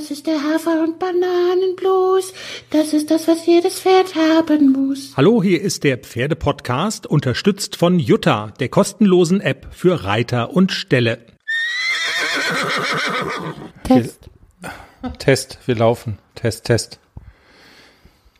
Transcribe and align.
Das 0.00 0.10
ist 0.10 0.26
der 0.26 0.42
Hafer- 0.42 0.82
und 0.82 0.98
Bananenblues. 0.98 2.32
Das 2.70 2.94
ist 2.94 3.10
das, 3.10 3.28
was 3.28 3.44
jedes 3.44 3.80
Pferd 3.80 4.14
haben 4.14 4.72
muss. 4.72 5.12
Hallo, 5.14 5.42
hier 5.42 5.60
ist 5.60 5.84
der 5.84 5.98
Pferdepodcast, 5.98 7.06
unterstützt 7.06 7.76
von 7.76 7.98
Jutta, 7.98 8.54
der 8.60 8.70
kostenlosen 8.70 9.42
App 9.42 9.66
für 9.72 10.04
Reiter 10.04 10.54
und 10.54 10.72
Ställe. 10.72 11.18
Test. 13.84 14.30
Wir, 15.02 15.12
Test, 15.18 15.58
wir 15.66 15.74
laufen. 15.74 16.18
Test, 16.34 16.64
Test. 16.64 16.98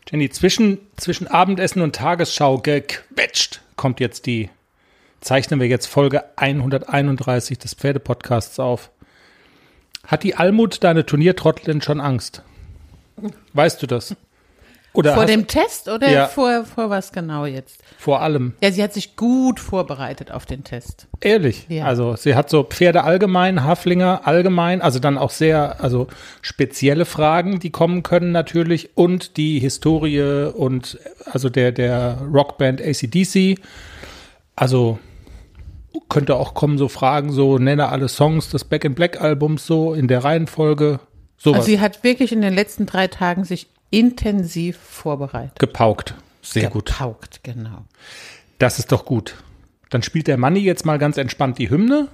Jenny, 0.09 0.31
zwischen, 0.31 0.79
zwischen 0.97 1.27
Abendessen 1.27 1.83
und 1.83 1.95
Tagesschau 1.95 2.57
gequetscht 2.57 3.61
kommt 3.75 3.99
jetzt 3.99 4.25
die, 4.25 4.49
zeichnen 5.19 5.59
wir 5.59 5.67
jetzt 5.67 5.85
Folge 5.85 6.23
131 6.37 7.59
des 7.59 7.75
Pferdepodcasts 7.75 8.59
auf. 8.59 8.89
Hat 10.07 10.23
die 10.23 10.35
Almut, 10.35 10.83
deine 10.83 11.05
Turniertrottelin, 11.05 11.81
schon 11.81 12.01
Angst? 12.01 12.43
Weißt 13.53 13.81
du 13.81 13.87
das? 13.87 14.15
Oder 14.93 15.13
vor 15.13 15.25
dem 15.25 15.47
Test 15.47 15.87
oder 15.87 16.09
Ja. 16.11 16.27
vor, 16.27 16.65
vor 16.65 16.89
was 16.89 17.13
genau 17.13 17.45
jetzt? 17.45 17.81
vor 17.97 18.21
allem? 18.21 18.55
Ja, 18.61 18.71
sie 18.71 18.83
hat 18.83 18.93
sich 18.93 19.15
gut 19.15 19.59
vorbereitet 19.59 20.31
auf 20.31 20.45
den 20.45 20.65
Test. 20.65 21.07
Ehrlich. 21.21 21.65
Ja. 21.69 21.85
Also 21.85 22.17
sie 22.17 22.35
hat 22.35 22.49
so 22.49 22.63
Pferde 22.63 23.03
allgemein, 23.05 23.63
Haflinger 23.63 24.21
allgemein, 24.27 24.81
also 24.81 24.99
dann 24.99 25.17
auch 25.17 25.29
sehr, 25.29 25.81
also 25.81 26.07
spezielle 26.41 27.05
Fragen, 27.05 27.59
die 27.59 27.69
kommen 27.69 28.03
können 28.03 28.33
natürlich 28.33 28.89
und 28.97 29.37
die 29.37 29.59
Historie 29.59 30.51
und 30.53 30.99
also 31.23 31.47
der, 31.49 31.71
der 31.71 32.17
Rockband 32.33 32.81
ACDC. 32.81 33.59
Also 34.57 34.99
könnte 36.09 36.35
auch 36.35 36.53
kommen 36.53 36.77
so 36.77 36.87
Fragen, 36.87 37.31
so 37.31 37.57
nenne 37.57 37.89
alle 37.89 38.07
Songs 38.07 38.49
des 38.49 38.63
Back 38.63 38.83
in 38.85 38.95
Black 38.95 39.21
Albums 39.21 39.65
so 39.65 39.93
in 39.93 40.07
der 40.07 40.23
Reihenfolge. 40.23 40.99
Sowas 41.37 41.59
Also 41.59 41.71
sie 41.71 41.79
hat 41.79 42.03
wirklich 42.03 42.31
in 42.31 42.41
den 42.41 42.53
letzten 42.53 42.85
drei 42.85 43.07
Tagen 43.07 43.43
sich 43.43 43.67
intensiv 43.89 44.77
vorbereitet. 44.77 45.59
gepaukt. 45.59 46.15
Sehr 46.41 46.69
gut. 46.69 46.85
Gepaukt, 46.85 47.43
genau. 47.43 47.85
Das 48.57 48.79
ist 48.79 48.91
doch 48.91 49.05
gut. 49.05 49.35
Dann 49.89 50.03
spielt 50.03 50.27
der 50.27 50.37
Manni 50.37 50.59
jetzt 50.59 50.85
mal 50.85 50.97
ganz 50.97 51.17
entspannt 51.17 51.57
die 51.57 51.69
Hymne 51.69 52.07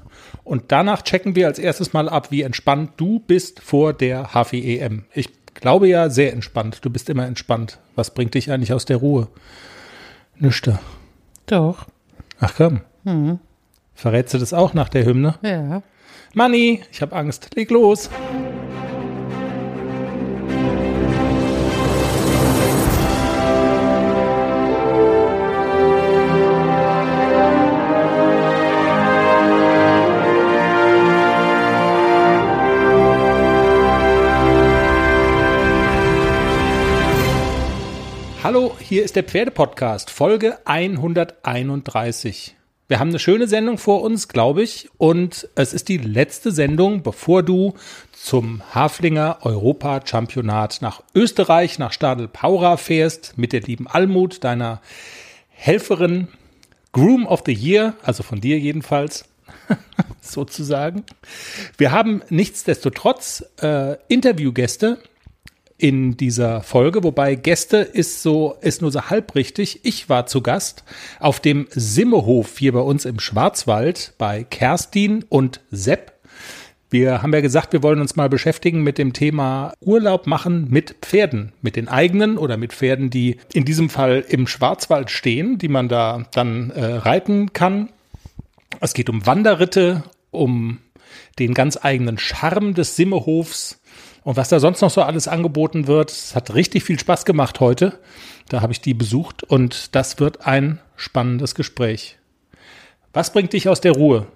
und 0.43 0.71
danach 0.71 1.03
checken 1.03 1.35
wir 1.35 1.47
als 1.47 1.59
erstes 1.59 1.93
mal 1.93 2.09
ab, 2.09 2.31
wie 2.31 2.41
entspannt 2.41 2.91
du 2.97 3.19
bist 3.19 3.59
vor 3.59 3.93
der 3.93 4.29
HFI-EM. 4.33 5.05
Ich 5.13 5.29
glaube 5.53 5.87
ja 5.87 6.09
sehr 6.09 6.33
entspannt. 6.33 6.79
Du 6.81 6.89
bist 6.89 7.09
immer 7.09 7.25
entspannt. 7.27 7.77
Was 7.95 8.13
bringt 8.13 8.33
dich 8.33 8.51
eigentlich 8.51 8.73
aus 8.73 8.85
der 8.85 8.97
Ruhe? 8.97 9.27
Nüchter. 10.37 10.79
Doch, 11.45 11.85
Ach 12.39 12.53
komm. 12.55 12.81
Verrätst 13.97 14.35
du 14.35 14.37
das 14.37 14.53
auch 14.53 14.75
nach 14.75 14.89
der 14.89 15.05
Hymne? 15.05 15.39
ja. 15.41 15.81
Manni, 16.35 16.83
ich 16.91 17.01
habe 17.01 17.15
Angst. 17.15 17.55
Leg 17.55 17.71
los. 17.71 18.11
Hallo, 38.43 38.75
hier 38.79 39.03
ist 39.03 39.15
der 39.15 39.23
Pferdepodcast, 39.23 40.11
Folge 40.11 40.59
131. 40.65 42.56
Wir 42.89 42.99
haben 42.99 43.09
eine 43.09 43.19
schöne 43.19 43.49
Sendung 43.49 43.77
vor 43.77 44.01
uns, 44.01 44.29
glaube 44.29 44.63
ich, 44.63 44.89
und 44.97 45.49
es 45.55 45.73
ist 45.73 45.89
die 45.89 45.97
letzte 45.97 46.53
Sendung, 46.53 47.03
bevor 47.03 47.43
du 47.43 47.73
zum 48.13 48.61
Haflinger 48.73 49.39
Europa-Championat 49.41 50.77
nach 50.79 51.03
Österreich, 51.13 51.79
nach 51.79 51.91
Stadel 51.91 52.29
Paura 52.29 52.77
fährst, 52.77 53.37
mit 53.37 53.51
der 53.51 53.59
lieben 53.59 53.87
Almut, 53.87 54.45
deiner 54.45 54.81
Helferin, 55.49 56.29
Groom 56.93 57.25
of 57.25 57.43
the 57.45 57.53
Year, 57.53 57.93
also 58.03 58.23
von 58.23 58.39
dir 58.39 58.57
jedenfalls, 58.57 59.25
sozusagen. 60.21 61.03
Wir 61.77 61.91
haben 61.91 62.21
nichtsdestotrotz 62.29 63.43
äh, 63.61 63.97
Interviewgäste, 64.07 64.97
in 65.77 66.17
dieser 66.17 66.61
Folge, 66.63 67.03
wobei 67.03 67.35
Gäste 67.35 67.77
ist 67.77 68.23
so, 68.23 68.55
ist 68.61 68.81
nur 68.81 68.91
so 68.91 69.03
halb 69.03 69.35
richtig. 69.35 69.81
Ich 69.83 70.09
war 70.09 70.25
zu 70.25 70.41
Gast 70.41 70.83
auf 71.19 71.39
dem 71.39 71.67
Simmehof 71.69 72.57
hier 72.57 72.73
bei 72.73 72.79
uns 72.79 73.05
im 73.05 73.19
Schwarzwald 73.19 74.13
bei 74.17 74.43
Kerstin 74.43 75.23
und 75.29 75.61
Sepp. 75.69 76.13
Wir 76.89 77.21
haben 77.21 77.33
ja 77.33 77.41
gesagt, 77.41 77.73
wir 77.73 77.83
wollen 77.83 77.99
uns 77.99 78.15
mal 78.15 78.29
beschäftigen 78.29 78.81
mit 78.81 78.97
dem 78.97 79.11
Thema 79.11 79.73
Urlaub 79.81 80.25
machen 80.25 80.67
mit 80.69 80.95
Pferden, 81.01 81.51
mit 81.61 81.75
den 81.75 81.89
eigenen 81.89 82.37
oder 82.37 82.55
mit 82.55 82.73
Pferden, 82.73 83.09
die 83.09 83.37
in 83.53 83.65
diesem 83.65 83.89
Fall 83.89 84.23
im 84.27 84.47
Schwarzwald 84.47 85.11
stehen, 85.11 85.57
die 85.57 85.67
man 85.67 85.89
da 85.89 86.25
dann 86.31 86.71
äh, 86.71 86.85
reiten 86.85 87.51
kann. 87.51 87.89
Es 88.79 88.93
geht 88.93 89.09
um 89.09 89.25
Wanderritte, 89.25 90.03
um 90.31 90.79
den 91.39 91.53
ganz 91.53 91.77
eigenen 91.81 92.17
Charme 92.17 92.73
des 92.73 92.95
Simmehofs 92.95 93.76
und 94.27 94.35
was 94.35 94.49
da 94.49 94.59
sonst 94.59 94.81
noch 94.81 94.89
so 94.89 95.03
alles 95.03 95.29
angeboten 95.29 95.87
wird. 95.87 96.11
Es 96.11 96.35
hat 96.35 96.53
richtig 96.53 96.83
viel 96.83 96.99
Spaß 96.99 97.23
gemacht 97.23 97.61
heute. 97.61 97.97
Da 98.49 98.61
habe 98.61 98.73
ich 98.73 98.81
die 98.81 98.93
besucht 98.93 99.41
und 99.41 99.95
das 99.95 100.19
wird 100.19 100.45
ein 100.45 100.79
spannendes 100.97 101.55
Gespräch. 101.55 102.17
Was 103.13 103.31
bringt 103.31 103.53
dich 103.53 103.69
aus 103.69 103.79
der 103.79 103.93
Ruhe? 103.93 104.27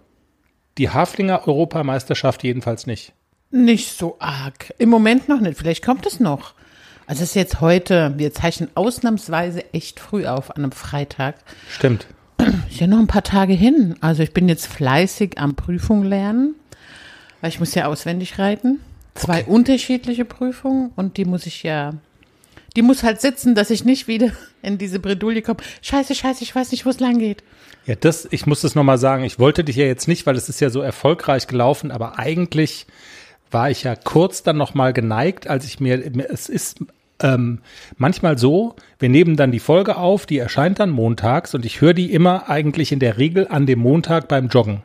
Die 0.78 0.91
Haflinger 0.91 1.46
Europameisterschaft 1.46 2.41
jedenfalls 2.41 2.88
nicht. 2.88 3.12
Nicht 3.50 3.91
so 3.97 4.16
arg. 4.19 4.74
Im 4.78 4.88
Moment 4.88 5.28
noch 5.28 5.41
nicht. 5.41 5.57
Vielleicht 5.57 5.84
kommt 5.84 6.06
es 6.06 6.22
noch. 6.22 6.53
Also 7.06 7.23
es 7.23 7.31
ist 7.31 7.35
jetzt 7.35 7.59
heute, 7.59 8.13
wir 8.16 8.34
zeichnen 8.34 8.69
ausnahmsweise 8.75 9.73
echt 9.73 10.00
früh 10.00 10.25
auf 10.25 10.52
an 10.52 10.63
einem 10.63 10.72
Freitag. 10.72 11.35
Stimmt. 11.69 12.08
Ist 12.69 12.79
ja 12.79 12.88
noch 12.88 13.00
ein 13.00 13.08
paar 13.08 13.25
Tage 13.25 13.52
hin. 13.52 13.97
Also 14.00 14.23
ich 14.23 14.31
bin 14.31 14.47
jetzt 14.47 14.68
fleißig 14.68 15.38
am 15.38 15.56
Prüfung 15.56 16.06
lernen, 16.06 16.56
weil 17.41 17.50
ich 17.50 17.59
muss 17.59 17.75
ja 17.75 17.88
auswendig 17.88 18.40
reiten. 18.40 18.79
Zwei 19.16 19.44
unterschiedliche 19.45 20.25
Prüfungen 20.25 20.91
und 20.95 21.17
die 21.17 21.25
muss 21.25 21.45
ich 21.45 21.63
ja, 21.63 21.94
die 22.75 22.81
muss 22.81 23.03
halt 23.03 23.22
sitzen, 23.22 23.55
dass 23.55 23.69
ich 23.69 23.83
nicht 23.83 24.07
wieder 24.07 24.31
in 24.61 24.77
diese 24.77 24.99
Bredouille 24.99 25.41
komme. 25.41 25.59
Scheiße, 25.81 26.16
scheiße, 26.16 26.44
ich 26.44 26.55
weiß 26.55 26.72
nicht, 26.72 26.85
wo 26.85 26.89
es 26.89 26.99
lang 26.99 27.19
geht. 27.19 27.44
Ja, 27.85 27.95
das, 27.95 28.27
ich 28.29 28.45
muss 28.45 28.61
das 28.61 28.75
nochmal 28.75 28.97
sagen. 28.97 29.23
Ich 29.23 29.39
wollte 29.39 29.63
dich 29.63 29.75
ja 29.75 29.85
jetzt 29.85 30.07
nicht, 30.07 30.25
weil 30.25 30.35
es 30.35 30.49
ist 30.49 30.61
ja 30.61 30.69
so 30.69 30.81
erfolgreich 30.81 31.47
gelaufen, 31.47 31.91
aber 31.91 32.19
eigentlich 32.19 32.85
war 33.49 33.69
ich 33.69 33.83
ja 33.83 33.95
kurz 33.95 34.44
dann 34.44 34.57
nochmal 34.57 34.94
geneigt, 34.94 35.47
als 35.47 35.66
ich 35.66 35.79
mir, 35.79 36.11
es 36.29 36.47
ist 36.47 36.79
ähm, 37.22 37.59
manchmal 37.97 38.38
so, 38.38 38.75
wir 38.99 39.09
nehmen 39.09 39.35
dann 39.35 39.51
die 39.51 39.59
Folge 39.59 39.97
auf, 39.97 40.25
die 40.25 40.38
erscheint 40.38 40.79
dann 40.79 40.89
montags 40.89 41.53
und 41.53 41.66
ich 41.66 41.81
höre 41.81 41.93
die 41.93 42.13
immer 42.13 42.49
eigentlich 42.49 42.91
in 42.91 42.99
der 42.99 43.17
Regel 43.17 43.47
an 43.49 43.66
dem 43.66 43.79
Montag 43.79 44.28
beim 44.28 44.47
Joggen. 44.47 44.83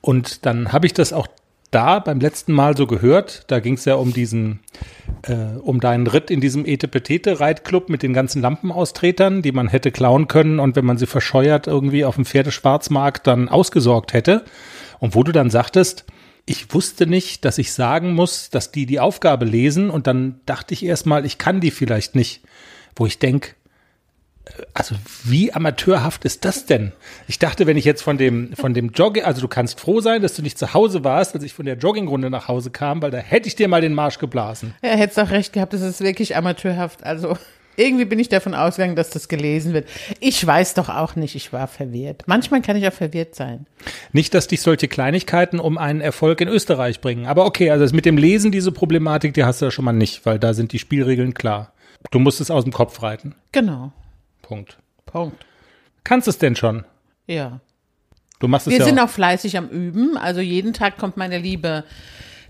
Und 0.00 0.46
dann 0.46 0.72
habe 0.72 0.86
ich 0.86 0.94
das 0.94 1.12
auch 1.12 1.28
da 1.72 1.98
beim 1.98 2.20
letzten 2.20 2.52
Mal 2.52 2.76
so 2.76 2.86
gehört. 2.86 3.44
Da 3.48 3.58
ging 3.58 3.74
es 3.74 3.84
ja 3.84 3.96
um 3.96 4.12
diesen, 4.12 4.60
äh, 5.22 5.58
um 5.60 5.80
deinen 5.80 6.06
Ritt 6.06 6.30
in 6.30 6.40
diesem 6.40 6.64
Etepetete-Reitclub 6.64 7.88
mit 7.88 8.02
den 8.04 8.12
ganzen 8.12 8.40
Lampenaustretern, 8.42 9.42
die 9.42 9.52
man 9.52 9.66
hätte 9.66 9.90
klauen 9.90 10.28
können 10.28 10.60
und 10.60 10.76
wenn 10.76 10.84
man 10.84 10.98
sie 10.98 11.06
verscheuert 11.06 11.66
irgendwie 11.66 12.04
auf 12.04 12.14
dem 12.14 12.24
Pferdeschwarzmarkt 12.24 13.26
dann 13.26 13.48
ausgesorgt 13.48 14.12
hätte. 14.12 14.44
Und 15.00 15.16
wo 15.16 15.24
du 15.24 15.32
dann 15.32 15.50
sagtest, 15.50 16.04
ich 16.44 16.72
wusste 16.74 17.06
nicht, 17.06 17.44
dass 17.44 17.58
ich 17.58 17.72
sagen 17.72 18.14
muss, 18.14 18.50
dass 18.50 18.70
die 18.70 18.86
die 18.86 19.00
Aufgabe 19.00 19.44
lesen 19.44 19.90
und 19.90 20.06
dann 20.06 20.40
dachte 20.46 20.74
ich 20.74 20.84
erstmal, 20.84 21.24
ich 21.24 21.38
kann 21.38 21.60
die 21.60 21.70
vielleicht 21.70 22.14
nicht. 22.14 22.42
Wo 22.94 23.06
ich 23.06 23.18
denk, 23.18 23.56
also 24.74 24.94
wie 25.24 25.52
amateurhaft 25.52 26.24
ist 26.24 26.44
das 26.44 26.66
denn? 26.66 26.92
Ich 27.28 27.38
dachte, 27.38 27.66
wenn 27.66 27.76
ich 27.76 27.84
jetzt 27.84 28.02
von 28.02 28.18
dem, 28.18 28.52
von 28.54 28.74
dem 28.74 28.90
Jogging, 28.90 29.24
also 29.24 29.40
du 29.40 29.48
kannst 29.48 29.80
froh 29.80 30.00
sein, 30.00 30.22
dass 30.22 30.34
du 30.34 30.42
nicht 30.42 30.58
zu 30.58 30.74
Hause 30.74 31.04
warst, 31.04 31.34
als 31.34 31.44
ich 31.44 31.52
von 31.52 31.66
der 31.66 31.76
Joggingrunde 31.76 32.30
nach 32.30 32.48
Hause 32.48 32.70
kam, 32.70 33.02
weil 33.02 33.10
da 33.10 33.18
hätte 33.18 33.48
ich 33.48 33.56
dir 33.56 33.68
mal 33.68 33.80
den 33.80 33.94
Marsch 33.94 34.18
geblasen. 34.18 34.74
Ja, 34.82 34.90
hättest 34.90 35.20
auch 35.20 35.30
recht 35.30 35.52
gehabt, 35.52 35.72
das 35.72 35.82
ist 35.82 36.00
wirklich 36.00 36.36
amateurhaft. 36.36 37.04
Also 37.04 37.36
irgendwie 37.76 38.04
bin 38.04 38.18
ich 38.18 38.28
davon 38.28 38.54
ausgegangen, 38.54 38.96
dass 38.96 39.10
das 39.10 39.28
gelesen 39.28 39.72
wird. 39.72 39.88
Ich 40.20 40.44
weiß 40.46 40.74
doch 40.74 40.88
auch 40.88 41.16
nicht, 41.16 41.34
ich 41.34 41.52
war 41.52 41.68
verwirrt. 41.68 42.24
Manchmal 42.26 42.62
kann 42.62 42.76
ich 42.76 42.86
auch 42.86 42.92
verwirrt 42.92 43.34
sein. 43.34 43.66
Nicht, 44.12 44.34
dass 44.34 44.48
dich 44.48 44.60
solche 44.60 44.88
Kleinigkeiten 44.88 45.58
um 45.58 45.78
einen 45.78 46.00
Erfolg 46.00 46.40
in 46.40 46.48
Österreich 46.48 47.00
bringen. 47.00 47.26
Aber 47.26 47.46
okay, 47.46 47.70
also 47.70 47.94
mit 47.94 48.04
dem 48.04 48.18
Lesen, 48.18 48.52
diese 48.52 48.72
Problematik, 48.72 49.34
die 49.34 49.44
hast 49.44 49.60
du 49.60 49.66
ja 49.66 49.70
schon 49.70 49.84
mal 49.84 49.92
nicht, 49.92 50.26
weil 50.26 50.38
da 50.38 50.52
sind 50.52 50.72
die 50.72 50.78
Spielregeln 50.78 51.32
klar. 51.32 51.72
Du 52.10 52.18
musst 52.18 52.40
es 52.40 52.50
aus 52.50 52.64
dem 52.64 52.72
Kopf 52.72 53.02
reiten. 53.02 53.34
Genau. 53.52 53.92
Punkt. 54.52 54.76
Punkt. 55.06 55.46
Kannst 56.04 56.28
es 56.28 56.36
denn 56.36 56.56
schon? 56.56 56.84
Ja. 57.26 57.60
Du 58.38 58.48
machst 58.48 58.66
es 58.66 58.72
Wir 58.72 58.80
ja 58.80 58.84
sind 58.84 58.98
auch 58.98 59.08
fleißig 59.08 59.56
am 59.56 59.68
Üben. 59.70 60.18
Also 60.18 60.40
jeden 60.40 60.74
Tag 60.74 60.98
kommt 60.98 61.16
meine 61.16 61.38
liebe 61.38 61.84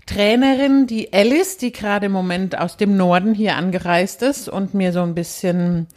Trainerin, 0.05 0.85
die 0.85 1.13
Alice, 1.13 1.57
die 1.57 1.71
gerade 1.71 2.07
im 2.07 2.11
Moment 2.11 2.59
aus 2.59 2.75
dem 2.75 2.97
Norden 2.97 3.33
hier 3.33 3.55
angereist 3.55 4.21
ist 4.21 4.49
und 4.49 4.73
mir 4.73 4.91
so 4.91 5.01
ein 5.01 5.15
bisschen 5.15 5.87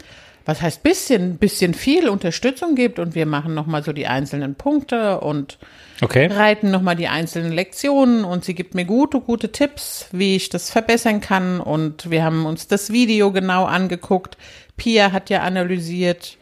was 0.47 0.63
heißt 0.63 0.85
bisschen, 0.85 1.39
bisschen 1.39 1.75
viel 1.75 2.09
Unterstützung 2.09 2.77
gibt 2.77 3.01
und 3.01 3.17
wir 3.17 3.27
machen 3.27 3.53
nochmal 3.53 3.83
so 3.83 3.93
die 3.93 4.07
einzelnen 4.07 4.55
Punkte 4.55 5.21
und 5.21 5.59
Okay. 6.03 6.27
reiten 6.27 6.71
nochmal 6.71 6.95
die 6.95 7.09
einzelnen 7.09 7.53
Lektionen 7.53 8.23
und 8.25 8.45
sie 8.45 8.55
gibt 8.55 8.75
mir 8.75 8.85
gute, 8.85 9.21
gute 9.21 9.51
Tipps, 9.51 10.09
wie 10.13 10.37
ich 10.37 10.49
das 10.49 10.71
verbessern 10.71 11.21
kann 11.21 11.61
und 11.61 12.11
wir 12.11 12.23
haben 12.23 12.47
uns 12.47 12.69
das 12.69 12.93
Video 12.93 13.33
genau 13.33 13.65
angeguckt. 13.65 14.37
Pia 14.77 15.13
hat 15.13 15.31
ja 15.31 15.41
analysiert, 15.43 16.37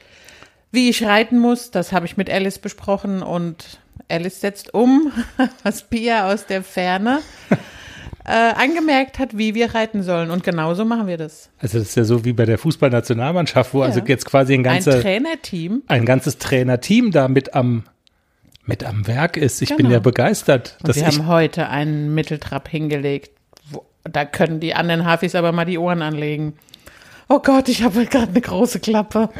wie 0.72 0.90
ich 0.90 1.04
reiten 1.04 1.38
muss. 1.38 1.70
Das 1.70 1.92
habe 1.92 2.06
ich 2.06 2.16
mit 2.16 2.28
Alice 2.30 2.58
besprochen 2.58 3.22
und 3.22 3.78
Alice 4.08 4.40
setzt 4.40 4.74
um, 4.74 5.12
was 5.62 5.84
Pia 5.88 6.32
aus 6.32 6.46
der 6.46 6.62
Ferne 6.62 7.20
äh, 8.24 8.30
angemerkt 8.30 9.18
hat, 9.18 9.36
wie 9.38 9.54
wir 9.54 9.74
reiten 9.74 10.02
sollen. 10.02 10.30
Und 10.30 10.42
genauso 10.44 10.84
machen 10.84 11.06
wir 11.06 11.16
das. 11.16 11.50
Also 11.58 11.78
das 11.78 11.88
ist 11.90 11.94
ja 11.96 12.04
so 12.04 12.24
wie 12.24 12.32
bei 12.32 12.44
der 12.44 12.58
Fußballnationalmannschaft, 12.58 13.72
wo 13.74 13.82
also 13.82 14.00
jetzt 14.00 14.26
quasi 14.26 14.54
ein, 14.54 14.60
Ein 14.60 14.64
ganze, 14.64 15.00
Trainerteam. 15.00 15.82
ein 15.86 16.04
ganzes 16.06 16.38
Trainerteam 16.38 17.10
da 17.12 17.28
mit 17.28 17.54
am, 17.54 17.84
mit 18.66 18.82
am 18.84 19.06
Werk 19.06 19.36
ist. 19.36 19.62
Ich 19.62 19.68
bin 19.70 19.78
Genau. 19.78 19.90
ja 19.90 19.98
begeistert. 20.00 20.76
Und 20.80 20.88
dass 20.88 20.96
wir 20.96 21.06
haben 21.06 21.26
heute 21.26 21.68
einen 21.68 22.14
Mitteltrab 22.14 22.68
hingelegt. 22.68 23.30
Wo, 23.70 23.84
da 24.04 24.24
können 24.24 24.58
die 24.60 24.74
anderen 24.74 25.04
Hafis 25.04 25.34
aber 25.34 25.52
mal 25.52 25.64
die 25.66 25.78
Ohren 25.78 26.02
anlegen. 26.02 26.54
Oh 27.28 27.40
Gott, 27.40 27.68
ich 27.68 27.82
habe 27.82 28.04
gerade 28.06 28.28
eine 28.28 28.40
große 28.40 28.80
Klappe. 28.80 29.30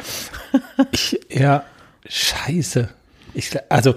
ich, 0.91 1.19
ja, 1.29 1.63
scheiße. 2.07 2.89
Ich, 3.33 3.51
also 3.69 3.95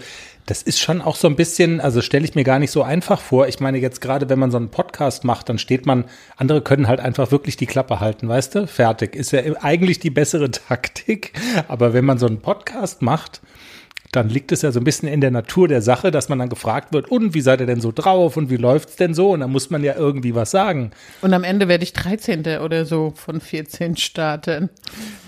das 0.49 0.63
ist 0.63 0.81
schon 0.81 1.03
auch 1.03 1.17
so 1.17 1.29
ein 1.29 1.37
bisschen, 1.37 1.81
also 1.81 2.01
stelle 2.01 2.25
ich 2.25 2.35
mir 2.35 2.45
gar 2.45 2.59
nicht 2.59 2.71
so 2.71 2.83
einfach 2.83 3.21
vor. 3.21 3.49
Ich 3.49 3.61
meine 3.61 3.79
jetzt 3.79 4.01
gerade, 4.01 4.31
wenn 4.31 4.39
man 4.39 4.51
so 4.51 4.57
einen 4.57 4.71
Podcast 4.71 5.25
macht, 5.25 5.49
dann 5.51 5.59
steht 5.59 5.85
man, 5.85 6.05
andere 6.37 6.63
können 6.63 6.89
halt 6.89 7.01
einfach 7.01 7.31
wirklich 7.31 7.57
die 7.59 7.67
Klappe 7.67 8.01
halten, 8.01 8.29
weißt 8.29 8.55
du? 8.55 8.67
Fertig. 8.67 9.15
Ist 9.15 9.33
ja 9.33 9.41
eigentlich 9.61 9.99
die 10.01 10.11
bessere 10.11 10.51
Taktik. 10.69 11.33
Aber 11.69 11.93
wenn 11.93 12.05
man 12.05 12.19
so 12.19 12.27
einen 12.27 12.41
Podcast 12.41 13.03
macht, 13.03 13.43
dann 14.13 14.29
liegt 14.29 14.53
es 14.53 14.63
ja 14.63 14.73
so 14.73 14.81
ein 14.81 14.85
bisschen 14.85 15.09
in 15.09 15.21
der 15.21 15.31
Natur 15.31 15.69
der 15.69 15.83
Sache, 15.83 16.11
dass 16.11 16.29
man 16.29 16.39
dann 16.39 16.49
gefragt 16.49 16.93
wird, 16.93 17.11
und 17.11 17.35
wie 17.35 17.41
seid 17.41 17.61
ihr 17.61 17.67
denn 17.67 17.81
so 17.81 17.93
drauf 17.93 18.37
und 18.37 18.51
wie 18.51 18.57
läuft's 18.57 18.97
denn 18.97 19.15
so? 19.15 19.31
Und 19.31 19.41
dann 19.41 19.51
muss 19.51 19.71
man 19.71 19.85
ja 19.85 19.95
irgendwie 19.97 20.35
was 20.35 20.51
sagen. 20.51 20.93
Und 21.21 21.35
am 21.35 21.45
Ende 21.45 21.69
werde 21.69 21.85
ich 21.85 21.93
13. 21.93 22.59
oder 22.61 22.85
so 22.85 23.13
von 23.15 23.41
14 23.41 23.97
starten. 23.97 24.71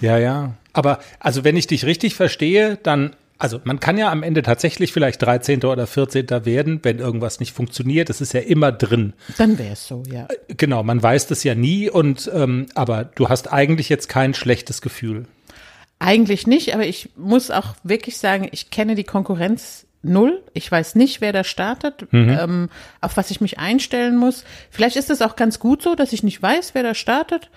Ja, 0.00 0.18
ja. 0.18 0.54
Aber 0.72 1.00
also 1.18 1.44
wenn 1.44 1.56
ich 1.56 1.66
dich 1.66 1.84
richtig 1.84 2.14
verstehe, 2.14 2.78
dann, 2.82 3.14
also 3.38 3.60
man 3.64 3.80
kann 3.80 3.98
ja 3.98 4.10
am 4.10 4.22
Ende 4.22 4.42
tatsächlich 4.42 4.92
vielleicht 4.92 5.20
13. 5.20 5.64
oder 5.64 5.86
14. 5.86 6.28
werden, 6.46 6.80
wenn 6.82 7.00
irgendwas 7.00 7.40
nicht 7.40 7.52
funktioniert. 7.52 8.08
Das 8.08 8.20
ist 8.20 8.32
ja 8.32 8.40
immer 8.40 8.72
drin. 8.72 9.12
Dann 9.36 9.58
wäre 9.58 9.72
es 9.72 9.86
so, 9.86 10.04
ja. 10.10 10.26
Genau, 10.48 10.82
man 10.82 11.02
weiß 11.02 11.26
das 11.26 11.44
ja 11.44 11.54
nie 11.54 11.90
und 11.90 12.30
ähm, 12.32 12.66
aber 12.74 13.04
du 13.04 13.28
hast 13.28 13.52
eigentlich 13.52 13.88
jetzt 13.90 14.08
kein 14.08 14.32
schlechtes 14.32 14.80
Gefühl. 14.80 15.26
Eigentlich 16.02 16.46
nicht, 16.46 16.74
aber 16.74 16.86
ich 16.86 17.10
muss 17.14 17.50
auch 17.50 17.74
wirklich 17.82 18.16
sagen, 18.16 18.48
ich 18.52 18.70
kenne 18.70 18.94
die 18.94 19.04
Konkurrenz 19.04 19.86
null. 20.02 20.42
Ich 20.54 20.72
weiß 20.72 20.94
nicht, 20.94 21.20
wer 21.20 21.34
da 21.34 21.44
startet, 21.44 22.06
ähm, 22.12 22.70
auf 23.02 23.18
was 23.18 23.30
ich 23.30 23.42
mich 23.42 23.58
einstellen 23.58 24.16
muss. 24.16 24.44
Vielleicht 24.70 24.96
ist 24.96 25.10
es 25.10 25.20
auch 25.20 25.36
ganz 25.36 25.58
gut 25.58 25.82
so, 25.82 25.94
dass 25.94 26.14
ich 26.14 26.22
nicht 26.22 26.42
weiß, 26.42 26.74
wer 26.74 26.82
da 26.82 26.94
startet. 26.94 27.50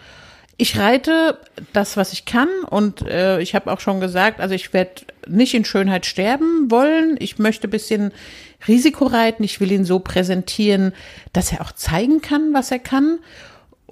Ich 0.58 0.78
reite 0.78 1.40
das, 1.72 1.96
was 1.96 2.12
ich 2.12 2.26
kann 2.26 2.50
und 2.70 3.02
äh, 3.08 3.40
ich 3.40 3.56
habe 3.56 3.72
auch 3.72 3.80
schon 3.80 4.02
gesagt, 4.02 4.40
also 4.40 4.54
ich 4.54 4.74
werde 4.74 5.02
nicht 5.26 5.54
in 5.54 5.66
Schönheit 5.66 6.06
sterben 6.06 6.70
wollen. 6.70 7.16
Ich 7.20 7.40
möchte 7.40 7.68
ein 7.68 7.72
bisschen 7.72 8.12
Risiko 8.68 9.06
reiten. 9.06 9.44
Ich 9.44 9.62
will 9.62 9.72
ihn 9.72 9.86
so 9.86 10.00
präsentieren, 10.00 10.94
dass 11.32 11.54
er 11.54 11.62
auch 11.62 11.72
zeigen 11.72 12.22
kann, 12.22 12.54
was 12.54 12.72
er 12.72 12.80
kann. 12.80 13.20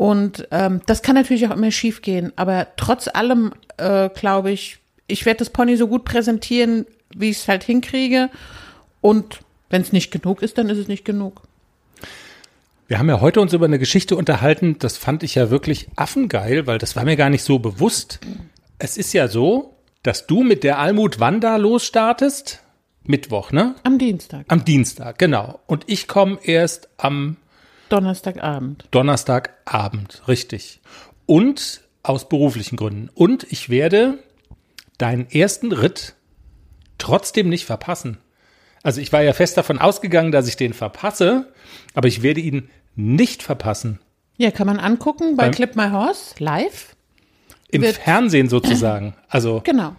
Und 0.01 0.47
ähm, 0.49 0.81
das 0.87 1.03
kann 1.03 1.13
natürlich 1.13 1.47
auch 1.47 1.55
immer 1.55 1.69
schief 1.69 2.01
gehen. 2.01 2.33
Aber 2.35 2.69
trotz 2.75 3.07
allem 3.07 3.53
äh, 3.77 4.09
glaube 4.09 4.49
ich, 4.49 4.79
ich 5.05 5.27
werde 5.27 5.37
das 5.37 5.51
Pony 5.51 5.77
so 5.77 5.87
gut 5.87 6.05
präsentieren, 6.05 6.87
wie 7.15 7.29
ich 7.29 7.37
es 7.37 7.47
halt 7.47 7.63
hinkriege. 7.63 8.31
Und 9.01 9.41
wenn 9.69 9.83
es 9.83 9.93
nicht 9.93 10.09
genug 10.09 10.41
ist, 10.41 10.57
dann 10.57 10.69
ist 10.69 10.79
es 10.79 10.87
nicht 10.87 11.05
genug. 11.05 11.43
Wir 12.87 12.97
haben 12.97 13.09
ja 13.09 13.21
heute 13.21 13.41
uns 13.41 13.53
über 13.53 13.65
eine 13.65 13.77
Geschichte 13.77 14.15
unterhalten, 14.15 14.77
das 14.79 14.97
fand 14.97 15.21
ich 15.21 15.35
ja 15.35 15.51
wirklich 15.51 15.87
affengeil, 15.97 16.65
weil 16.65 16.79
das 16.79 16.95
war 16.95 17.05
mir 17.05 17.15
gar 17.15 17.29
nicht 17.29 17.43
so 17.43 17.59
bewusst. 17.59 18.21
Es 18.79 18.97
ist 18.97 19.13
ja 19.13 19.27
so, 19.27 19.75
dass 20.01 20.25
du 20.25 20.41
mit 20.41 20.63
der 20.63 20.79
Almut 20.79 21.19
Wanda 21.19 21.57
losstartest, 21.57 22.63
Mittwoch, 23.03 23.51
ne? 23.51 23.75
Am 23.83 23.99
Dienstag, 23.99 24.45
Am 24.47 24.65
Dienstag, 24.65 25.19
genau. 25.19 25.59
Und 25.67 25.83
ich 25.85 26.07
komme 26.07 26.39
erst 26.41 26.89
am 26.97 27.37
Donnerstagabend. 27.91 28.85
Donnerstagabend, 28.91 30.21
richtig. 30.27 30.79
Und 31.25 31.81
aus 32.03 32.27
beruflichen 32.29 32.75
Gründen. 32.77 33.09
Und 33.13 33.45
ich 33.51 33.69
werde 33.69 34.19
deinen 34.97 35.29
ersten 35.29 35.71
Ritt 35.71 36.15
trotzdem 36.97 37.49
nicht 37.49 37.65
verpassen. 37.65 38.17
Also 38.83 39.01
ich 39.01 39.11
war 39.13 39.21
ja 39.21 39.33
fest 39.33 39.57
davon 39.57 39.77
ausgegangen, 39.79 40.31
dass 40.31 40.47
ich 40.47 40.57
den 40.57 40.73
verpasse, 40.73 41.51
aber 41.93 42.07
ich 42.07 42.23
werde 42.23 42.41
ihn 42.41 42.69
nicht 42.95 43.43
verpassen. 43.43 43.99
Ja, 44.37 44.49
kann 44.51 44.67
man 44.67 44.79
angucken 44.79 45.35
bei 45.35 45.43
Beim- 45.43 45.51
Clip 45.53 45.75
My 45.75 45.89
Horse 45.91 46.35
live. 46.39 46.95
Im 47.69 47.83
Wird- 47.83 47.97
Fernsehen 47.97 48.49
sozusagen. 48.49 49.15
Also 49.29 49.61
Genau. 49.63 49.95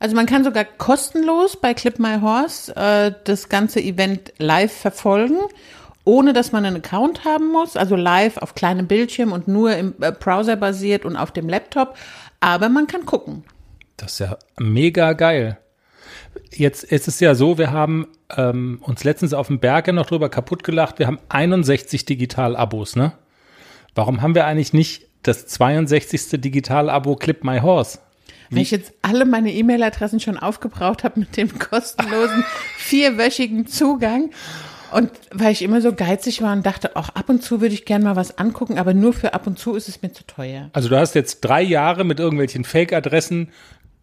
Also 0.00 0.16
man 0.16 0.26
kann 0.26 0.44
sogar 0.44 0.64
kostenlos 0.64 1.56
bei 1.60 1.72
Clip 1.74 1.98
My 1.98 2.20
Horse 2.20 2.74
äh, 2.76 3.12
das 3.24 3.48
ganze 3.48 3.80
Event 3.80 4.32
live 4.38 4.72
verfolgen, 4.72 5.38
ohne 6.04 6.32
dass 6.32 6.52
man 6.52 6.64
einen 6.64 6.76
Account 6.76 7.24
haben 7.24 7.50
muss. 7.50 7.76
Also 7.76 7.96
live 7.96 8.36
auf 8.38 8.54
kleinem 8.54 8.86
Bildschirm 8.86 9.32
und 9.32 9.48
nur 9.48 9.76
im 9.76 9.94
äh, 10.00 10.12
Browser 10.12 10.56
basiert 10.56 11.04
und 11.04 11.16
auf 11.16 11.32
dem 11.32 11.48
Laptop. 11.48 11.96
Aber 12.40 12.68
man 12.68 12.86
kann 12.86 13.06
gucken. 13.06 13.44
das 13.96 14.12
ist 14.12 14.18
ja 14.20 14.38
mega 14.58 15.14
geil. 15.14 15.58
Jetzt 16.52 16.84
ist 16.84 17.08
es 17.08 17.20
ja 17.20 17.34
so, 17.34 17.58
wir 17.58 17.70
haben 17.70 18.08
ähm, 18.36 18.78
uns 18.82 19.04
letztens 19.04 19.32
auf 19.34 19.46
dem 19.46 19.60
Berge 19.60 19.92
noch 19.92 20.06
drüber 20.06 20.28
kaputt 20.28 20.64
gelacht. 20.64 20.98
Wir 20.98 21.06
haben 21.06 21.18
61 21.28 22.04
Digital-Abos, 22.04 22.96
ne? 22.96 23.12
Warum 23.94 24.22
haben 24.22 24.34
wir 24.34 24.44
eigentlich 24.44 24.72
nicht 24.72 25.06
das 25.22 25.46
62. 25.46 26.40
Digital-Abo 26.40 27.16
Clip 27.16 27.44
My 27.44 27.60
Horse? 27.60 27.98
Wenn 28.50 28.62
ich 28.62 28.70
jetzt 28.70 28.92
alle 29.02 29.24
meine 29.24 29.52
E-Mail-Adressen 29.52 30.20
schon 30.20 30.36
aufgebraucht 30.36 31.02
habe 31.04 31.20
mit 31.20 31.36
dem 31.36 31.58
kostenlosen 31.58 32.44
vierwöchigen 32.76 33.66
Zugang 33.66 34.30
und 34.94 35.10
weil 35.32 35.50
ich 35.50 35.62
immer 35.62 35.80
so 35.80 35.92
geizig 35.92 36.40
war 36.40 36.52
und 36.52 36.64
dachte, 36.64 36.94
auch 36.94 37.08
ab 37.10 37.28
und 37.28 37.42
zu 37.42 37.60
würde 37.60 37.74
ich 37.74 37.84
gerne 37.84 38.04
mal 38.04 38.16
was 38.16 38.38
angucken, 38.38 38.78
aber 38.78 38.94
nur 38.94 39.12
für 39.12 39.34
ab 39.34 39.46
und 39.46 39.58
zu 39.58 39.74
ist 39.74 39.88
es 39.88 40.02
mir 40.02 40.12
zu 40.12 40.24
teuer. 40.24 40.70
Also 40.72 40.88
du 40.88 40.96
hast 40.96 41.16
jetzt 41.16 41.40
drei 41.40 41.62
Jahre 41.62 42.04
mit 42.04 42.20
irgendwelchen 42.20 42.64
Fake-Adressen 42.64 43.50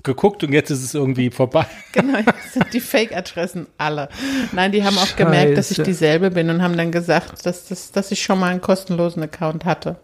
geguckt 0.03 0.43
und 0.43 0.51
jetzt 0.51 0.69
ist 0.69 0.83
es 0.83 0.93
irgendwie 0.93 1.29
vorbei. 1.29 1.65
Genau, 1.93 2.19
das 2.23 2.53
sind 2.53 2.73
die 2.73 2.81
Fake-Adressen 2.81 3.67
alle. 3.77 4.09
Nein, 4.51 4.73
die 4.73 4.83
haben 4.83 4.97
auch 4.97 5.15
gemerkt, 5.15 5.57
dass 5.57 5.71
ich 5.71 5.77
Scheiße. 5.77 5.89
dieselbe 5.89 6.31
bin 6.31 6.49
und 6.49 6.61
haben 6.61 6.75
dann 6.75 6.91
gesagt, 6.91 7.45
dass, 7.45 7.67
dass, 7.67 7.91
dass 7.91 8.11
ich 8.11 8.21
schon 8.21 8.39
mal 8.39 8.49
einen 8.49 8.61
kostenlosen 8.61 9.23
Account 9.23 9.63
hatte. 9.63 9.97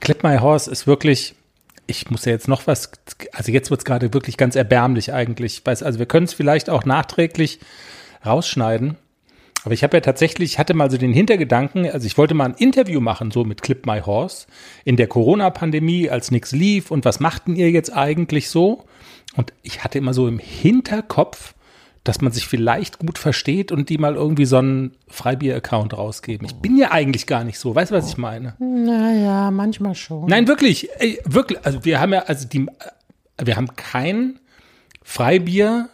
Clip 0.00 0.22
My 0.22 0.38
Horse 0.38 0.70
ist 0.70 0.86
wirklich, 0.86 1.34
ich 1.86 2.10
muss 2.10 2.24
ja 2.24 2.32
jetzt 2.32 2.48
noch 2.48 2.66
was, 2.66 2.90
also 3.32 3.52
jetzt 3.52 3.70
wird 3.70 3.80
es 3.80 3.84
gerade 3.84 4.14
wirklich 4.14 4.36
ganz 4.38 4.56
erbärmlich 4.56 5.12
eigentlich. 5.12 5.58
Ich 5.58 5.66
Weiß, 5.66 5.82
also 5.82 5.98
wir 5.98 6.06
können 6.06 6.24
es 6.24 6.32
vielleicht 6.32 6.70
auch 6.70 6.84
nachträglich 6.84 7.60
rausschneiden. 8.24 8.96
Aber 9.64 9.74
ich 9.74 9.82
habe 9.82 9.96
ja 9.96 10.00
tatsächlich, 10.00 10.52
ich 10.52 10.58
hatte 10.58 10.74
mal 10.74 10.90
so 10.90 10.98
den 10.98 11.12
Hintergedanken, 11.12 11.90
also 11.90 12.06
ich 12.06 12.16
wollte 12.16 12.34
mal 12.34 12.46
ein 12.46 12.54
Interview 12.54 13.00
machen, 13.00 13.30
so 13.30 13.44
mit 13.44 13.62
Clip 13.62 13.84
My 13.86 14.00
Horse 14.00 14.46
in 14.84 14.96
der 14.96 15.08
Corona-Pandemie, 15.08 16.08
als 16.10 16.30
nichts 16.30 16.52
lief 16.52 16.90
und 16.90 17.04
was 17.04 17.20
machten 17.20 17.56
ihr 17.56 17.70
jetzt 17.70 17.94
eigentlich 17.94 18.50
so? 18.50 18.84
Und 19.36 19.52
ich 19.62 19.84
hatte 19.84 19.98
immer 19.98 20.14
so 20.14 20.28
im 20.28 20.38
Hinterkopf, 20.38 21.54
dass 22.04 22.20
man 22.20 22.32
sich 22.32 22.46
vielleicht 22.46 22.98
gut 22.98 23.18
versteht 23.18 23.70
und 23.70 23.90
die 23.90 23.98
mal 23.98 24.14
irgendwie 24.14 24.46
so 24.46 24.56
einen 24.56 24.92
Freibier-Account 25.08 25.96
rausgeben. 25.96 26.46
Ich 26.46 26.54
bin 26.54 26.78
ja 26.78 26.90
eigentlich 26.90 27.26
gar 27.26 27.44
nicht 27.44 27.58
so, 27.58 27.74
weißt 27.74 27.90
du, 27.90 27.96
was 27.96 28.08
ich 28.08 28.16
meine? 28.16 28.54
Naja, 28.58 29.50
manchmal 29.50 29.94
schon. 29.94 30.26
Nein, 30.26 30.48
wirklich, 30.48 30.88
ey, 30.98 31.18
wirklich. 31.24 31.58
Also 31.64 31.84
wir 31.84 32.00
haben 32.00 32.12
ja, 32.12 32.20
also 32.20 32.48
die, 32.48 32.66
wir 33.42 33.56
haben 33.56 33.76
kein 33.76 34.38
Freibier 35.02 35.90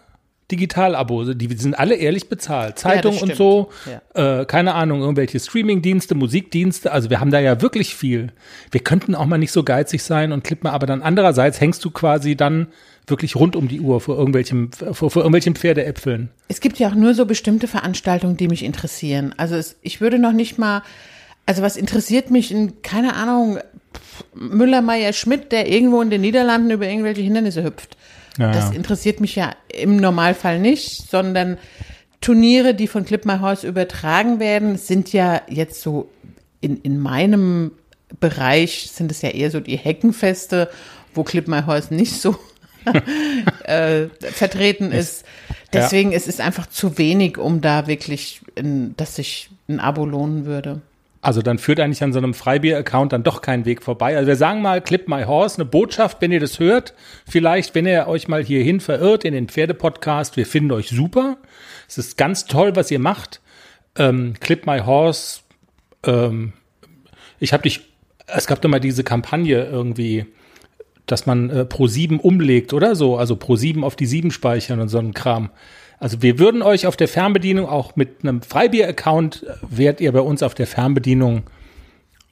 Digital-Abo. 0.51 1.35
Die 1.35 1.57
sind 1.57 1.79
alle 1.79 1.95
ehrlich 1.95 2.29
bezahlt. 2.29 2.79
Zeitung 2.79 3.13
und 3.13 3.33
stimmt. 3.33 3.37
so, 3.37 3.71
äh, 4.15 4.45
keine 4.45 4.75
Ahnung, 4.75 5.01
irgendwelche 5.01 5.41
Streaming-Dienste, 5.41 6.15
Musikdienste. 6.15 6.93
Also 6.93 7.11
wir 7.11 7.21
haben 7.21 7.31
da 7.31 7.41
ja 7.41 7.63
wirklich 7.63 7.95
viel. 7.95 8.33
Wir 8.71 8.81
könnten 8.81 9.15
auch 9.15 9.27
mal 9.27 9.39
nicht 9.39 9.53
so 9.53 9.63
geizig 9.63 10.03
sein 10.03 10.33
und 10.33 10.45
klippen, 10.45 10.69
aber 10.69 10.87
dann 10.87 11.03
andererseits 11.03 11.61
hängst 11.61 11.85
du 11.85 11.91
quasi 11.91 12.37
dann 12.37 12.69
wirklich 13.07 13.37
rund 13.37 13.57
um 13.57 13.69
die 13.69 13.81
Uhr 13.81 14.01
vor 14.01 14.19
irgendwelchem, 14.19 14.71
vor, 14.73 15.11
vor 15.11 15.23
irgendwelchen 15.23 15.55
Pferdeäpfeln. 15.55 16.31
Es 16.49 16.61
gibt 16.61 16.79
ja 16.79 16.89
auch 16.89 16.95
nur 16.95 17.15
so 17.15 17.27
bestimmte 17.27 17.69
Veranstaltungen, 17.69 18.37
die 18.37 18.49
mich 18.49 18.65
interessieren. 18.65 19.35
Also 19.37 19.57
es, 19.57 19.77
ich 19.83 20.01
würde 20.01 20.19
noch 20.19 20.33
nicht 20.33 20.59
mal, 20.59 20.83
also 21.47 21.63
was 21.63 21.77
interessiert 21.77 22.31
mich 22.31 22.51
in, 22.51 22.83
keine 22.83 23.15
Ahnung, 23.15 23.59
Müller, 24.35 24.83
Meyer, 24.83 25.13
Schmidt, 25.13 25.53
der 25.53 25.71
irgendwo 25.71 26.01
in 26.03 26.11
den 26.11 26.23
Niederlanden 26.23 26.71
über 26.71 26.87
irgendwelche 26.87 27.23
Hindernisse 27.23 27.65
hüpft. 27.65 27.97
Ja, 28.39 28.53
das 28.53 28.71
ja. 28.71 28.77
interessiert 28.77 29.21
mich 29.21 29.37
ja 29.37 29.53
im 29.69 29.97
Normalfall 29.97 30.59
nicht, 30.59 31.09
sondern 31.11 31.59
Turniere, 32.21 32.75
die 32.75 32.89
von 32.89 33.05
Clip 33.05 33.25
My 33.25 33.39
Horse 33.39 33.67
übertragen 33.67 34.41
werden, 34.41 34.77
sind 34.77 35.13
ja 35.13 35.43
jetzt 35.49 35.81
so 35.81 36.11
in, 36.61 36.79
in 36.79 36.99
meinem 36.99 37.73
Bereich 38.21 38.91
sind 38.93 39.11
es 39.11 39.23
ja 39.23 39.31
eher 39.31 39.51
so 39.51 39.61
die 39.61 39.77
Heckenfeste 39.77 40.71
wo 41.15 41.23
Clip 41.23 41.49
My 41.49 41.63
Horse 41.63 41.95
nicht 41.95 42.21
so 42.21 42.37
äh, 43.65 44.07
vertreten 44.21 44.93
ist. 44.93 45.25
Deswegen 45.73 46.13
es 46.13 46.27
ist 46.27 46.35
es 46.35 46.41
einfach 46.41 46.67
zu 46.67 46.99
wenig, 46.99 47.39
um 47.39 47.61
da 47.61 47.87
wirklich, 47.87 48.43
in, 48.55 48.97
dass 48.97 49.17
sich 49.17 49.51
ein 49.69 49.81
Abo 49.81 50.05
lohnen 50.05 50.45
würde. 50.45 50.83
Also 51.25 51.41
dann 51.41 51.57
führt 51.57 51.81
eigentlich 51.81 52.03
an 52.03 52.13
so 52.13 52.19
einem 52.19 52.35
Freibier-Account 52.35 53.15
dann 53.15 53.23
doch 53.23 53.41
kein 53.41 53.65
Weg 53.65 53.83
vorbei. 53.83 54.15
Also 54.15 54.27
wir 54.27 54.37
sagen 54.37 54.61
mal, 54.61 54.83
Clip 54.83 55.09
My 55.09 55.25
Horse, 55.25 55.57
eine 55.57 55.65
Botschaft, 55.65 56.21
wenn 56.21 56.31
ihr 56.33 56.39
das 56.39 56.59
hört. 56.59 56.93
Vielleicht, 57.27 57.75
wenn 57.75 57.87
ihr 57.87 58.09
euch 58.09 58.29
mal 58.29 58.45
hierhin 58.45 58.79
verirrt 58.79 59.25
in 59.25 59.33
den 59.33 59.49
Pferdepodcast, 59.49 60.37
wir 60.37 60.45
finden 60.45 60.73
euch 60.73 60.91
super. 60.91 61.39
Es 61.89 61.97
ist 61.97 62.19
ganz 62.19 62.45
toll, 62.45 62.77
was 62.77 62.91
ihr 62.91 62.99
macht. 62.99 63.41
Ähm, 63.97 64.35
Clip 64.39 64.67
My 64.67 64.81
Horse, 64.81 65.41
ähm, 66.05 66.53
ich 67.41 67.55
habe 67.55 67.63
dich, 67.63 67.81
es 68.27 68.47
gab 68.47 68.61
doch 68.61 68.69
mal 68.69 68.79
diese 68.79 69.03
Kampagne 69.03 69.65
irgendwie, 69.65 70.27
dass 71.07 71.25
man 71.25 71.49
äh, 71.49 71.65
pro 71.65 71.87
7 71.87 72.21
umlegt 72.21 72.75
oder 72.75 72.97
so, 72.97 73.17
also 73.17 73.37
pro 73.37 73.57
7 73.57 73.83
auf 73.83 73.97
die 73.97 74.05
7 74.05 74.31
speichern 74.31 74.79
und 74.79 74.89
so 74.89 74.99
ein 74.99 75.15
Kram. 75.15 75.49
Also 76.05 76.21
wir 76.21 76.39
würden 76.39 76.61
euch 76.61 76.87
auf 76.87 76.99
der 76.99 77.09
Fernbedienung 77.09 77.67
auch 77.67 77.97
mit 77.97 78.19
einem 78.21 78.43
Freibier-Account, 78.43 79.43
äh, 79.43 79.55
wärt 79.63 80.03
ihr 80.03 80.13
bei 80.13 80.21
uns 80.21 80.43
auf 80.43 80.55
der 80.55 80.67
Fernbedienung 80.67 81.45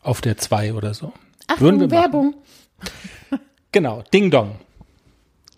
auf 0.03 0.21
der 0.21 0.37
2 0.37 0.75
oder 0.75 0.93
so. 0.93 1.15
Würden 1.57 1.81
wir 1.81 1.87
Achtung. 1.87 2.03
Werbung. 2.03 2.35
Genau, 3.73 4.05
Ding 4.13 4.31
Dong. 4.31 4.57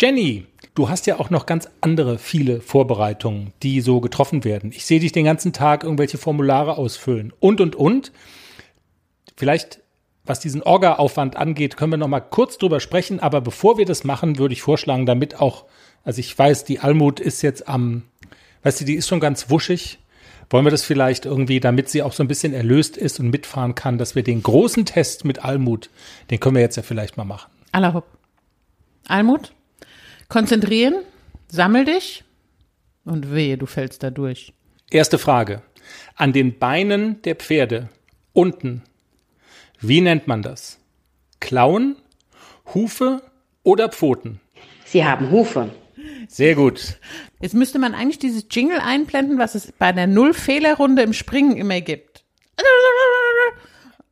Jenny, 0.01 0.47
du 0.77 0.89
hast 0.89 1.09
ja 1.09 1.19
auch 1.19 1.31
noch 1.31 1.45
ganz 1.45 1.69
andere 1.81 2.19
viele 2.19 2.61
Vorbereitungen, 2.61 3.53
die 3.65 3.81
so 3.81 4.01
getroffen 4.01 4.45
werden. 4.45 4.71
Ich 4.73 4.87
sehe 4.87 5.01
dich 5.01 5.11
den 5.11 5.25
ganzen 5.25 5.53
Tag 5.53 5.83
irgendwelche 5.83 6.17
Formulare 6.17 6.79
ausfüllen 6.79 7.33
und 7.41 7.61
und 7.61 7.75
und. 7.75 8.13
Vielleicht, 9.37 9.81
was 10.25 10.39
diesen 10.39 10.63
Orga-Aufwand 10.63 11.35
angeht, 11.35 11.77
können 11.77 11.91
wir 11.91 11.97
noch 11.97 12.07
mal 12.07 12.21
kurz 12.21 12.59
drüber 12.59 12.79
sprechen. 12.79 13.19
Aber 13.19 13.41
bevor 13.41 13.77
wir 13.77 13.87
das 13.87 14.05
machen, 14.05 14.39
würde 14.39 14.55
ich 14.55 14.63
vorschlagen, 14.63 15.05
damit 15.05 15.41
auch, 15.41 15.65
also 16.05 16.21
ich 16.21 16.39
weiß, 16.39 16.65
die 16.65 16.81
Almut 16.81 17.21
ist 17.21 17.43
jetzt 17.43 17.69
am, 17.69 18.03
weißt 18.63 18.83
du, 18.83 18.85
die 18.85 18.95
ist 18.95 19.09
schon 19.09 19.21
ganz 19.21 19.51
wuschig. 19.51 19.99
Wollen 20.51 20.67
wir 20.67 20.71
das 20.71 20.85
vielleicht 20.85 21.25
irgendwie, 21.25 21.59
damit 21.59 21.89
sie 21.89 22.03
auch 22.03 22.13
so 22.13 22.23
ein 22.23 22.29
bisschen 22.29 22.53
erlöst 22.53 22.97
ist 22.97 23.19
und 23.19 23.31
mitfahren 23.31 23.75
kann, 23.75 23.97
dass 23.97 24.15
wir 24.15 24.23
den 24.23 24.43
großen 24.43 24.85
Test 24.85 25.25
mit 25.25 25.43
Almut, 25.43 25.89
den 26.31 26.39
können 26.39 26.57
wir 26.57 26.63
jetzt 26.63 26.77
ja 26.77 26.83
vielleicht 26.83 27.17
mal 27.17 27.25
machen. 27.25 27.51
Allerhopp. 27.73 28.07
Almut, 29.09 29.53
konzentrieren, 30.29 30.95
sammel 31.49 31.87
dich 31.87 32.25
und 33.05 33.33
wehe, 33.33 33.57
du 33.57 33.67
fällst 33.67 34.03
da 34.03 34.11
durch. 34.11 34.53
Erste 34.91 35.19
Frage. 35.19 35.63
An 36.15 36.33
den 36.33 36.59
Beinen 36.59 37.21
der 37.23 37.35
Pferde 37.37 37.89
unten, 38.33 38.83
wie 39.81 40.01
nennt 40.01 40.27
man 40.27 40.43
das? 40.43 40.79
Klauen, 41.41 41.97
Hufe 42.75 43.23
oder 43.63 43.89
Pfoten? 43.89 44.41
Sie 44.85 45.05
haben 45.05 45.31
Hufe. 45.31 45.71
Sehr 46.29 46.55
gut. 46.55 46.99
Jetzt 47.41 47.55
müsste 47.55 47.79
man 47.79 47.95
eigentlich 47.95 48.19
dieses 48.19 48.47
Jingle 48.51 48.81
einblenden, 48.81 49.39
was 49.39 49.55
es 49.55 49.73
bei 49.73 49.93
der 49.93 50.07
Null-Fehler-Runde 50.07 51.03
im 51.03 51.13
Springen 51.13 51.57
immer 51.57 51.81
gibt. 51.81 52.25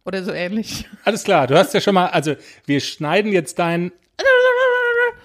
Oder 0.04 0.25
so 0.25 0.33
ähnlich. 0.33 0.88
Alles 1.04 1.25
klar, 1.25 1.47
du 1.47 1.57
hast 1.57 1.75
ja 1.75 1.81
schon 1.81 1.95
mal, 1.95 2.09
also 2.09 2.35
wir 2.66 2.81
schneiden 2.81 3.33
jetzt 3.33 3.59
dein 3.59 3.92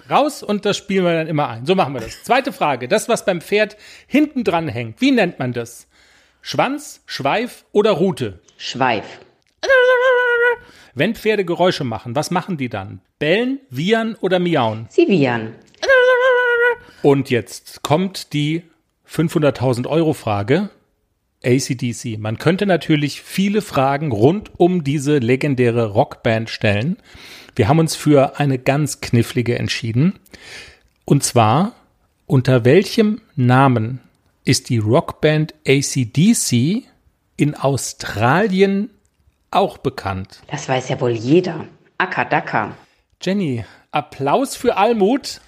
raus 0.10 0.44
und 0.44 0.66
das 0.66 0.78
spielen 0.78 1.06
wir 1.06 1.14
dann 1.14 1.28
immer 1.28 1.50
ein. 1.50 1.66
So 1.66 1.76
machen 1.76 1.94
wir 1.94 2.02
das. 2.02 2.24
Zweite 2.24 2.54
Frage. 2.54 2.88
Das, 2.88 3.10
was 3.10 3.26
beim 3.26 3.42
Pferd 3.42 3.78
hinten 4.08 4.44
dran 4.44 4.68
hängt, 4.68 5.02
wie 5.02 5.12
nennt 5.12 5.40
man 5.40 5.54
das? 5.54 5.88
Schwanz, 6.42 7.02
Schweif 7.06 7.66
oder 7.72 7.92
Rute? 7.92 8.40
Schweif. 8.58 9.06
Wenn 10.94 11.14
Pferde 11.16 11.46
Geräusche 11.46 11.84
machen, 11.84 12.16
was 12.16 12.32
machen 12.32 12.58
die 12.58 12.70
dann? 12.70 13.02
Bellen, 13.20 13.60
wiehern 13.70 14.16
oder 14.22 14.40
miauen? 14.40 14.88
Sie 14.90 15.08
wiehern. 15.08 15.54
Und 17.02 17.30
jetzt 17.30 17.84
kommt 17.84 18.34
die 18.34 18.64
500.000 19.10 19.88
Euro 19.88 20.14
Frage. 20.14 20.70
ACDC. 21.44 22.18
Man 22.18 22.40
könnte 22.40 22.66
natürlich 22.66 23.22
viele 23.22 23.62
Fragen 23.62 24.12
rund 24.12 24.52
um 24.58 24.84
diese 24.84 25.20
legendäre 25.20 25.88
Rockband 25.88 26.50
stellen. 26.50 26.98
Wir 27.56 27.68
haben 27.68 27.80
uns 27.80 27.96
für 27.96 28.40
eine 28.40 28.58
ganz 28.58 29.02
knifflige 29.02 29.58
entschieden. 29.58 30.20
Und 31.06 31.24
zwar, 31.24 31.74
unter 32.26 32.66
welchem 32.66 33.22
Namen 33.36 34.02
ist 34.46 34.70
die 34.70 34.80
Rockband 34.80 35.54
ACDC 35.68 36.84
in 37.38 37.56
Australien 37.56 38.90
auch 39.52 39.78
bekannt? 39.78 40.42
Das 40.50 40.68
weiß 40.68 40.90
ja 40.90 41.00
wohl 41.00 41.12
jeder. 41.12 41.66
Akadaka. 41.98 42.76
Jenny, 43.22 43.64
Applaus 43.92 44.56
für 44.56 44.78
Almut. 44.78 45.42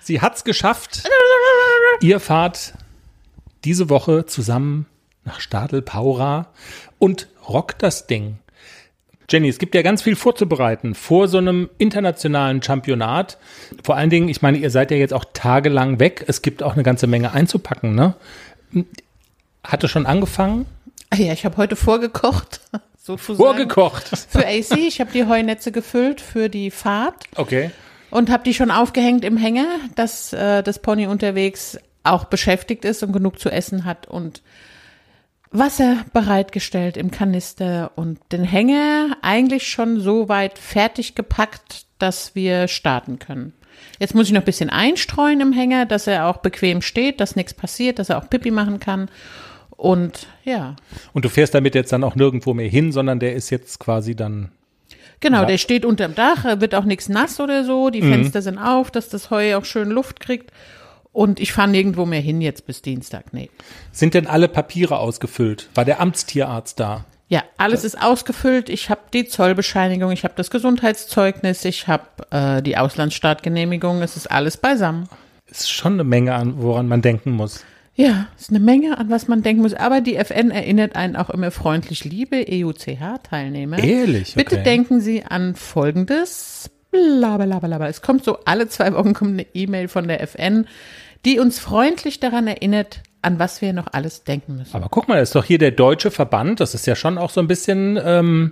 Sie 0.00 0.20
hat's 0.20 0.44
geschafft. 0.44 1.08
Ihr 2.00 2.20
fahrt 2.20 2.74
diese 3.64 3.88
Woche 3.88 4.26
zusammen 4.26 4.86
nach 5.24 5.40
Stadel 5.40 5.82
Paura 5.82 6.48
und 6.98 7.28
rockt 7.48 7.82
das 7.82 8.06
Ding. 8.06 8.38
Jenny, 9.28 9.48
es 9.48 9.58
gibt 9.58 9.76
ja 9.76 9.82
ganz 9.82 10.02
viel 10.02 10.16
vorzubereiten 10.16 10.94
vor 10.96 11.28
so 11.28 11.38
einem 11.38 11.70
internationalen 11.78 12.62
Championat. 12.62 13.38
Vor 13.84 13.96
allen 13.96 14.10
Dingen, 14.10 14.28
ich 14.28 14.42
meine, 14.42 14.58
ihr 14.58 14.70
seid 14.70 14.90
ja 14.90 14.96
jetzt 14.96 15.14
auch 15.14 15.24
tagelang 15.32 16.00
weg. 16.00 16.24
Es 16.26 16.42
gibt 16.42 16.62
auch 16.64 16.72
eine 16.72 16.82
ganze 16.82 17.06
Menge 17.06 17.32
einzupacken, 17.32 17.94
ne? 17.94 18.14
Hatte 19.62 19.86
schon 19.86 20.06
angefangen? 20.06 20.66
Ja, 21.14 21.32
ich 21.32 21.44
habe 21.44 21.58
heute 21.58 21.76
vorgekocht. 21.76 22.60
Sozusagen. 22.98 23.36
Vorgekocht. 23.36 24.08
Für 24.28 24.46
AC. 24.46 24.76
Ich 24.78 25.00
habe 25.00 25.12
die 25.12 25.24
Heunetze 25.24 25.70
gefüllt 25.70 26.20
für 26.20 26.48
die 26.48 26.70
Fahrt 26.70 27.24
Okay. 27.36 27.70
Und 28.10 28.30
habe 28.30 28.44
die 28.44 28.54
schon 28.54 28.70
aufgehängt 28.70 29.24
im 29.24 29.36
Hänger, 29.36 29.66
dass 29.94 30.32
äh, 30.32 30.62
das 30.62 30.80
Pony 30.80 31.06
unterwegs 31.06 31.78
auch 32.02 32.24
beschäftigt 32.24 32.84
ist 32.84 33.02
und 33.02 33.12
genug 33.12 33.38
zu 33.38 33.50
essen 33.50 33.84
hat 33.84 34.06
und 34.06 34.42
Wasser 35.52 36.04
bereitgestellt 36.12 36.96
im 36.96 37.10
Kanister 37.10 37.92
und 37.96 38.20
den 38.30 38.44
Hänger 38.44 39.16
eigentlich 39.22 39.66
schon 39.66 40.00
so 40.00 40.28
weit 40.28 40.58
fertig 40.58 41.14
gepackt, 41.14 41.86
dass 41.98 42.34
wir 42.34 42.68
starten 42.68 43.18
können. 43.18 43.52
Jetzt 43.98 44.14
muss 44.14 44.26
ich 44.26 44.32
noch 44.32 44.42
ein 44.42 44.46
bisschen 44.46 44.70
einstreuen 44.70 45.40
im 45.40 45.52
Hänger, 45.52 45.86
dass 45.86 46.06
er 46.06 46.26
auch 46.26 46.38
bequem 46.38 46.82
steht, 46.82 47.20
dass 47.20 47.36
nichts 47.36 47.54
passiert, 47.54 47.98
dass 47.98 48.10
er 48.10 48.18
auch 48.18 48.30
Pipi 48.30 48.50
machen 48.50 48.78
kann. 48.78 49.10
Und 49.70 50.26
ja, 50.44 50.76
Und 51.12 51.24
du 51.24 51.28
fährst 51.28 51.54
damit 51.54 51.74
jetzt 51.74 51.92
dann 51.92 52.04
auch 52.04 52.14
nirgendwo 52.14 52.54
mehr 52.54 52.68
hin, 52.68 52.92
sondern 52.92 53.18
der 53.18 53.34
ist 53.34 53.50
jetzt 53.50 53.80
quasi 53.80 54.14
dann. 54.14 54.52
Genau, 55.20 55.40
Ja. 55.40 55.44
der 55.46 55.58
steht 55.58 55.84
unterm 55.84 56.14
Dach, 56.14 56.44
er 56.44 56.60
wird 56.60 56.74
auch 56.74 56.84
nichts 56.84 57.08
nass 57.08 57.40
oder 57.40 57.64
so, 57.64 57.90
die 57.90 58.02
Fenster 58.02 58.40
sind 58.42 58.58
auf, 58.58 58.90
dass 58.90 59.08
das 59.08 59.30
Heu 59.30 59.54
auch 59.56 59.64
schön 59.64 59.90
Luft 59.90 60.20
kriegt. 60.20 60.50
Und 61.12 61.40
ich 61.40 61.52
fahre 61.52 61.68
nirgendwo 61.68 62.06
mehr 62.06 62.20
hin 62.20 62.40
jetzt 62.40 62.66
bis 62.66 62.82
Dienstag, 62.82 63.32
nee. 63.32 63.50
Sind 63.90 64.14
denn 64.14 64.26
alle 64.28 64.46
Papiere 64.48 64.98
ausgefüllt? 64.98 65.68
War 65.74 65.84
der 65.84 66.00
Amtstierarzt 66.00 66.78
da? 66.78 67.04
Ja, 67.28 67.42
alles 67.58 67.84
ist 67.84 68.00
ausgefüllt. 68.00 68.68
Ich 68.68 68.90
habe 68.90 69.02
die 69.12 69.24
Zollbescheinigung, 69.24 70.10
ich 70.12 70.24
habe 70.24 70.34
das 70.36 70.50
Gesundheitszeugnis, 70.50 71.64
ich 71.64 71.86
habe 71.86 72.04
äh, 72.30 72.62
die 72.62 72.76
Auslandsstartgenehmigung, 72.76 74.02
es 74.02 74.16
ist 74.16 74.30
alles 74.30 74.56
beisammen. 74.56 75.08
Ist 75.48 75.70
schon 75.70 75.94
eine 75.94 76.04
Menge 76.04 76.34
an, 76.34 76.62
woran 76.62 76.88
man 76.88 77.02
denken 77.02 77.32
muss. 77.32 77.64
Ja, 78.00 78.28
ist 78.38 78.48
eine 78.48 78.60
Menge, 78.60 78.96
an 78.96 79.10
was 79.10 79.28
man 79.28 79.42
denken 79.42 79.60
muss. 79.60 79.74
Aber 79.74 80.00
die 80.00 80.16
FN 80.16 80.50
erinnert 80.50 80.96
einen 80.96 81.16
auch 81.16 81.28
immer 81.28 81.50
freundlich, 81.50 82.04
liebe 82.04 82.46
EUCH-Teilnehmer. 82.48 83.78
Ehrlich? 83.78 84.34
Bitte 84.34 84.54
Okay. 84.56 84.64
denken 84.64 85.00
Sie 85.02 85.22
an 85.22 85.54
Folgendes. 85.54 86.70
Blablabla. 86.90 87.86
Es 87.88 88.00
kommt 88.00 88.24
so 88.24 88.38
alle 88.46 88.68
zwei 88.68 88.94
Wochen 88.94 89.12
kommt 89.12 89.32
eine 89.32 89.46
E-Mail 89.52 89.88
von 89.88 90.08
der 90.08 90.22
FN, 90.22 90.66
die 91.26 91.38
uns 91.38 91.58
freundlich 91.58 92.20
daran 92.20 92.46
erinnert, 92.46 93.02
an 93.20 93.38
was 93.38 93.60
wir 93.60 93.74
noch 93.74 93.88
alles 93.92 94.24
denken 94.24 94.56
müssen. 94.56 94.74
Aber 94.74 94.88
guck 94.90 95.06
mal, 95.06 95.20
das 95.20 95.28
ist 95.28 95.34
doch 95.34 95.44
hier 95.44 95.58
der 95.58 95.70
deutsche 95.70 96.10
Verband. 96.10 96.60
Das 96.60 96.74
ist 96.74 96.86
ja 96.86 96.96
schon 96.96 97.18
auch 97.18 97.28
so 97.30 97.40
ein 97.40 97.48
bisschen, 97.48 98.00
ähm, 98.02 98.50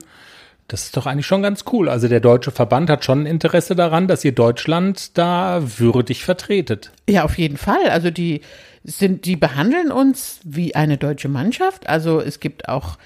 das 0.69 0.85
ist 0.85 0.97
doch 0.99 1.07
eigentlich 1.07 1.27
schon 1.27 1.41
ganz 1.43 1.65
cool. 1.73 1.89
Also 1.89 2.07
der 2.07 2.21
deutsche 2.21 2.51
Verband 2.51 2.91
hat 2.91 3.03
schon 3.03 3.23
ein 3.23 3.27
Interesse 3.27 3.75
daran, 3.75 4.09
dass 4.09 4.27
ihr 4.27 4.33
Deutschland 4.33 5.17
da 5.17 5.63
würdig 5.79 6.23
vertretet. 6.23 6.93
Ja, 7.09 7.25
auf 7.25 7.39
jeden 7.39 7.57
Fall. 7.57 7.89
Also 7.89 8.11
die 8.11 8.43
sind, 8.89 9.25
die 9.25 9.37
behandeln 9.37 9.91
uns 9.93 10.41
wie 10.45 10.75
eine 10.75 10.97
deutsche 10.97 11.29
Mannschaft. 11.29 11.89
Also 11.89 12.21
es 12.21 12.41
gibt 12.41 12.69
auch 12.69 12.99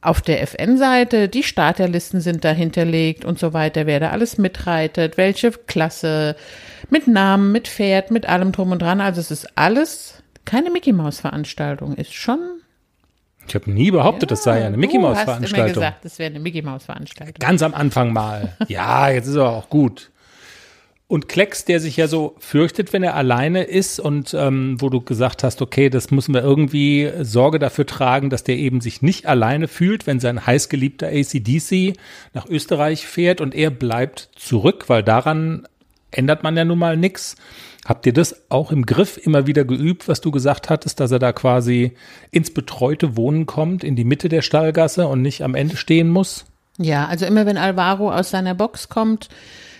auf 0.00 0.20
der 0.20 0.42
FN-Seite, 0.42 1.28
die 1.28 1.42
Starterlisten 1.42 2.20
sind 2.20 2.44
da 2.44 2.50
hinterlegt 2.50 3.24
und 3.24 3.38
so 3.38 3.52
weiter, 3.52 3.86
wer 3.86 3.98
da 3.98 4.10
alles 4.10 4.38
mitreitet, 4.38 5.16
welche 5.16 5.50
Klasse, 5.50 6.36
mit 6.90 7.08
Namen, 7.08 7.50
mit 7.52 7.66
Pferd, 7.68 8.10
mit 8.10 8.28
allem 8.28 8.52
drum 8.52 8.70
und 8.72 8.80
dran. 8.80 9.00
Also 9.00 9.20
es 9.20 9.30
ist 9.30 9.48
alles 9.56 10.22
keine 10.44 10.70
Mickey-Maus-Veranstaltung, 10.70 11.94
ist 11.96 12.14
schon 12.14 12.38
Ich 13.48 13.54
habe 13.54 13.70
nie 13.70 13.90
behauptet, 13.90 14.30
das 14.30 14.44
sei 14.44 14.64
eine 14.64 14.76
Mickey 14.76 14.98
Maus 14.98 15.14
Du 15.14 15.18
hast 15.18 15.24
immer 15.26 15.34
Veranstaltung. 15.34 15.74
gesagt, 15.74 16.04
es 16.04 16.18
wäre 16.18 16.30
eine 16.30 16.40
Mickey-Maus-Veranstaltung. 16.40 17.34
Ganz 17.40 17.62
am 17.62 17.74
Anfang 17.74 18.12
mal. 18.12 18.56
Ja, 18.68 19.08
jetzt 19.10 19.26
ist 19.26 19.36
er 19.36 19.50
auch 19.50 19.68
gut. 19.68 20.10
Und 21.10 21.26
Klecks, 21.26 21.64
der 21.64 21.80
sich 21.80 21.96
ja 21.96 22.06
so 22.06 22.36
fürchtet, 22.38 22.92
wenn 22.92 23.02
er 23.02 23.14
alleine 23.14 23.62
ist 23.62 23.98
und 23.98 24.34
ähm, 24.34 24.76
wo 24.78 24.90
du 24.90 25.00
gesagt 25.00 25.42
hast, 25.42 25.62
okay, 25.62 25.88
das 25.88 26.10
müssen 26.10 26.34
wir 26.34 26.42
irgendwie 26.42 27.10
Sorge 27.22 27.58
dafür 27.58 27.86
tragen, 27.86 28.28
dass 28.28 28.44
der 28.44 28.58
eben 28.58 28.82
sich 28.82 29.00
nicht 29.00 29.24
alleine 29.24 29.68
fühlt, 29.68 30.06
wenn 30.06 30.20
sein 30.20 30.46
heißgeliebter 30.46 31.08
ACDC 31.08 31.94
nach 32.34 32.44
Österreich 32.46 33.06
fährt 33.06 33.40
und 33.40 33.54
er 33.54 33.70
bleibt 33.70 34.28
zurück, 34.36 34.84
weil 34.88 35.02
daran 35.02 35.66
ändert 36.10 36.42
man 36.42 36.54
ja 36.58 36.66
nun 36.66 36.78
mal 36.78 36.98
nix. 36.98 37.36
Habt 37.86 38.04
ihr 38.04 38.12
das 38.12 38.50
auch 38.50 38.70
im 38.70 38.84
Griff 38.84 39.16
immer 39.16 39.46
wieder 39.46 39.64
geübt, 39.64 40.08
was 40.08 40.20
du 40.20 40.30
gesagt 40.30 40.68
hattest, 40.68 41.00
dass 41.00 41.10
er 41.10 41.18
da 41.18 41.32
quasi 41.32 41.92
ins 42.32 42.52
betreute 42.52 43.16
Wohnen 43.16 43.46
kommt, 43.46 43.82
in 43.82 43.96
die 43.96 44.04
Mitte 44.04 44.28
der 44.28 44.42
Stallgasse 44.42 45.06
und 45.06 45.22
nicht 45.22 45.42
am 45.42 45.54
Ende 45.54 45.78
stehen 45.78 46.10
muss? 46.10 46.44
Ja, 46.76 47.06
also 47.06 47.24
immer 47.24 47.46
wenn 47.46 47.56
Alvaro 47.56 48.12
aus 48.12 48.28
seiner 48.28 48.54
Box 48.54 48.90
kommt, 48.90 49.30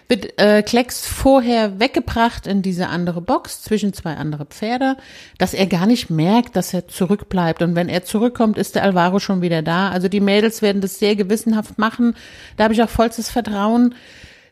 wird 0.08 0.38
äh, 0.40 0.62
Klecks 0.62 1.06
vorher 1.06 1.78
weggebracht 1.78 2.46
in 2.46 2.62
diese 2.62 2.88
andere 2.88 3.20
Box 3.20 3.62
zwischen 3.62 3.92
zwei 3.92 4.14
andere 4.14 4.46
Pferde, 4.46 4.96
dass 5.36 5.52
er 5.52 5.66
gar 5.66 5.86
nicht 5.86 6.08
merkt, 6.08 6.56
dass 6.56 6.72
er 6.72 6.88
zurückbleibt. 6.88 7.60
Und 7.60 7.74
wenn 7.74 7.90
er 7.90 8.04
zurückkommt, 8.04 8.56
ist 8.56 8.74
der 8.74 8.84
Alvaro 8.84 9.18
schon 9.18 9.42
wieder 9.42 9.60
da. 9.60 9.90
Also 9.90 10.08
die 10.08 10.20
Mädels 10.20 10.62
werden 10.62 10.80
das 10.80 10.98
sehr 10.98 11.14
gewissenhaft 11.14 11.78
machen. 11.78 12.16
Da 12.56 12.64
habe 12.64 12.74
ich 12.74 12.82
auch 12.82 12.88
vollstes 12.88 13.28
Vertrauen. 13.28 13.94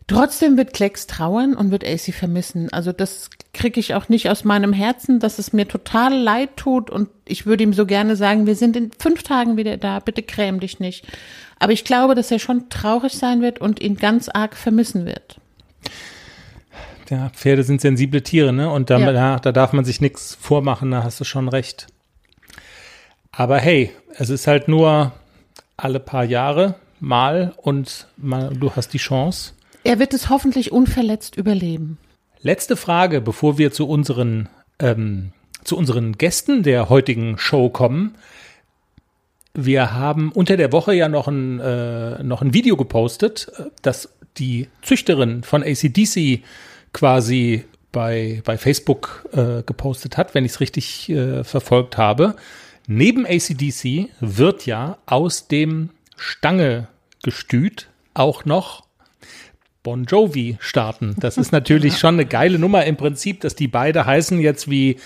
Trotzdem 0.09 0.57
wird 0.57 0.73
Klecks 0.73 1.09
trauern 1.09 1.55
und 1.55 1.73
wird 1.73 1.85
AC 1.85 2.15
vermissen. 2.15 2.73
Also 2.73 2.93
das 2.93 3.31
kriege 3.53 3.81
ich 3.81 3.95
auch 3.95 4.09
nicht 4.09 4.29
aus 4.29 4.45
meinem 4.45 4.73
Herzen, 4.73 5.19
dass 5.19 5.39
es 5.39 5.53
mir 5.53 5.67
total 5.67 6.15
leid 6.17 6.57
tut 6.57 6.91
und 6.91 7.09
ich 7.25 7.47
würde 7.47 7.65
ihm 7.65 7.73
so 7.73 7.87
gerne 7.87 8.15
sagen, 8.15 8.47
wir 8.47 8.55
sind 8.55 8.77
in 8.77 8.93
fünf 8.97 9.25
Tagen 9.25 9.57
wieder 9.57 9.79
da, 9.79 9.99
bitte 9.99 10.23
gräm 10.23 10.61
dich 10.61 10.79
nicht. 10.79 11.07
Aber 11.59 11.73
ich 11.73 11.85
glaube, 11.85 12.15
dass 12.15 12.31
er 12.31 12.39
schon 12.39 12.69
traurig 12.69 13.15
sein 13.15 13.41
wird 13.41 13.61
und 13.61 13.81
ihn 13.81 13.97
ganz 13.97 14.29
arg 14.29 14.55
vermissen 14.55 15.07
wird. 15.07 15.41
Ja, 17.11 17.31
Pferde 17.31 17.63
sind 17.63 17.81
sensible 17.81 18.23
Tiere, 18.23 18.53
ne? 18.53 18.71
Und 18.71 18.91
da, 18.91 18.99
Ja. 18.99 19.13
da, 19.13 19.39
da 19.39 19.53
darf 19.53 19.73
man 19.73 19.85
sich 19.85 20.01
nichts 20.01 20.37
vormachen, 20.41 20.91
da 20.91 21.03
hast 21.05 21.21
du 21.21 21.25
schon 21.25 21.49
recht. 21.49 21.87
Aber 23.33 23.59
hey, 23.59 23.91
es 24.15 24.31
ist 24.31 24.47
halt 24.47 24.69
nur 24.69 25.13
alle 25.77 26.01
paar 26.01 26.25
Jahre 26.25 26.75
mal 27.01 27.53
und 27.59 28.07
mal, 28.17 28.51
du 28.55 28.75
hast 28.75 28.93
die 28.95 28.99
Chance. 28.99 29.53
Er 29.85 29.99
wird 29.99 30.15
es 30.15 30.31
hoffentlich 30.31 30.73
unverletzt 30.73 31.37
überleben. 31.37 31.99
Letzte 32.41 32.77
Frage, 32.77 33.21
bevor 33.21 33.59
wir 33.59 33.73
zu 33.73 33.87
unseren, 33.89 34.49
ähm, 34.79 35.33
zu 35.65 35.77
unseren 35.77 36.17
Gästen 36.17 36.63
der 36.63 36.89
heutigen 36.89 37.39
Show 37.39 37.69
kommen. 37.69 38.15
Wir 39.55 39.93
haben 39.95 40.33
unter 40.33 40.57
der 40.57 40.73
Woche 40.73 40.95
ja 40.95 41.09
noch 41.09 41.29
ein, 41.29 41.61
äh, 41.61 42.23
noch 42.23 42.43
ein 42.43 42.53
Video 42.55 42.77
gepostet, 42.77 43.49
äh, 43.59 43.65
das 43.83 44.09
die 44.39 44.69
Züchterin 44.83 45.43
von 45.45 45.63
ACDC 45.63 46.43
quasi 46.97 47.65
bei, 47.93 48.41
bei 48.45 48.57
Facebook 48.57 49.29
äh, 49.33 49.63
gepostet 49.63 50.17
hat, 50.17 50.35
wenn 50.35 50.47
ich 50.47 50.53
es 50.53 50.61
richtig 50.61 51.11
äh, 51.11 51.45
verfolgt 51.45 51.99
habe. 51.99 52.37
Neben 52.87 53.27
ACDC 53.27 54.09
wird 54.21 54.65
ja 54.65 54.97
aus 55.05 55.47
dem 55.47 55.91
Stange-Gestüt 56.17 57.89
auch 58.15 58.47
noch 58.47 58.87
Bon 59.83 60.05
Jovi 60.05 60.57
starten. 60.59 61.15
Das 61.21 61.37
ist 61.37 61.53
natürlich 61.53 61.99
schon 61.99 62.15
eine 62.15 62.25
geile 62.25 62.59
Nummer 62.59 62.87
im 62.87 62.97
Prinzip, 62.97 63.43
dass 63.43 63.55
die 63.55 63.69
beide 63.69 64.07
heißen 64.07 64.41
jetzt 64.41 64.71
wie 64.71 64.97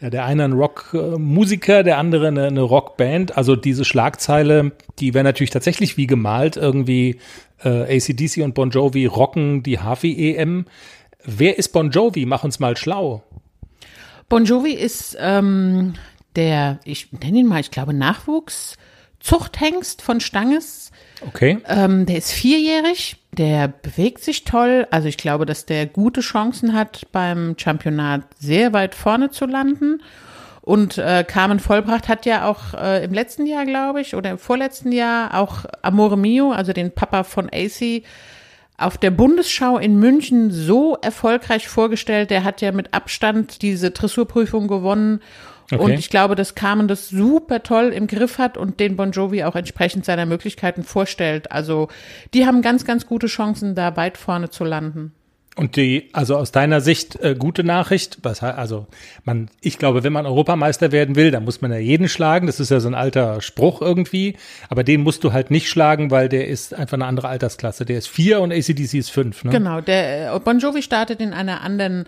ja, 0.00 0.10
der 0.10 0.24
eine 0.24 0.44
ein 0.44 0.54
Rockmusiker, 0.54 1.84
der 1.84 1.98
andere 1.98 2.26
eine, 2.26 2.46
eine 2.46 2.62
Rockband. 2.62 3.36
Also 3.36 3.54
diese 3.54 3.84
Schlagzeile, 3.84 4.72
die 4.98 5.14
wäre 5.14 5.24
natürlich 5.24 5.50
tatsächlich 5.50 5.96
wie 5.96 6.08
gemalt 6.08 6.56
irgendwie 6.56 7.20
äh, 7.64 7.96
ACDC 7.96 8.42
und 8.42 8.54
Bon 8.54 8.70
Jovi 8.70 9.06
rocken 9.06 9.62
die 9.62 9.78
Harvey 9.78 10.34
EM. 10.34 10.66
Wer 11.30 11.58
ist 11.58 11.74
Bon 11.74 11.90
Jovi? 11.90 12.24
Mach 12.24 12.42
uns 12.42 12.58
mal 12.58 12.74
schlau. 12.74 13.22
Bon 14.30 14.46
Jovi 14.46 14.72
ist 14.72 15.14
ähm, 15.20 15.92
der, 16.36 16.80
ich 16.84 17.12
nenne 17.12 17.40
ihn 17.40 17.46
mal, 17.46 17.60
ich 17.60 17.70
glaube, 17.70 17.92
Nachwuchs-Zuchthengst 17.92 20.00
von 20.00 20.20
Stanges. 20.20 20.90
Okay. 21.20 21.58
Ähm, 21.66 22.06
der 22.06 22.16
ist 22.16 22.32
vierjährig, 22.32 23.18
der 23.32 23.68
bewegt 23.68 24.24
sich 24.24 24.44
toll. 24.44 24.86
Also 24.90 25.08
ich 25.08 25.18
glaube, 25.18 25.44
dass 25.44 25.66
der 25.66 25.84
gute 25.84 26.22
Chancen 26.22 26.72
hat, 26.72 27.06
beim 27.12 27.56
Championat 27.58 28.22
sehr 28.38 28.72
weit 28.72 28.94
vorne 28.94 29.30
zu 29.30 29.44
landen. 29.44 30.02
Und 30.62 30.96
äh, 30.96 31.26
Carmen 31.28 31.60
Vollbracht 31.60 32.08
hat 32.08 32.24
ja 32.24 32.48
auch 32.48 32.72
äh, 32.72 33.04
im 33.04 33.12
letzten 33.12 33.44
Jahr, 33.44 33.66
glaube 33.66 34.00
ich, 34.00 34.14
oder 34.14 34.30
im 34.30 34.38
vorletzten 34.38 34.92
Jahr 34.92 35.38
auch 35.38 35.66
Amore 35.82 36.16
Mio, 36.16 36.52
also 36.52 36.72
den 36.72 36.90
Papa 36.90 37.22
von 37.22 37.50
AC, 37.52 38.02
auf 38.78 38.96
der 38.96 39.10
Bundesschau 39.10 39.76
in 39.76 39.98
München 39.98 40.50
so 40.52 40.96
erfolgreich 41.02 41.68
vorgestellt. 41.68 42.30
Der 42.30 42.44
hat 42.44 42.60
ja 42.60 42.72
mit 42.72 42.94
Abstand 42.94 43.60
diese 43.60 43.90
Dressurprüfung 43.90 44.68
gewonnen. 44.68 45.20
Okay. 45.70 45.82
Und 45.82 45.90
ich 45.92 46.08
glaube, 46.08 46.34
dass 46.34 46.54
Carmen 46.54 46.88
das 46.88 47.10
super 47.10 47.62
toll 47.62 47.88
im 47.88 48.06
Griff 48.06 48.38
hat 48.38 48.56
und 48.56 48.80
den 48.80 48.96
Bon 48.96 49.10
Jovi 49.10 49.44
auch 49.44 49.56
entsprechend 49.56 50.04
seiner 50.04 50.24
Möglichkeiten 50.24 50.84
vorstellt. 50.84 51.52
Also 51.52 51.88
die 52.32 52.46
haben 52.46 52.62
ganz, 52.62 52.86
ganz 52.86 53.06
gute 53.06 53.26
Chancen, 53.26 53.74
da 53.74 53.96
weit 53.96 54.16
vorne 54.16 54.48
zu 54.48 54.64
landen. 54.64 55.12
Und 55.58 55.74
die, 55.74 56.08
also 56.12 56.36
aus 56.36 56.52
deiner 56.52 56.80
Sicht, 56.80 57.16
äh, 57.16 57.34
gute 57.36 57.64
Nachricht, 57.64 58.18
was, 58.22 58.44
also 58.44 58.86
man, 59.24 59.50
ich 59.60 59.76
glaube, 59.76 60.04
wenn 60.04 60.12
man 60.12 60.24
Europameister 60.24 60.92
werden 60.92 61.16
will, 61.16 61.32
dann 61.32 61.44
muss 61.44 61.60
man 61.60 61.72
ja 61.72 61.78
jeden 61.78 62.08
schlagen. 62.08 62.46
Das 62.46 62.60
ist 62.60 62.70
ja 62.70 62.78
so 62.78 62.86
ein 62.86 62.94
alter 62.94 63.42
Spruch 63.42 63.82
irgendwie. 63.82 64.36
Aber 64.68 64.84
den 64.84 65.02
musst 65.02 65.24
du 65.24 65.32
halt 65.32 65.50
nicht 65.50 65.68
schlagen, 65.68 66.12
weil 66.12 66.28
der 66.28 66.46
ist 66.46 66.74
einfach 66.74 66.94
eine 66.94 67.06
andere 67.06 67.26
Altersklasse. 67.26 67.84
Der 67.84 67.98
ist 67.98 68.06
vier 68.06 68.40
und 68.40 68.52
ACDC 68.52 68.94
ist 68.94 69.10
fünf. 69.10 69.42
Ne? 69.42 69.50
Genau, 69.50 69.80
der 69.80 70.32
äh, 70.32 70.38
Bon 70.38 70.60
Jovi 70.60 70.80
startet 70.80 71.20
in 71.20 71.32
einer 71.32 71.60
anderen 71.62 72.04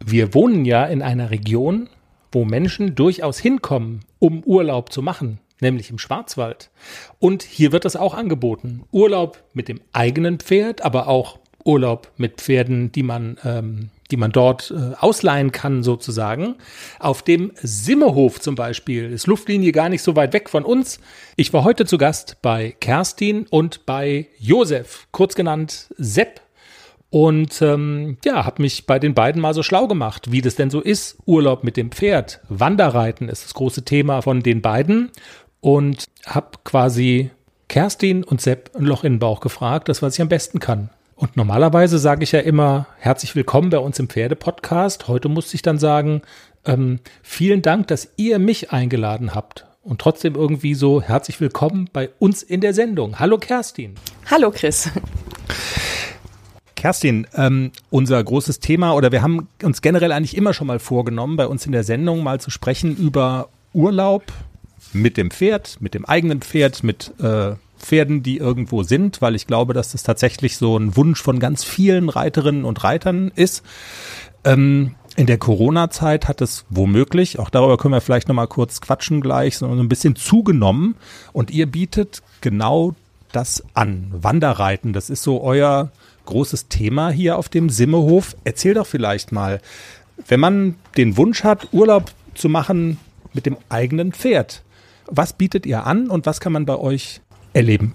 Wir 0.03 0.33
wohnen 0.33 0.65
ja 0.65 0.85
in 0.85 1.01
einer 1.01 1.31
Region, 1.31 1.89
wo 2.31 2.45
Menschen 2.45 2.95
durchaus 2.95 3.39
hinkommen, 3.39 4.01
um 4.19 4.43
Urlaub 4.43 4.91
zu 4.91 5.01
machen, 5.01 5.39
nämlich 5.61 5.89
im 5.89 5.99
Schwarzwald. 5.99 6.69
Und 7.19 7.43
hier 7.43 7.71
wird 7.71 7.85
das 7.85 7.95
auch 7.95 8.13
angeboten. 8.13 8.83
Urlaub 8.91 9.43
mit 9.53 9.67
dem 9.67 9.79
eigenen 9.93 10.39
Pferd, 10.39 10.83
aber 10.83 11.07
auch 11.07 11.39
Urlaub 11.65 12.11
mit 12.17 12.41
Pferden, 12.41 12.91
die 12.91 13.03
man, 13.03 13.37
ähm, 13.43 13.89
die 14.11 14.17
man 14.17 14.31
dort 14.31 14.71
äh, 14.71 14.93
ausleihen 14.99 15.51
kann, 15.51 15.81
sozusagen. 15.81 16.55
Auf 16.99 17.23
dem 17.23 17.51
Simmehof 17.55 18.39
zum 18.39 18.55
Beispiel 18.55 19.11
ist 19.11 19.27
Luftlinie 19.27 19.71
gar 19.71 19.89
nicht 19.89 20.03
so 20.03 20.15
weit 20.15 20.33
weg 20.33 20.49
von 20.49 20.63
uns. 20.63 20.99
Ich 21.35 21.51
war 21.53 21.63
heute 21.63 21.85
zu 21.85 21.97
Gast 21.97 22.37
bei 22.41 22.75
Kerstin 22.79 23.47
und 23.49 23.85
bei 23.85 24.27
Josef, 24.37 25.07
kurz 25.11 25.35
genannt 25.35 25.87
Sepp. 25.97 26.44
Und 27.15 27.61
ähm, 27.61 28.17
ja, 28.25 28.45
habe 28.45 28.61
mich 28.61 28.87
bei 28.87 28.99
den 28.99 29.13
beiden 29.13 29.41
mal 29.41 29.53
so 29.53 29.63
schlau 29.63 29.87
gemacht, 29.87 30.33
wie 30.33 30.41
das 30.41 30.55
denn 30.55 30.69
so 30.69 30.81
ist. 30.81 31.15
Urlaub 31.25 31.63
mit 31.63 31.77
dem 31.77 31.89
Pferd, 31.89 32.41
Wanderreiten 32.49 33.29
ist 33.29 33.45
das 33.45 33.53
große 33.53 33.85
Thema 33.85 34.21
von 34.21 34.41
den 34.41 34.61
beiden. 34.61 35.11
und 35.61 36.07
habe 36.25 36.57
quasi 36.65 37.31
Kerstin 37.69 38.25
und 38.25 38.41
Sepp 38.41 38.71
ein 38.75 38.83
Loch 38.83 39.05
in 39.05 39.13
den 39.13 39.19
Bauch 39.19 39.39
gefragt, 39.39 39.87
das 39.87 40.01
was 40.01 40.15
ich 40.15 40.21
am 40.21 40.27
besten 40.27 40.59
kann. 40.59 40.89
Und 41.15 41.37
normalerweise 41.37 41.99
sage 41.99 42.25
ich 42.25 42.33
ja 42.33 42.41
immer 42.41 42.85
herzlich 42.99 43.33
willkommen 43.33 43.69
bei 43.69 43.79
uns 43.79 43.97
im 43.97 44.09
Pferde-Podcast. 44.09 45.07
Heute 45.07 45.29
musste 45.29 45.55
ich 45.55 45.61
dann 45.61 45.79
sagen, 45.79 46.21
ähm, 46.65 46.99
vielen 47.23 47.61
Dank, 47.61 47.87
dass 47.87 48.09
ihr 48.17 48.39
mich 48.39 48.73
eingeladen 48.73 49.33
habt. 49.33 49.65
Und 49.83 50.01
trotzdem 50.01 50.35
irgendwie 50.35 50.73
so 50.73 51.01
herzlich 51.01 51.39
willkommen 51.39 51.89
bei 51.93 52.09
uns 52.19 52.43
in 52.43 52.59
der 52.59 52.73
Sendung. 52.73 53.19
Hallo 53.19 53.37
Kerstin. 53.37 53.95
Hallo 54.29 54.51
Chris. 54.51 54.89
Kerstin, 56.75 57.27
ähm, 57.35 57.71
unser 57.89 58.23
großes 58.23 58.59
Thema 58.59 58.93
oder 58.93 59.11
wir 59.11 59.21
haben 59.21 59.47
uns 59.63 59.81
generell 59.81 60.11
eigentlich 60.11 60.37
immer 60.37 60.53
schon 60.53 60.67
mal 60.67 60.79
vorgenommen, 60.79 61.37
bei 61.37 61.47
uns 61.47 61.65
in 61.65 61.71
der 61.71 61.83
Sendung 61.83 62.23
mal 62.23 62.39
zu 62.39 62.51
sprechen 62.51 62.95
über 62.95 63.49
Urlaub 63.73 64.23
mit 64.93 65.17
dem 65.17 65.31
Pferd, 65.31 65.77
mit 65.79 65.93
dem 65.93 66.05
eigenen 66.05 66.41
Pferd, 66.41 66.83
mit 66.83 67.13
äh, 67.19 67.55
Pferden, 67.77 68.23
die 68.23 68.37
irgendwo 68.37 68.83
sind, 68.83 69.21
weil 69.21 69.35
ich 69.35 69.47
glaube, 69.47 69.73
dass 69.73 69.91
das 69.91 70.03
tatsächlich 70.03 70.57
so 70.57 70.77
ein 70.77 70.95
Wunsch 70.95 71.21
von 71.21 71.39
ganz 71.39 71.63
vielen 71.63 72.09
Reiterinnen 72.09 72.65
und 72.65 72.83
Reitern 72.83 73.31
ist. 73.35 73.63
Ähm, 74.43 74.95
in 75.15 75.27
der 75.27 75.37
Corona-Zeit 75.37 76.27
hat 76.27 76.41
es 76.41 76.65
womöglich, 76.69 77.39
auch 77.39 77.49
darüber 77.49 77.77
können 77.77 77.93
wir 77.93 78.01
vielleicht 78.01 78.27
nochmal 78.27 78.47
kurz 78.47 78.81
quatschen 78.81 79.21
gleich, 79.21 79.57
so 79.57 79.67
ein 79.67 79.87
bisschen 79.87 80.15
zugenommen. 80.15 80.95
Und 81.31 81.51
ihr 81.51 81.67
bietet 81.67 82.21
genau 82.41 82.95
das 83.31 83.63
an. 83.73 84.07
Wanderreiten, 84.11 84.93
das 84.93 85.09
ist 85.09 85.23
so 85.23 85.41
euer 85.41 85.91
großes 86.25 86.67
Thema 86.67 87.09
hier 87.09 87.37
auf 87.37 87.49
dem 87.49 87.69
Simmehof. 87.69 88.35
Erzähl 88.43 88.73
doch 88.73 88.87
vielleicht 88.87 89.31
mal, 89.31 89.61
wenn 90.27 90.39
man 90.39 90.75
den 90.97 91.17
Wunsch 91.17 91.43
hat, 91.43 91.69
Urlaub 91.71 92.11
zu 92.33 92.49
machen 92.49 92.99
mit 93.33 93.45
dem 93.45 93.57
eigenen 93.69 94.11
Pferd, 94.11 94.63
was 95.07 95.33
bietet 95.33 95.65
ihr 95.65 95.85
an 95.85 96.09
und 96.09 96.25
was 96.25 96.39
kann 96.39 96.53
man 96.53 96.65
bei 96.65 96.77
euch 96.77 97.21
erleben? 97.53 97.93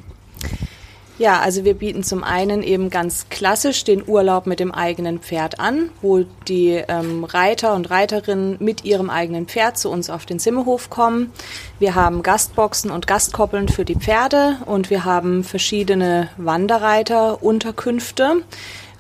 Ja, 1.21 1.39
also 1.41 1.65
wir 1.65 1.75
bieten 1.75 2.03
zum 2.03 2.25
einen 2.25 2.63
eben 2.63 2.89
ganz 2.89 3.27
klassisch 3.29 3.85
den 3.85 4.03
Urlaub 4.09 4.47
mit 4.47 4.59
dem 4.59 4.73
eigenen 4.73 5.19
Pferd 5.19 5.61
an, 5.61 5.91
wo 6.01 6.25
die 6.49 6.83
ähm, 6.89 7.25
Reiter 7.25 7.75
und 7.75 7.91
Reiterinnen 7.91 8.57
mit 8.59 8.87
ihrem 8.87 9.11
eigenen 9.11 9.47
Pferd 9.47 9.77
zu 9.77 9.91
uns 9.91 10.09
auf 10.09 10.25
den 10.25 10.39
Simmehof 10.39 10.89
kommen. 10.89 11.31
Wir 11.79 11.95
haben 11.95 12.23
Gastboxen 12.23 12.91
und 12.91 13.07
Gastkoppeln 13.07 13.69
für 13.69 13.85
die 13.85 13.97
Pferde 13.97 14.57
und 14.65 14.89
wir 14.89 15.05
haben 15.05 15.45
verschiedene 15.45 16.31
Wanderreiterunterkünfte 16.39 18.37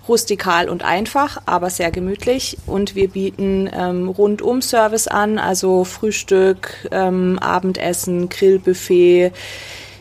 rustikal 0.07 0.69
und 0.69 0.85
einfach, 0.85 1.41
aber 1.47 1.71
sehr 1.71 1.91
gemütlich. 1.91 2.59
Und 2.67 2.95
wir 2.95 3.09
bieten 3.09 3.71
ähm, 3.73 4.11
Rundum-Service 4.11 5.09
an, 5.09 5.39
also 5.39 5.85
Frühstück, 5.85 6.87
ähm, 6.91 7.39
Abendessen, 7.39 8.29
Grillbuffet, 8.29 9.33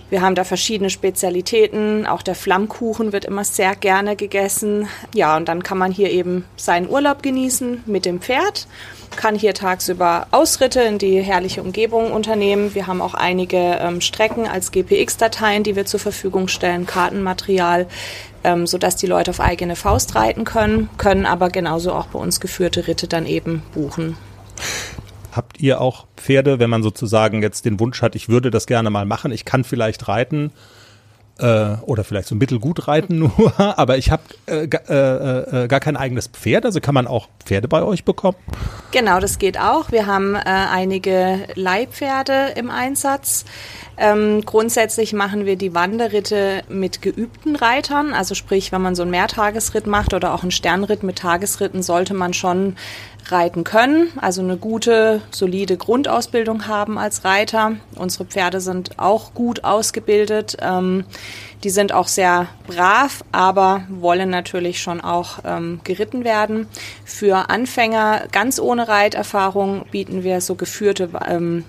wir 0.09 0.21
haben 0.21 0.35
da 0.35 0.43
verschiedene 0.43 0.89
Spezialitäten. 0.89 2.07
Auch 2.07 2.21
der 2.21 2.35
Flammkuchen 2.35 3.13
wird 3.13 3.25
immer 3.25 3.43
sehr 3.43 3.75
gerne 3.75 4.15
gegessen. 4.15 4.87
Ja, 5.13 5.37
und 5.37 5.47
dann 5.47 5.61
kann 5.61 5.77
man 5.77 5.91
hier 5.91 6.09
eben 6.09 6.45
seinen 6.55 6.89
Urlaub 6.89 7.21
genießen 7.21 7.83
mit 7.85 8.05
dem 8.05 8.19
Pferd, 8.19 8.67
kann 9.15 9.35
hier 9.35 9.53
tagsüber 9.53 10.27
Ausritte 10.31 10.81
in 10.81 10.97
die 10.97 11.21
herrliche 11.21 11.61
Umgebung 11.61 12.11
unternehmen. 12.11 12.73
Wir 12.73 12.87
haben 12.87 13.01
auch 13.01 13.13
einige 13.13 13.57
ähm, 13.57 14.01
Strecken 14.01 14.47
als 14.47 14.71
GPX-Dateien, 14.71 15.63
die 15.63 15.75
wir 15.75 15.85
zur 15.85 15.99
Verfügung 15.99 16.47
stellen, 16.47 16.85
Kartenmaterial, 16.85 17.87
ähm, 18.43 18.65
sodass 18.65 18.95
die 18.95 19.07
Leute 19.07 19.31
auf 19.31 19.39
eigene 19.39 19.75
Faust 19.75 20.15
reiten 20.15 20.43
können, 20.43 20.89
können 20.97 21.25
aber 21.25 21.49
genauso 21.49 21.93
auch 21.93 22.07
bei 22.07 22.19
uns 22.19 22.39
geführte 22.39 22.87
Ritte 22.87 23.07
dann 23.07 23.25
eben 23.25 23.61
buchen. 23.73 24.17
Habt 25.31 25.59
ihr 25.59 25.81
auch 25.81 26.07
Pferde, 26.17 26.59
wenn 26.59 26.69
man 26.69 26.83
sozusagen 26.83 27.41
jetzt 27.41 27.65
den 27.65 27.79
Wunsch 27.79 28.01
hat, 28.01 28.15
ich 28.15 28.29
würde 28.29 28.51
das 28.51 28.65
gerne 28.65 28.89
mal 28.89 29.05
machen, 29.05 29.31
ich 29.31 29.45
kann 29.45 29.63
vielleicht 29.63 30.07
reiten 30.07 30.51
äh, 31.39 31.75
oder 31.85 32.03
vielleicht 32.03 32.27
so 32.27 32.35
mittelgut 32.35 32.87
reiten 32.87 33.19
nur, 33.37 33.53
aber 33.57 33.97
ich 33.97 34.11
habe 34.11 34.23
äh, 34.47 34.65
äh, 34.65 35.63
äh, 35.63 35.67
gar 35.67 35.79
kein 35.79 35.97
eigenes 35.97 36.27
Pferd, 36.27 36.65
also 36.65 36.79
kann 36.79 36.93
man 36.93 37.07
auch 37.07 37.27
Pferde 37.43 37.67
bei 37.67 37.81
euch 37.81 38.03
bekommen? 38.03 38.37
Genau, 38.91 39.19
das 39.19 39.39
geht 39.39 39.59
auch. 39.59 39.91
Wir 39.91 40.05
haben 40.05 40.35
äh, 40.35 40.41
einige 40.45 41.39
Leihpferde 41.55 42.53
im 42.55 42.69
Einsatz. 42.69 43.45
Ähm, 43.97 44.43
grundsätzlich 44.45 45.13
machen 45.13 45.45
wir 45.45 45.57
die 45.57 45.75
Wanderritte 45.75 46.63
mit 46.69 47.01
geübten 47.01 47.55
Reitern. 47.55 48.13
Also 48.13 48.33
sprich, 48.33 48.71
wenn 48.71 48.81
man 48.81 48.95
so 48.95 49.01
einen 49.01 49.11
Mehrtagesritt 49.11 49.87
macht 49.87 50.13
oder 50.13 50.33
auch 50.33 50.41
einen 50.41 50.51
Sternritt 50.51 51.03
mit 51.03 51.17
Tagesritten, 51.17 51.83
sollte 51.83 52.13
man 52.13 52.33
schon 52.33 52.77
reiten 53.27 53.63
können. 53.63 54.09
Also 54.19 54.41
eine 54.41 54.57
gute, 54.57 55.21
solide 55.31 55.77
Grundausbildung 55.77 56.67
haben 56.67 56.97
als 56.97 57.23
Reiter. 57.25 57.73
Unsere 57.95 58.25
Pferde 58.25 58.61
sind 58.61 58.97
auch 58.97 59.33
gut 59.33 59.63
ausgebildet. 59.63 60.57
Ähm, 60.61 61.05
die 61.63 61.69
sind 61.69 61.91
auch 61.91 62.07
sehr 62.07 62.47
brav, 62.67 63.23
aber 63.31 63.83
wollen 63.89 64.29
natürlich 64.29 64.81
schon 64.81 65.01
auch 65.01 65.39
ähm, 65.43 65.81
geritten 65.83 66.23
werden. 66.23 66.67
Für 67.05 67.49
Anfänger 67.49 68.23
ganz 68.31 68.59
ohne 68.59 68.87
Reiterfahrung 68.87 69.85
bieten 69.91 70.23
wir 70.23 70.41
so 70.41 70.55
geführte 70.55 71.09
ähm, 71.27 71.65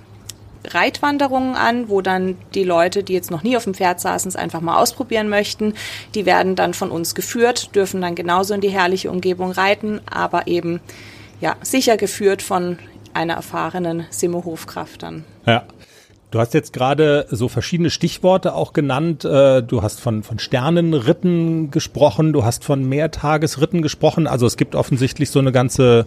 Reitwanderungen 0.67 1.57
an, 1.57 1.89
wo 1.89 2.03
dann 2.03 2.37
die 2.55 2.65
Leute, 2.65 3.03
die 3.03 3.15
jetzt 3.15 3.31
noch 3.31 3.43
nie 3.43 3.57
auf 3.57 3.65
dem 3.65 3.75
Pferd 3.75 4.01
saßen, 4.01 4.29
es 4.29 4.37
einfach 4.37 4.61
mal 4.61 4.79
ausprobieren 4.79 5.29
möchten, 5.29 5.75
die 6.15 6.27
werden 6.27 6.55
dann 6.55 6.75
von 6.75 6.91
uns 6.91 7.15
geführt, 7.15 7.75
dürfen 7.75 8.01
dann 8.01 8.15
genauso 8.15 8.55
in 8.55 8.61
die 8.61 8.69
herrliche 8.69 9.11
Umgebung 9.11 9.53
reiten, 9.53 10.01
aber 10.11 10.47
eben 10.47 10.81
ja 11.41 11.57
sicher 11.63 11.97
geführt 11.97 12.43
von 12.43 12.79
einer 13.15 13.35
erfahrenen 13.35 14.07
Simmerhofkraft 14.11 15.03
dann. 15.03 15.25
Ja. 15.47 15.65
Du 16.31 16.39
hast 16.39 16.55
jetzt 16.55 16.73
gerade 16.73 17.27
so 17.31 17.49
verschiedene 17.49 17.91
Stichworte 17.91 18.55
auch 18.55 18.73
genannt. 18.73 19.25
Äh, 19.25 19.65
du 19.65 19.83
hast 19.83 20.01
von, 20.01 20.23
von 20.23 20.39
Sternenritten 20.39 21.73
gesprochen, 21.73 22.33
du 22.33 22.45
hast 22.45 22.65
von 22.65 22.89
Mehrtagesritten 22.89 23.83
gesprochen. 23.83 24.29
Also 24.29 24.47
es 24.47 24.57
gibt 24.57 24.77
offensichtlich 24.77 25.31
so 25.31 25.41
eine 25.41 25.51
ganze 25.51 26.07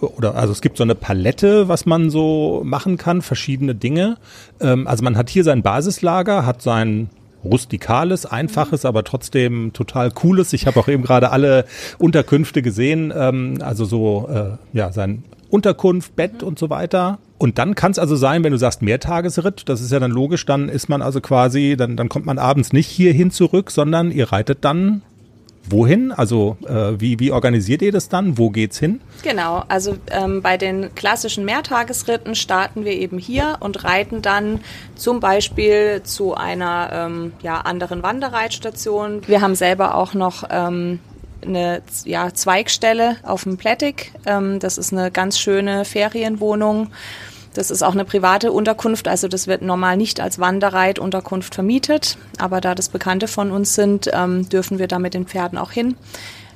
oder 0.00 0.34
also 0.34 0.52
es 0.52 0.60
gibt 0.60 0.76
so 0.76 0.84
eine 0.84 0.94
Palette, 0.94 1.68
was 1.68 1.86
man 1.86 2.10
so 2.10 2.62
machen 2.64 2.98
kann, 2.98 3.22
verschiedene 3.22 3.74
Dinge. 3.74 4.18
Ähm, 4.60 4.86
also 4.86 5.02
man 5.02 5.16
hat 5.16 5.30
hier 5.30 5.44
sein 5.44 5.62
Basislager, 5.62 6.44
hat 6.44 6.62
sein 6.62 7.08
rustikales, 7.44 8.26
einfaches, 8.26 8.84
aber 8.84 9.04
trotzdem 9.04 9.72
total 9.72 10.10
cooles. 10.10 10.52
Ich 10.52 10.66
habe 10.66 10.80
auch 10.80 10.88
eben 10.88 11.02
gerade 11.02 11.30
alle 11.30 11.64
Unterkünfte 11.98 12.62
gesehen, 12.62 13.12
ähm, 13.16 13.58
also 13.62 13.84
so 13.84 14.28
äh, 14.32 14.76
ja 14.76 14.92
sein 14.92 15.24
Unterkunft, 15.50 16.14
Bett 16.16 16.42
und 16.42 16.58
so 16.58 16.70
weiter. 16.70 17.18
Und 17.38 17.58
dann 17.58 17.74
kann 17.74 17.92
es 17.92 17.98
also 17.98 18.16
sein, 18.16 18.42
wenn 18.42 18.52
du 18.52 18.58
sagst 18.58 18.82
Mehrtagesritt, 18.82 19.68
das 19.68 19.80
ist 19.80 19.92
ja 19.92 20.00
dann 20.00 20.10
logisch, 20.10 20.44
dann 20.44 20.68
ist 20.68 20.88
man 20.88 21.02
also 21.02 21.20
quasi, 21.20 21.76
dann, 21.78 21.96
dann 21.96 22.08
kommt 22.08 22.26
man 22.26 22.38
abends 22.38 22.72
nicht 22.72 22.88
hierhin 22.88 23.30
zurück, 23.30 23.70
sondern 23.70 24.10
ihr 24.10 24.32
reitet 24.32 24.58
dann 24.64 25.02
wohin? 25.70 26.12
Also 26.12 26.56
äh, 26.66 27.00
wie, 27.00 27.18
wie 27.18 27.32
organisiert 27.32 27.82
ihr 27.82 27.92
das 27.92 28.08
dann? 28.08 28.38
Wo 28.38 28.50
geht's 28.50 28.78
hin? 28.78 29.00
Genau, 29.22 29.64
also 29.68 29.96
ähm, 30.10 30.42
bei 30.42 30.56
den 30.56 30.94
klassischen 30.94 31.44
Mehrtagesritten 31.44 32.34
starten 32.34 32.84
wir 32.84 32.92
eben 32.92 33.18
hier 33.18 33.56
und 33.60 33.84
reiten 33.84 34.22
dann 34.22 34.60
zum 34.94 35.20
Beispiel 35.20 36.02
zu 36.04 36.34
einer 36.34 36.90
ähm, 36.92 37.32
ja, 37.42 37.60
anderen 37.60 38.02
Wanderreitstation. 38.02 39.22
Wir 39.26 39.40
haben 39.40 39.54
selber 39.54 39.94
auch 39.94 40.14
noch 40.14 40.44
ähm, 40.50 41.00
eine 41.44 41.82
ja, 42.04 42.32
Zweigstelle 42.32 43.16
auf 43.22 43.44
dem 43.44 43.56
Plättig. 43.56 44.12
Ähm, 44.26 44.58
das 44.58 44.78
ist 44.78 44.92
eine 44.92 45.10
ganz 45.10 45.38
schöne 45.38 45.84
Ferienwohnung 45.84 46.88
das 47.54 47.70
ist 47.70 47.82
auch 47.82 47.92
eine 47.92 48.04
private 48.04 48.52
Unterkunft, 48.52 49.08
also 49.08 49.28
das 49.28 49.46
wird 49.46 49.62
normal 49.62 49.96
nicht 49.96 50.20
als 50.20 50.38
Wanderreitunterkunft 50.38 51.54
vermietet. 51.54 52.18
Aber 52.38 52.60
da 52.60 52.74
das 52.74 52.88
Bekannte 52.88 53.28
von 53.28 53.50
uns 53.50 53.74
sind, 53.74 54.10
ähm, 54.12 54.48
dürfen 54.48 54.78
wir 54.78 54.88
da 54.88 54.98
mit 54.98 55.14
den 55.14 55.26
Pferden 55.26 55.58
auch 55.58 55.72
hin. 55.72 55.96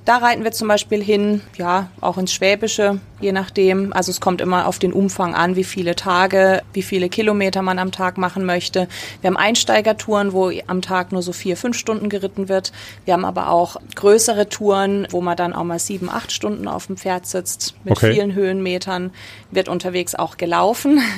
Da 0.04 0.16
reiten 0.16 0.42
wir 0.42 0.50
zum 0.50 0.66
Beispiel 0.66 1.02
hin, 1.02 1.42
ja, 1.56 1.88
auch 2.00 2.18
ins 2.18 2.32
Schwäbische, 2.32 2.98
je 3.20 3.30
nachdem. 3.30 3.92
Also 3.92 4.10
es 4.10 4.20
kommt 4.20 4.40
immer 4.40 4.66
auf 4.66 4.80
den 4.80 4.92
Umfang 4.92 5.36
an, 5.36 5.54
wie 5.54 5.62
viele 5.62 5.94
Tage, 5.94 6.62
wie 6.72 6.82
viele 6.82 7.08
Kilometer 7.08 7.62
man 7.62 7.78
am 7.78 7.92
Tag 7.92 8.18
machen 8.18 8.44
möchte. 8.44 8.88
Wir 9.20 9.28
haben 9.28 9.36
Einsteigertouren, 9.36 10.32
wo 10.32 10.50
am 10.66 10.82
Tag 10.82 11.12
nur 11.12 11.22
so 11.22 11.32
vier, 11.32 11.56
fünf 11.56 11.78
Stunden 11.78 12.08
geritten 12.08 12.48
wird. 12.48 12.72
Wir 13.04 13.14
haben 13.14 13.24
aber 13.24 13.48
auch 13.48 13.76
größere 13.94 14.48
Touren, 14.48 15.06
wo 15.10 15.20
man 15.20 15.36
dann 15.36 15.52
auch 15.52 15.62
mal 15.62 15.78
sieben, 15.78 16.10
acht 16.10 16.32
Stunden 16.32 16.66
auf 16.66 16.88
dem 16.88 16.96
Pferd 16.96 17.26
sitzt, 17.26 17.76
mit 17.84 17.92
okay. 17.92 18.12
vielen 18.12 18.34
Höhenmetern, 18.34 19.12
wird 19.52 19.68
unterwegs 19.68 20.14
auch 20.14 20.36
gelaufen. 20.36 21.00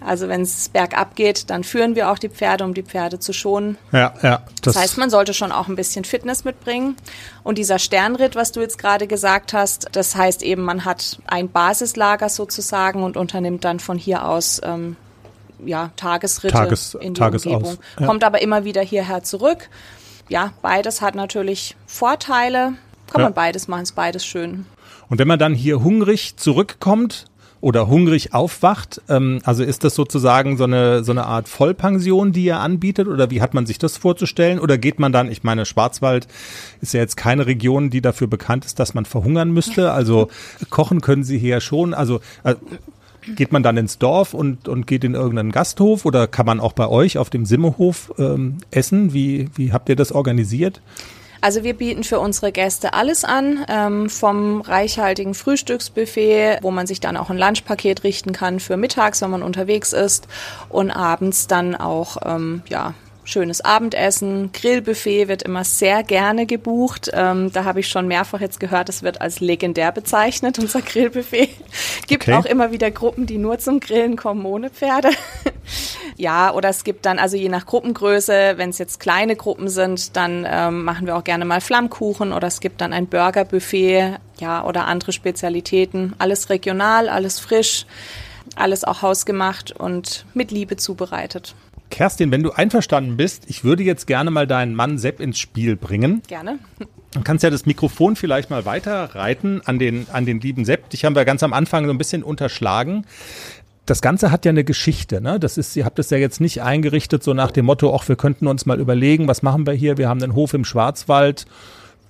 Also 0.00 0.28
wenn 0.28 0.42
es 0.42 0.68
bergab 0.68 1.16
geht, 1.16 1.50
dann 1.50 1.64
führen 1.64 1.96
wir 1.96 2.08
auch 2.08 2.18
die 2.18 2.28
Pferde, 2.28 2.62
um 2.62 2.72
die 2.72 2.84
Pferde 2.84 3.18
zu 3.18 3.32
schonen. 3.32 3.76
Ja, 3.90 4.14
ja. 4.22 4.42
Das, 4.62 4.74
das 4.74 4.76
heißt, 4.76 4.98
man 4.98 5.10
sollte 5.10 5.34
schon 5.34 5.50
auch 5.50 5.66
ein 5.66 5.74
bisschen 5.74 6.04
Fitness 6.04 6.44
mitbringen. 6.44 6.96
Und 7.42 7.58
dieser 7.58 7.80
Sternritt, 7.80 8.36
was 8.36 8.52
du 8.52 8.60
jetzt 8.60 8.78
gerade 8.78 9.08
gesagt 9.08 9.54
hast, 9.54 9.88
das 9.92 10.14
heißt 10.14 10.44
eben, 10.44 10.62
man 10.62 10.84
hat 10.84 11.18
ein 11.26 11.50
Basislager 11.50 12.28
sozusagen 12.28 13.02
und 13.02 13.16
unternimmt 13.16 13.64
dann 13.64 13.80
von 13.80 13.98
hier 13.98 14.24
aus 14.24 14.60
ähm, 14.62 14.96
ja, 15.64 15.90
Tagesritte 15.96 16.54
Tages, 16.54 16.94
in 16.94 17.14
die 17.14 17.18
Tagesaus, 17.18 17.52
Umgebung. 17.52 17.78
Ja. 17.98 18.06
Kommt 18.06 18.22
aber 18.22 18.40
immer 18.40 18.64
wieder 18.64 18.82
hierher 18.82 19.24
zurück. 19.24 19.68
Ja, 20.28 20.52
beides 20.62 21.00
hat 21.00 21.16
natürlich 21.16 21.76
Vorteile. 21.86 22.74
Kann 23.10 23.20
ja. 23.20 23.24
man 23.24 23.34
beides 23.34 23.68
machen, 23.68 23.82
ist 23.82 23.96
beides 23.96 24.24
schön. 24.24 24.66
Und 25.08 25.18
wenn 25.18 25.28
man 25.28 25.38
dann 25.38 25.54
hier 25.54 25.82
hungrig 25.82 26.36
zurückkommt, 26.36 27.24
oder 27.60 27.88
hungrig 27.88 28.34
aufwacht. 28.34 29.00
Ähm, 29.08 29.40
also 29.44 29.64
ist 29.64 29.84
das 29.84 29.94
sozusagen 29.94 30.56
so 30.56 30.64
eine, 30.64 31.04
so 31.04 31.12
eine 31.12 31.26
Art 31.26 31.48
Vollpension, 31.48 32.32
die 32.32 32.44
ihr 32.44 32.60
anbietet 32.60 33.08
oder 33.08 33.30
wie 33.30 33.40
hat 33.40 33.54
man 33.54 33.66
sich 33.66 33.78
das 33.78 33.96
vorzustellen? 33.96 34.58
Oder 34.58 34.78
geht 34.78 34.98
man 34.98 35.12
dann, 35.12 35.30
ich 35.30 35.42
meine, 35.42 35.66
Schwarzwald 35.66 36.28
ist 36.80 36.94
ja 36.94 37.00
jetzt 37.00 37.16
keine 37.16 37.46
Region, 37.46 37.90
die 37.90 38.00
dafür 38.00 38.26
bekannt 38.26 38.64
ist, 38.64 38.78
dass 38.78 38.94
man 38.94 39.04
verhungern 39.04 39.50
müsste. 39.50 39.92
Also 39.92 40.28
kochen 40.70 41.00
können 41.00 41.24
sie 41.24 41.38
hier 41.38 41.60
schon. 41.60 41.94
Also 41.94 42.20
äh, 42.44 42.54
geht 43.34 43.52
man 43.52 43.62
dann 43.62 43.76
ins 43.76 43.98
Dorf 43.98 44.34
und, 44.34 44.68
und 44.68 44.86
geht 44.86 45.04
in 45.04 45.14
irgendeinen 45.14 45.52
Gasthof 45.52 46.04
oder 46.04 46.26
kann 46.26 46.46
man 46.46 46.60
auch 46.60 46.72
bei 46.72 46.88
euch 46.88 47.18
auf 47.18 47.30
dem 47.30 47.44
Simmehof 47.44 48.12
ähm, 48.18 48.58
essen? 48.70 49.12
Wie, 49.12 49.48
wie 49.54 49.72
habt 49.72 49.88
ihr 49.88 49.96
das 49.96 50.12
organisiert? 50.12 50.80
Also 51.40 51.62
wir 51.62 51.74
bieten 51.74 52.04
für 52.04 52.18
unsere 52.18 52.52
Gäste 52.52 52.94
alles 52.94 53.24
an, 53.24 53.64
ähm, 53.68 54.10
vom 54.10 54.60
reichhaltigen 54.60 55.34
Frühstücksbuffet, 55.34 56.58
wo 56.62 56.70
man 56.70 56.86
sich 56.86 57.00
dann 57.00 57.16
auch 57.16 57.30
ein 57.30 57.38
Lunchpaket 57.38 58.04
richten 58.04 58.32
kann 58.32 58.60
für 58.60 58.76
mittags, 58.76 59.22
wenn 59.22 59.30
man 59.30 59.42
unterwegs 59.42 59.92
ist, 59.92 60.26
und 60.68 60.90
abends 60.90 61.46
dann 61.46 61.74
auch 61.74 62.16
ähm, 62.24 62.62
ja 62.68 62.94
schönes 63.28 63.60
Abendessen, 63.60 64.52
Grillbuffet 64.52 65.28
wird 65.28 65.42
immer 65.42 65.62
sehr 65.62 66.02
gerne 66.02 66.46
gebucht. 66.46 67.10
Ähm, 67.12 67.52
da 67.52 67.64
habe 67.64 67.80
ich 67.80 67.88
schon 67.88 68.08
mehrfach 68.08 68.40
jetzt 68.40 68.58
gehört, 68.58 68.88
es 68.88 69.02
wird 69.02 69.20
als 69.20 69.40
legendär 69.40 69.92
bezeichnet, 69.92 70.58
unser 70.58 70.80
Grillbuffet. 70.80 71.50
Gibt 72.06 72.24
okay. 72.24 72.34
auch 72.34 72.46
immer 72.46 72.72
wieder 72.72 72.90
Gruppen, 72.90 73.26
die 73.26 73.36
nur 73.36 73.58
zum 73.58 73.80
Grillen 73.80 74.16
kommen 74.16 74.46
ohne 74.46 74.70
Pferde. 74.70 75.10
ja, 76.16 76.52
oder 76.54 76.70
es 76.70 76.84
gibt 76.84 77.04
dann, 77.04 77.18
also 77.18 77.36
je 77.36 77.50
nach 77.50 77.66
Gruppengröße, 77.66 78.54
wenn 78.56 78.70
es 78.70 78.78
jetzt 78.78 78.98
kleine 78.98 79.36
Gruppen 79.36 79.68
sind, 79.68 80.16
dann 80.16 80.46
ähm, 80.48 80.84
machen 80.84 81.06
wir 81.06 81.14
auch 81.16 81.24
gerne 81.24 81.44
mal 81.44 81.60
Flammkuchen 81.60 82.32
oder 82.32 82.48
es 82.48 82.60
gibt 82.60 82.80
dann 82.80 82.94
ein 82.94 83.06
Burgerbuffet, 83.06 84.16
ja, 84.40 84.64
oder 84.64 84.86
andere 84.86 85.12
Spezialitäten. 85.12 86.14
Alles 86.18 86.48
regional, 86.48 87.10
alles 87.10 87.40
frisch, 87.40 87.84
alles 88.56 88.84
auch 88.84 89.02
hausgemacht 89.02 89.72
und 89.72 90.24
mit 90.32 90.50
Liebe 90.50 90.76
zubereitet. 90.76 91.54
Kerstin, 91.90 92.30
wenn 92.30 92.42
du 92.42 92.52
einverstanden 92.52 93.16
bist, 93.16 93.44
ich 93.48 93.64
würde 93.64 93.82
jetzt 93.82 94.06
gerne 94.06 94.30
mal 94.30 94.46
deinen 94.46 94.74
Mann 94.74 94.98
Sepp 94.98 95.20
ins 95.20 95.38
Spiel 95.38 95.76
bringen. 95.76 96.22
Gerne. 96.28 96.58
Du 97.12 97.22
kannst 97.22 97.42
ja 97.42 97.50
das 97.50 97.66
Mikrofon 97.66 98.16
vielleicht 98.16 98.50
mal 98.50 98.64
weiterreiten 98.64 99.62
an 99.64 99.78
den, 99.78 100.06
an 100.12 100.26
den 100.26 100.40
lieben 100.40 100.64
Sepp. 100.64 100.90
Dich 100.90 101.04
haben 101.04 101.14
wir 101.14 101.24
ganz 101.24 101.42
am 101.42 101.52
Anfang 101.52 101.86
so 101.86 101.90
ein 101.90 101.98
bisschen 101.98 102.22
unterschlagen. 102.22 103.06
Das 103.86 104.02
Ganze 104.02 104.30
hat 104.30 104.44
ja 104.44 104.50
eine 104.50 104.64
Geschichte, 104.64 105.22
ne? 105.22 105.40
Das 105.40 105.56
ist, 105.56 105.74
ihr 105.74 105.86
habt 105.86 105.98
es 105.98 106.10
ja 106.10 106.18
jetzt 106.18 106.42
nicht 106.42 106.62
eingerichtet, 106.62 107.22
so 107.22 107.32
nach 107.32 107.50
dem 107.50 107.64
Motto, 107.64 107.96
ach, 107.96 108.06
wir 108.06 108.16
könnten 108.16 108.46
uns 108.46 108.66
mal 108.66 108.78
überlegen, 108.78 109.28
was 109.28 109.42
machen 109.42 109.66
wir 109.66 109.72
hier? 109.72 109.96
Wir 109.96 110.10
haben 110.10 110.22
einen 110.22 110.34
Hof 110.34 110.52
im 110.52 110.66
Schwarzwald. 110.66 111.46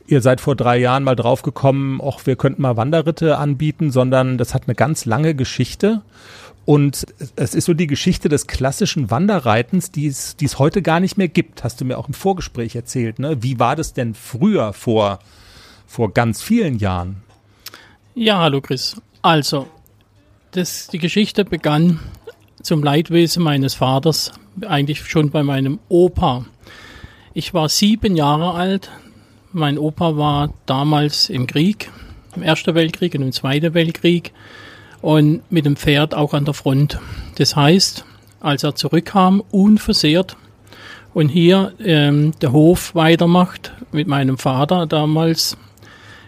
Ihr 0.09 0.21
seid 0.21 0.41
vor 0.41 0.57
drei 0.57 0.79
Jahren 0.79 1.05
mal 1.05 1.14
draufgekommen, 1.14 2.01
ach, 2.03 2.25
wir 2.25 2.35
könnten 2.35 2.62
mal 2.62 2.77
Wanderritte 2.77 3.38
anbieten, 3.38 3.93
sondern 3.93 4.38
das 4.38 4.55
hat 4.55 4.62
eine 4.67 4.75
ganz 4.75 5.05
lange 5.05 5.37
Geschichte. 5.37 6.03
Und 6.69 7.07
es 7.37 7.55
ist 7.55 7.65
so 7.65 7.73
die 7.73 7.87
Geschichte 7.87 8.29
des 8.29 8.47
klassischen 8.47 9.11
Wanderreitens, 9.11 9.91
die 9.91 10.07
es, 10.07 10.37
heute 10.59 10.83
gar 10.83 11.01
nicht 11.01 11.17
mehr 11.17 11.29
gibt. 11.29 11.65
Hast 11.65 11.81
du 11.81 11.87
mir 11.87 11.97
auch 11.97 12.09
im 12.09 12.13
Vorgespräch 12.13 12.77
erzählt. 12.77 13.19
Ne? 13.19 13.43
Wie 13.43 13.59
war 13.59 13.75
das 13.75 13.95
denn 13.95 14.13
früher 14.13 14.75
vor, 14.75 15.21
vor 15.87 16.13
ganz 16.13 16.43
vielen 16.43 16.79
Jahren? 16.79 17.23
Ja, 18.15 18.41
hallo 18.41 18.61
Chris. 18.61 19.01
Also, 19.23 19.67
das, 20.51 20.89
die 20.89 20.99
Geschichte 20.99 21.47
begann 21.47 22.01
zum 22.63 22.83
Leidwesen 22.83 23.43
meines 23.43 23.73
Vaters, 23.73 24.33
eigentlich 24.61 25.03
schon 25.07 25.31
bei 25.31 25.43
meinem 25.43 25.79
Opa. 25.89 26.45
Ich 27.33 27.55
war 27.55 27.71
sieben 27.71 28.15
Jahre 28.15 28.53
alt. 28.53 28.91
Mein 29.55 29.79
Opa 29.79 30.19
war 30.19 30.53
damals 30.67 31.31
im 31.31 31.47
Krieg, 31.47 31.91
im 32.37 32.43
Ersten 32.43 32.75
Weltkrieg 32.75 33.15
und 33.15 33.23
im 33.23 33.33
Zweiten 33.33 33.73
Weltkrieg 33.73 34.35
und 35.01 35.43
mit 35.51 35.65
dem 35.67 35.77
Pferd 35.77 36.15
auch 36.15 36.35
an 36.35 36.45
der 36.45 36.55
Front. 36.55 36.99
Das 37.37 37.57
heißt, 37.57 38.05
als 38.41 38.63
er 38.63 38.75
zurückkam, 38.75 39.43
unversehrt 39.51 40.37
und 41.15 41.29
hier 41.29 41.73
ähm, 41.81 42.33
der 42.41 42.53
Hof 42.53 42.95
weitermacht 42.95 43.73
mit 43.93 44.07
meinem 44.09 44.39
Vater 44.39 44.87
damals, 44.87 45.57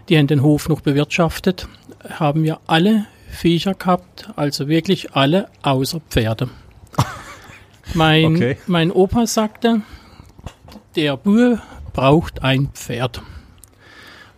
die 0.08 0.18
haben 0.18 0.26
den 0.26 0.42
Hof 0.42 0.68
noch 0.68 0.80
bewirtschaftet, 0.80 1.68
haben 2.08 2.42
wir 2.42 2.60
alle 2.66 3.06
Viecher 3.30 3.74
gehabt, 3.74 4.30
also 4.36 4.68
wirklich 4.68 5.12
alle 5.14 5.48
außer 5.62 6.00
Pferde. 6.08 6.48
Mein, 7.94 8.36
okay. 8.36 8.56
mein 8.66 8.92
Opa 8.92 9.26
sagte, 9.26 9.82
der 10.94 11.16
Bue 11.16 11.60
braucht 11.92 12.42
ein 12.42 12.68
Pferd. 12.68 13.20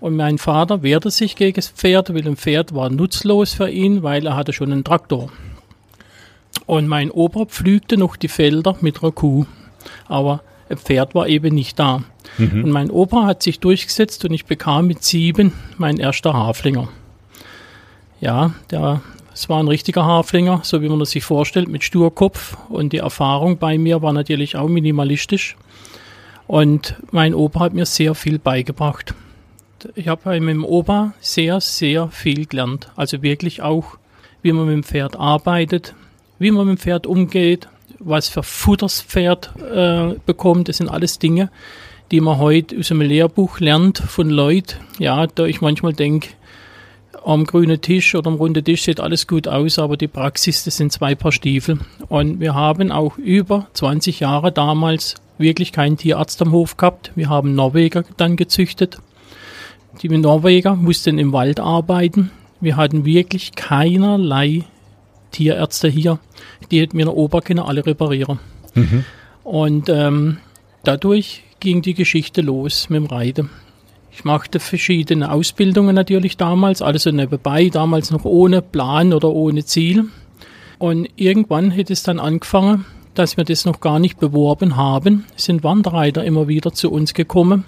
Und 0.03 0.17
mein 0.17 0.39
Vater 0.39 0.83
wehrte 0.83 1.13
sich 1.13 1.37
gegen 1.37 1.55
das 1.55 1.69
Pferd, 1.69 2.13
weil 2.13 2.27
ein 2.27 2.37
Pferd 2.37 2.75
war 2.75 2.91
nutzlos 2.91 3.55
für 3.55 3.71
ihn, 3.71 4.03
weil 4.03 4.27
er 4.27 4.35
hatte 4.35 4.53
schon 4.53 4.73
einen 4.73 4.83
Traktor. 4.83 5.31
Und 6.67 6.89
mein 6.89 7.09
Opa 7.13 7.45
pflügte 7.45 7.97
noch 7.97 8.17
die 8.17 8.27
Felder 8.27 8.75
mit 8.81 9.01
einer 9.01 9.13
Kuh. 9.13 9.47
Aber 10.09 10.43
ein 10.69 10.77
Pferd 10.77 11.15
war 11.15 11.29
eben 11.29 11.55
nicht 11.55 11.79
da. 11.79 12.03
Mhm. 12.37 12.65
Und 12.65 12.71
mein 12.73 12.91
Opa 12.91 13.27
hat 13.27 13.45
sich 13.45 13.61
durchgesetzt 13.61 14.25
und 14.25 14.33
ich 14.33 14.45
bekam 14.45 14.89
mit 14.89 15.05
sieben 15.05 15.53
mein 15.79 15.99
erster 15.99 16.33
Haflinger. 16.33 16.89
Ja, 18.21 18.55
der, 18.73 19.03
es 19.33 19.49
war 19.49 19.61
ein 19.61 19.69
richtiger 19.69 20.05
Haflinger, 20.05 20.63
so 20.65 20.83
wie 20.83 20.89
man 20.89 20.99
das 20.99 21.13
sich 21.13 21.23
vorstellt, 21.23 21.69
mit 21.69 21.85
Sturkopf. 21.85 22.57
Und 22.69 22.93
die 22.93 22.99
Erfahrung 22.99 23.59
bei 23.59 23.79
mir 23.79 24.03
war 24.03 24.13
natürlich 24.13 24.57
auch 24.57 24.69
minimalistisch. 24.69 25.57
Und 26.49 26.97
mein 27.13 27.37
Opa 27.37 27.61
hat 27.61 27.73
mir 27.73 27.87
sehr 27.87 28.17
viel 28.17 28.41
beigebracht 28.41 29.15
ich 29.95 30.09
habe 30.09 30.21
bei 30.25 30.41
meinem 30.41 30.65
Opa 30.65 31.15
sehr, 31.21 31.61
sehr 31.61 32.09
viel 32.09 32.47
gelernt. 32.47 32.91
Also 32.97 33.23
wirklich 33.23 33.63
auch, 33.63 33.99
wie 34.43 34.53
man 34.53 34.67
mit 34.67 34.75
dem 34.75 34.83
Pferd 34.83 35.17
arbeitet, 35.17 35.95
wie 36.39 36.51
man 36.51 36.67
mit 36.67 36.79
dem 36.79 36.81
Pferd 36.81 37.07
umgeht, 37.07 37.69
was 37.99 38.29
für 38.29 38.43
Futter 38.43 38.87
das 38.87 39.03
Pferd 39.03 39.53
äh, 39.59 40.15
bekommt. 40.27 40.69
Das 40.69 40.79
sind 40.79 40.89
alles 40.89 41.19
Dinge, 41.19 41.51
die 42.11 42.21
man 42.21 42.39
heute 42.39 42.79
aus 42.79 42.91
einem 42.91 43.03
Lehrbuch 43.03 43.61
lernt 43.61 43.99
von 43.99 44.29
Leuten. 44.29 44.79
Ja, 44.99 45.27
da 45.27 45.45
ich 45.45 45.61
manchmal 45.61 45.93
denke, 45.93 46.31
am 47.25 47.45
grünen 47.45 47.81
Tisch 47.81 48.15
oder 48.15 48.29
am 48.29 48.37
runden 48.37 48.65
Tisch 48.65 48.83
sieht 48.83 48.99
alles 48.99 49.29
gut 49.29 49.47
aus, 49.47 49.79
aber 49.79 49.97
die 49.97 50.09
Praxis, 50.09 50.65
das 50.65 50.77
sind 50.77 50.93
zwei 50.93 51.15
Paar 51.15 51.31
Stiefel. 51.31 51.79
Und 52.09 52.41
wir 52.41 52.55
haben 52.55 52.91
auch 52.91 53.17
über 53.19 53.69
20 53.75 54.21
Jahre 54.21 54.51
damals 54.51 55.15
wirklich 55.39 55.73
keinen 55.73 55.97
Tierarzt 55.97 56.43
am 56.43 56.53
Hof 56.53 56.77
gehabt. 56.77 57.13
Wir 57.15 57.29
haben 57.29 57.55
Norweger 57.55 58.05
dann 58.17 58.37
gezüchtet 58.37 58.99
die 60.03 60.09
Norweger 60.09 60.75
mussten 60.75 61.19
im 61.19 61.33
Wald 61.33 61.61
arbeiten. 61.61 62.31
Wir 62.61 62.77
hatten 62.77 63.05
wirklich 63.05 63.55
keinerlei 63.55 64.65
Tierärzte 65.31 65.89
hier. 65.89 66.19
Die 66.71 66.81
hätten 66.81 66.97
mir 66.97 67.13
Ober 67.15 67.41
können 67.41 67.61
alle 67.61 67.87
reparieren. 67.87 68.41
Mhm. 68.75 69.05
Und 69.45 69.89
ähm, 69.89 70.39
dadurch 70.83 71.45
ging 71.61 71.83
die 71.83 71.95
Geschichte 71.95 72.41
los 72.41 72.91
mit 72.91 72.99
dem 72.99 73.07
Reiten. 73.07 73.51
Ich 74.11 74.25
machte 74.25 74.61
verschiedene 74.61 75.33
Ausbildungen 75.33 75.95
natürlich 75.95 76.37
damals, 76.37 76.83
alles 76.83 77.05
so 77.05 77.11
nebenbei, 77.11 77.69
damals 77.69 78.11
noch 78.11 78.25
ohne 78.25 78.61
Plan 78.61 79.13
oder 79.13 79.31
ohne 79.31 79.65
Ziel. 79.65 80.07
Und 80.79 81.09
irgendwann 81.17 81.71
hätte 81.71 81.93
es 81.93 82.03
dann 82.03 82.19
angefangen, 82.19 82.85
dass 83.15 83.37
wir 83.37 83.45
das 83.45 83.65
noch 83.65 83.81
gar 83.81 83.99
nicht 83.99 84.19
beworben 84.19 84.77
haben, 84.77 85.25
sind 85.37 85.63
Wanderreiter 85.63 86.25
immer 86.25 86.49
wieder 86.49 86.73
zu 86.73 86.91
uns 86.91 87.15
gekommen, 87.15 87.65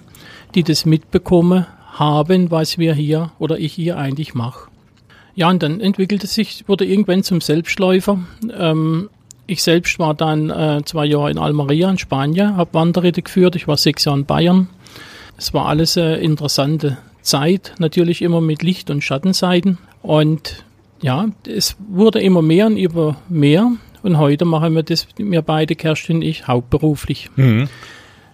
die 0.53 0.63
das 0.63 0.85
mitbekommen 0.85 1.65
haben, 1.95 2.51
was 2.51 2.77
wir 2.77 2.93
hier 2.93 3.31
oder 3.39 3.57
ich 3.57 3.73
hier 3.73 3.97
eigentlich 3.97 4.33
mache. 4.33 4.69
Ja, 5.33 5.49
und 5.49 5.63
dann 5.63 5.81
entwickelte 5.81 6.27
sich, 6.27 6.63
wurde 6.67 6.85
irgendwann 6.85 7.23
zum 7.23 7.41
Selbstläufer. 7.41 8.19
Ähm, 8.57 9.09
ich 9.47 9.61
selbst 9.63 9.99
war 9.99 10.13
dann 10.13 10.49
äh, 10.49 10.81
zwei 10.85 11.05
Jahre 11.05 11.31
in 11.31 11.37
Almeria 11.37 11.89
in 11.89 11.97
Spanien, 11.97 12.57
habe 12.57 12.73
Wanderritte 12.73 13.21
geführt. 13.21 13.55
Ich 13.55 13.67
war 13.67 13.77
sechs 13.77 14.05
Jahre 14.05 14.19
in 14.19 14.25
Bayern. 14.25 14.69
Es 15.37 15.53
war 15.53 15.65
alles 15.65 15.97
eine 15.97 16.17
interessante 16.17 16.97
Zeit, 17.21 17.73
natürlich 17.79 18.21
immer 18.21 18.39
mit 18.41 18.63
Licht- 18.63 18.89
und 18.89 19.03
Schattenseiten. 19.03 19.77
Und 20.01 20.63
ja, 21.01 21.27
es 21.45 21.75
wurde 21.89 22.21
immer 22.21 22.41
mehr 22.41 22.67
und 22.67 22.77
immer 22.77 23.17
mehr. 23.27 23.71
Und 24.03 24.17
heute 24.17 24.45
machen 24.45 24.75
wir 24.75 24.83
das, 24.83 25.07
wir 25.17 25.41
beide, 25.41 25.75
Kerstin 25.75 26.17
und 26.17 26.21
ich, 26.21 26.47
hauptberuflich. 26.47 27.29
Mhm. 27.35 27.67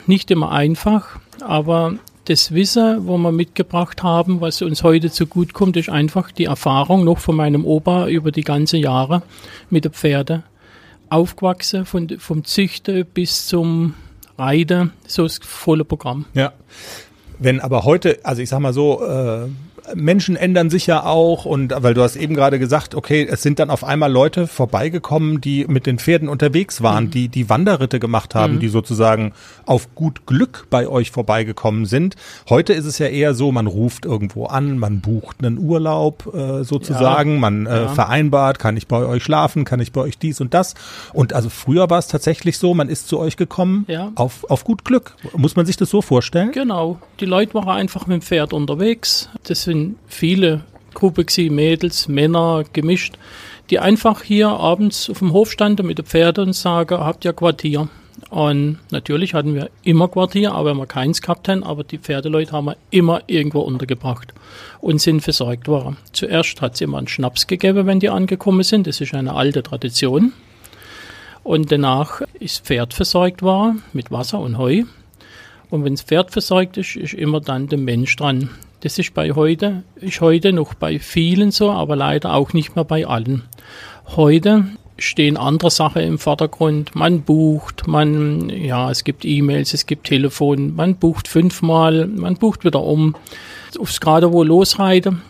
Nicht 0.06 0.30
immer 0.30 0.52
einfach, 0.52 1.20
aber 1.42 1.96
das 2.26 2.54
Wissen, 2.54 3.08
wo 3.08 3.18
wir 3.18 3.32
mitgebracht 3.32 4.04
haben, 4.04 4.42
was 4.42 4.62
uns 4.62 4.84
heute 4.84 5.12
zu 5.12 5.26
gut 5.26 5.54
kommt, 5.54 5.78
ist 5.78 5.90
einfach 5.90 6.32
die 6.32 6.46
Erfahrung 6.46 7.04
noch 7.04 7.18
von 7.18 7.36
meinem 7.36 7.66
Opa 7.66 8.08
über 8.08 8.32
die 8.32 8.44
ganzen 8.44 8.80
Jahre 8.80 9.24
mit 9.70 9.86
den 9.86 9.92
Pferden. 9.92 10.44
Aufgewachsen 11.10 11.86
von, 11.86 12.08
vom 12.20 12.46
Züchten 12.46 13.06
bis 13.06 13.48
zum 13.48 13.96
Reiten, 14.38 14.94
so 15.08 15.24
das 15.24 15.40
volle 15.42 15.84
Programm. 15.84 16.26
Ja. 16.34 16.54
Wenn 17.38 17.60
aber 17.60 17.84
heute, 17.84 18.20
also 18.24 18.42
ich 18.42 18.50
sag 18.50 18.60
mal 18.60 18.72
so, 18.72 19.04
äh, 19.04 19.48
Menschen 19.96 20.36
ändern 20.36 20.70
sich 20.70 20.88
ja 20.88 21.04
auch 21.04 21.46
und 21.46 21.74
weil 21.76 21.94
du 21.94 22.02
hast 22.02 22.16
eben 22.16 22.36
gerade 22.36 22.60
gesagt, 22.60 22.96
okay, 22.96 23.28
es 23.30 23.42
sind 23.42 23.60
dann 23.60 23.70
auf 23.70 23.84
einmal 23.84 24.12
Leute 24.12 24.48
vorbeigekommen, 24.48 25.42
die 25.42 25.66
mit 25.68 25.86
den 25.86 25.98
Pferden 26.00 26.30
unterwegs 26.30 26.82
waren, 26.82 27.06
Mhm. 27.06 27.12
die 27.12 27.28
die 27.30 27.50
Wanderritte 27.50 28.00
gemacht 28.00 28.36
haben, 28.36 28.60
die 28.60 28.68
sozusagen 28.68 29.34
auf 29.66 29.94
gut 29.96 30.26
Glück 30.26 30.68
bei 30.70 30.88
euch 30.88 31.12
vorbeigekommen 31.12 31.86
sind. 31.86 32.16
Heute 32.50 32.74
ist 32.74 32.86
es 32.86 33.00
ja 33.00 33.08
eher 33.08 33.34
so, 33.34 33.52
man 33.52 33.68
ruft 33.68 34.06
irgendwo 34.06 34.46
an, 34.46 34.78
man 34.78 35.02
bucht 35.02 35.38
einen 35.44 35.58
Urlaub 35.58 36.32
äh, 36.34 36.64
sozusagen, 36.64 37.40
man 37.40 37.66
äh, 37.66 37.82
ja. 37.84 37.88
vereinbart, 37.90 38.60
kann 38.60 38.78
ich 38.78 38.88
bei 38.88 39.04
euch 39.06 39.24
schlafen, 39.24 39.66
kann 39.66 39.80
ich 39.80 39.92
bei 39.92 40.02
euch 40.02 40.18
dies 40.18 40.42
und 40.42 40.54
das. 40.54 40.76
Und 41.14 41.34
also 41.34 41.50
früher 41.50 41.90
war 41.90 42.00
es 42.00 42.08
tatsächlich 42.08 42.58
so, 42.58 42.74
man 42.74 42.88
ist 42.90 43.08
zu 43.08 43.20
euch 43.20 43.36
gekommen 43.38 43.86
Ja. 43.88 44.12
auf, 44.16 44.50
auf 44.50 44.64
gut 44.64 44.86
Glück. 44.86 45.16
Muss 45.36 45.56
man 45.56 45.66
sich 45.66 45.78
das 45.78 45.90
so 45.90 46.02
vorstellen? 46.02 46.52
Genau. 46.52 47.00
Die 47.20 47.26
Leute 47.26 47.54
waren 47.56 47.70
einfach 47.70 48.08
mit 48.08 48.16
dem 48.16 48.22
Pferd 48.22 48.54
unterwegs. 48.54 49.30
Das 49.48 49.64
sind 49.72 49.98
viele 50.08 50.62
Gruppen 50.94 51.26
gewesen, 51.26 51.56
Mädels, 51.56 52.08
Männer, 52.08 52.64
gemischt, 52.74 53.18
die 53.70 53.80
einfach 53.80 54.24
hier 54.24 54.50
abends 54.50 55.10
auf 55.10 55.20
dem 55.20 55.32
Hof 55.32 55.52
standen 55.52 55.88
mit 55.88 55.98
den 55.98 56.06
Pferden 56.06 56.48
und 56.48 56.54
sagen, 56.54 57.00
habt 57.00 57.24
ihr 57.26 57.34
Quartier? 57.34 57.90
Und 58.30 58.80
natürlich 58.92 59.34
hatten 59.34 59.56
wir 59.56 59.70
immer 59.84 60.08
Quartier, 60.08 60.54
aber 60.54 60.72
wenn 60.72 60.78
wir 60.78 60.86
keins 60.86 61.22
gehabt 61.22 61.48
haben, 61.48 61.64
aber 61.64 61.84
die 61.84 61.98
Pferdeleute 61.98 62.52
haben 62.52 62.66
wir 62.66 62.78
immer 62.90 63.22
irgendwo 63.28 63.62
untergebracht 63.62 64.34
und 64.80 65.00
sind 65.00 65.22
versorgt 65.22 65.68
worden. 65.68 65.98
Zuerst 66.12 66.62
hat 66.62 66.76
es 66.76 66.82
immer 66.82 66.98
einen 66.98 67.08
Schnaps 67.08 67.48
gegeben, 67.48 67.88
wenn 67.88 68.00
die 68.00 68.10
angekommen 68.10 68.64
sind. 68.64 68.88
Das 68.88 69.02
ist 69.02 69.14
eine 69.14 69.34
alte 69.34 69.64
Tradition. 69.64 70.34
Und 71.44 71.72
danach 71.72 72.22
ist 72.40 72.66
Pferd 72.66 72.94
versorgt 72.94 73.42
worden 73.42 73.84
mit 73.94 74.12
Wasser 74.12 74.40
und 74.40 74.58
Heu. 74.58 74.84
Und 75.70 75.86
wenn 75.86 75.96
das 75.96 76.04
Pferd 76.04 76.32
versorgt 76.32 76.78
ist, 76.78 76.98
ist 76.98 77.14
immer 77.14 77.40
dann 77.40 77.68
der 77.68 77.80
Mensch 77.80 78.16
dran. 78.18 78.50
Das 78.82 78.98
ist 78.98 79.14
bei 79.14 79.34
heute, 79.34 79.84
ist 79.96 80.22
heute 80.22 80.54
noch 80.54 80.74
bei 80.74 80.98
vielen 80.98 81.52
so, 81.52 81.70
aber 81.70 81.96
leider 81.96 82.34
auch 82.34 82.54
nicht 82.54 82.76
mehr 82.76 82.84
bei 82.84 83.06
allen. 83.06 83.44
Heute 84.16 84.66
stehen 84.98 85.38
andere 85.38 85.70
Sachen 85.70 86.02
im 86.02 86.18
Vordergrund. 86.18 86.96
Man 86.96 87.22
bucht, 87.22 87.88
man, 87.88 88.50
ja, 88.50 88.90
es 88.90 89.04
gibt 89.04 89.24
E-Mails, 89.24 89.76
es 89.76 89.86
gibt 89.86 90.08
Telefon, 90.08 90.76
man 90.76 90.96
bucht 90.96 91.28
fünfmal, 91.28 92.08
man 92.08 92.36
bucht 92.36 92.66
wieder 92.66 92.82
um. 92.82 93.16
Aufs 93.80 94.02
gerade 94.02 94.34
wo 94.34 94.44
losreiten 94.44 95.22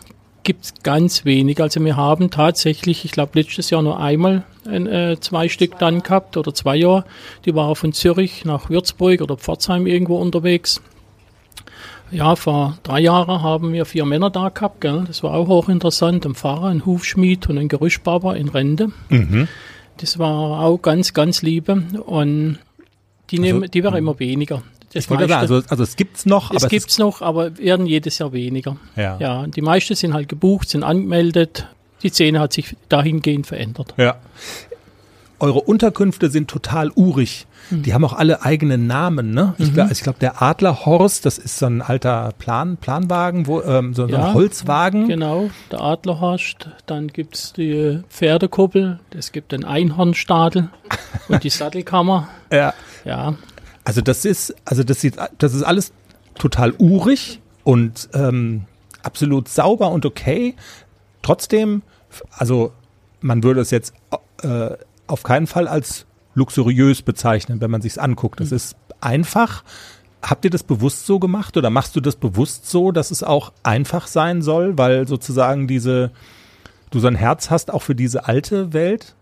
gibt 0.44 0.64
es 0.64 0.74
ganz 0.82 1.24
wenig. 1.24 1.60
Also 1.60 1.84
wir 1.84 1.96
haben 1.96 2.30
tatsächlich, 2.30 3.04
ich 3.04 3.12
glaube 3.12 3.38
letztes 3.38 3.70
Jahr 3.70 3.82
nur 3.82 4.00
einmal 4.00 4.44
ein, 4.66 4.86
äh, 4.86 5.16
zwei 5.20 5.48
Stück 5.48 5.78
dann 5.78 6.02
gehabt 6.02 6.36
oder 6.36 6.54
zwei 6.54 6.76
Jahre. 6.76 7.04
Die 7.44 7.54
waren 7.54 7.76
von 7.76 7.92
Zürich 7.92 8.44
nach 8.44 8.70
Würzburg 8.70 9.20
oder 9.20 9.36
Pforzheim 9.36 9.86
irgendwo 9.86 10.16
unterwegs. 10.16 10.80
Ja, 12.12 12.36
vor 12.36 12.78
drei 12.82 13.00
Jahren 13.00 13.42
haben 13.42 13.72
wir 13.72 13.86
vier 13.86 14.04
Männer 14.04 14.30
da 14.30 14.50
gehabt, 14.50 14.80
gell? 14.82 15.04
Das 15.06 15.22
war 15.22 15.32
auch 15.32 15.48
hochinteressant. 15.48 16.26
Ein 16.26 16.34
Pfarrer, 16.34 16.66
ein 16.68 16.84
Hufschmied 16.84 17.48
und 17.48 17.58
ein 17.58 17.68
Gerüstbauer 17.68 18.36
in 18.36 18.48
Rente. 18.48 18.92
Das 19.96 20.18
war 20.18 20.60
auch 20.60 20.78
ganz, 20.78 21.14
ganz 21.14 21.42
liebe. 21.42 21.82
Und 22.04 22.58
die, 23.30 23.38
nehmen, 23.38 23.70
die 23.70 23.82
werden 23.82 23.96
immer 23.96 24.18
weniger. 24.18 24.62
Das 24.92 25.04
Ich 25.04 25.10
wollte 25.10 25.26
sagen, 25.26 25.40
also, 25.40 25.62
also 25.68 25.82
es 25.82 25.96
gibt's 25.96 26.26
noch, 26.26 26.50
es 26.50 26.62
aber 26.62 26.68
gibt's 26.68 26.98
noch, 26.98 27.22
aber 27.22 27.56
werden 27.56 27.86
jedes 27.86 28.18
Jahr 28.18 28.32
weniger. 28.32 28.76
Ja. 28.94 29.16
ja, 29.18 29.46
die 29.46 29.62
meisten 29.62 29.94
sind 29.94 30.12
halt 30.12 30.28
gebucht, 30.28 30.68
sind 30.68 30.82
angemeldet. 30.82 31.66
Die 32.02 32.10
Szene 32.10 32.40
hat 32.40 32.52
sich 32.52 32.76
dahingehend 32.90 33.46
verändert. 33.46 33.94
Ja. 33.96 34.16
Eure 35.42 35.60
Unterkünfte 35.60 36.30
sind 36.30 36.48
total 36.48 36.92
urig. 36.94 37.48
Mhm. 37.70 37.82
Die 37.82 37.94
haben 37.94 38.04
auch 38.04 38.12
alle 38.12 38.42
eigene 38.42 38.78
Namen, 38.78 39.34
ne? 39.34 39.54
Ich 39.58 39.74
glaube, 39.74 39.92
glaub, 39.92 40.18
der 40.20 40.40
Adlerhorst, 40.40 41.26
das 41.26 41.36
ist 41.36 41.58
so 41.58 41.66
ein 41.66 41.82
alter 41.82 42.32
Plan, 42.38 42.76
Planwagen, 42.76 43.48
wo, 43.48 43.60
ähm, 43.60 43.92
so, 43.92 44.06
so 44.06 44.12
Ja, 44.12 44.26
ein 44.26 44.34
Holzwagen. 44.34 45.08
Genau, 45.08 45.50
der 45.72 45.80
Adlerhorst, 45.80 46.68
dann 46.86 47.08
gibt's 47.08 47.52
die 47.54 48.02
Pferdekuppel, 48.08 49.00
es 49.10 49.32
gibt 49.32 49.50
den 49.50 49.64
Einhornstadel 49.64 50.70
und 51.28 51.42
die 51.42 51.50
Sattelkammer. 51.50 52.28
Ja. 52.52 52.72
Ja, 53.04 53.34
Also 53.82 54.00
das 54.00 54.24
ist, 54.24 54.54
also 54.64 54.84
das 54.84 55.00
sieht, 55.00 55.16
das 55.38 55.54
ist 55.54 55.64
alles 55.64 55.92
total 56.36 56.72
urig 56.78 57.40
und 57.64 58.08
ähm, 58.14 58.66
absolut 59.02 59.48
sauber 59.48 59.90
und 59.90 60.06
okay. 60.06 60.54
Trotzdem, 61.20 61.82
also 62.30 62.70
man 63.20 63.42
würde 63.42 63.60
es 63.60 63.72
jetzt 63.72 63.92
äh, 64.44 64.76
auf 65.06 65.22
keinen 65.22 65.46
Fall 65.46 65.68
als 65.68 66.06
luxuriös 66.34 67.02
bezeichnen, 67.02 67.60
wenn 67.60 67.70
man 67.70 67.82
sich's 67.82 67.98
anguckt. 67.98 68.40
Das 68.40 68.52
ist 68.52 68.76
einfach. 69.00 69.64
Habt 70.22 70.44
ihr 70.44 70.50
das 70.50 70.62
bewusst 70.62 71.06
so 71.06 71.18
gemacht 71.18 71.56
oder 71.56 71.68
machst 71.68 71.96
du 71.96 72.00
das 72.00 72.14
bewusst 72.14 72.70
so, 72.70 72.92
dass 72.92 73.10
es 73.10 73.24
auch 73.24 73.52
einfach 73.64 74.06
sein 74.06 74.40
soll, 74.40 74.78
weil 74.78 75.08
sozusagen 75.08 75.66
diese, 75.66 76.12
du 76.90 77.00
so 77.00 77.08
ein 77.08 77.16
Herz 77.16 77.50
hast 77.50 77.72
auch 77.72 77.82
für 77.82 77.96
diese 77.96 78.26
alte 78.28 78.72
Welt? 78.72 79.16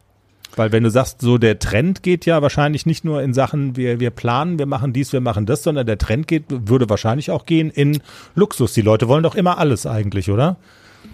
Weil 0.57 0.73
wenn 0.73 0.83
du 0.83 0.90
sagst, 0.90 1.21
so 1.23 1.38
der 1.38 1.59
Trend 1.59 2.03
geht 2.03 2.27
ja 2.27 2.43
wahrscheinlich 2.43 2.85
nicht 2.85 3.05
nur 3.05 3.23
in 3.23 3.33
Sachen, 3.33 3.77
wir, 3.77 3.99
wir 3.99 4.11
planen, 4.11 4.59
wir 4.59 4.66
machen 4.66 4.93
dies, 4.93 5.12
wir 5.12 5.21
machen 5.21 5.47
das, 5.47 5.62
sondern 5.62 5.87
der 5.87 5.97
Trend 5.97 6.29
geht, 6.29 6.45
würde 6.49 6.90
wahrscheinlich 6.90 7.31
auch 7.31 7.47
gehen 7.47 7.71
in 7.71 8.03
Luxus. 8.35 8.75
Die 8.75 8.83
Leute 8.83 9.09
wollen 9.09 9.23
doch 9.23 9.37
immer 9.37 9.59
alles 9.59 9.87
eigentlich, 9.87 10.31
oder? 10.31 10.57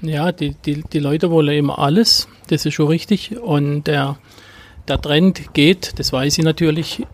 ja 0.03 0.33
die, 0.33 0.55
die, 0.55 0.83
die 0.83 0.99
Leute 0.99 1.31
wollen 1.31 1.57
immer 1.57 1.79
alles, 1.79 2.29
das 2.49 2.67
ist 2.67 2.75
schon 2.75 2.89
richtig. 2.89 3.39
Und 3.39 3.85
der, 3.85 4.19
der 4.89 5.01
Trend 5.01 5.55
geht, 5.55 5.99
das 5.99 6.13
weiß 6.13 6.39
ich 6.39 6.45
natürlich, 6.45 7.05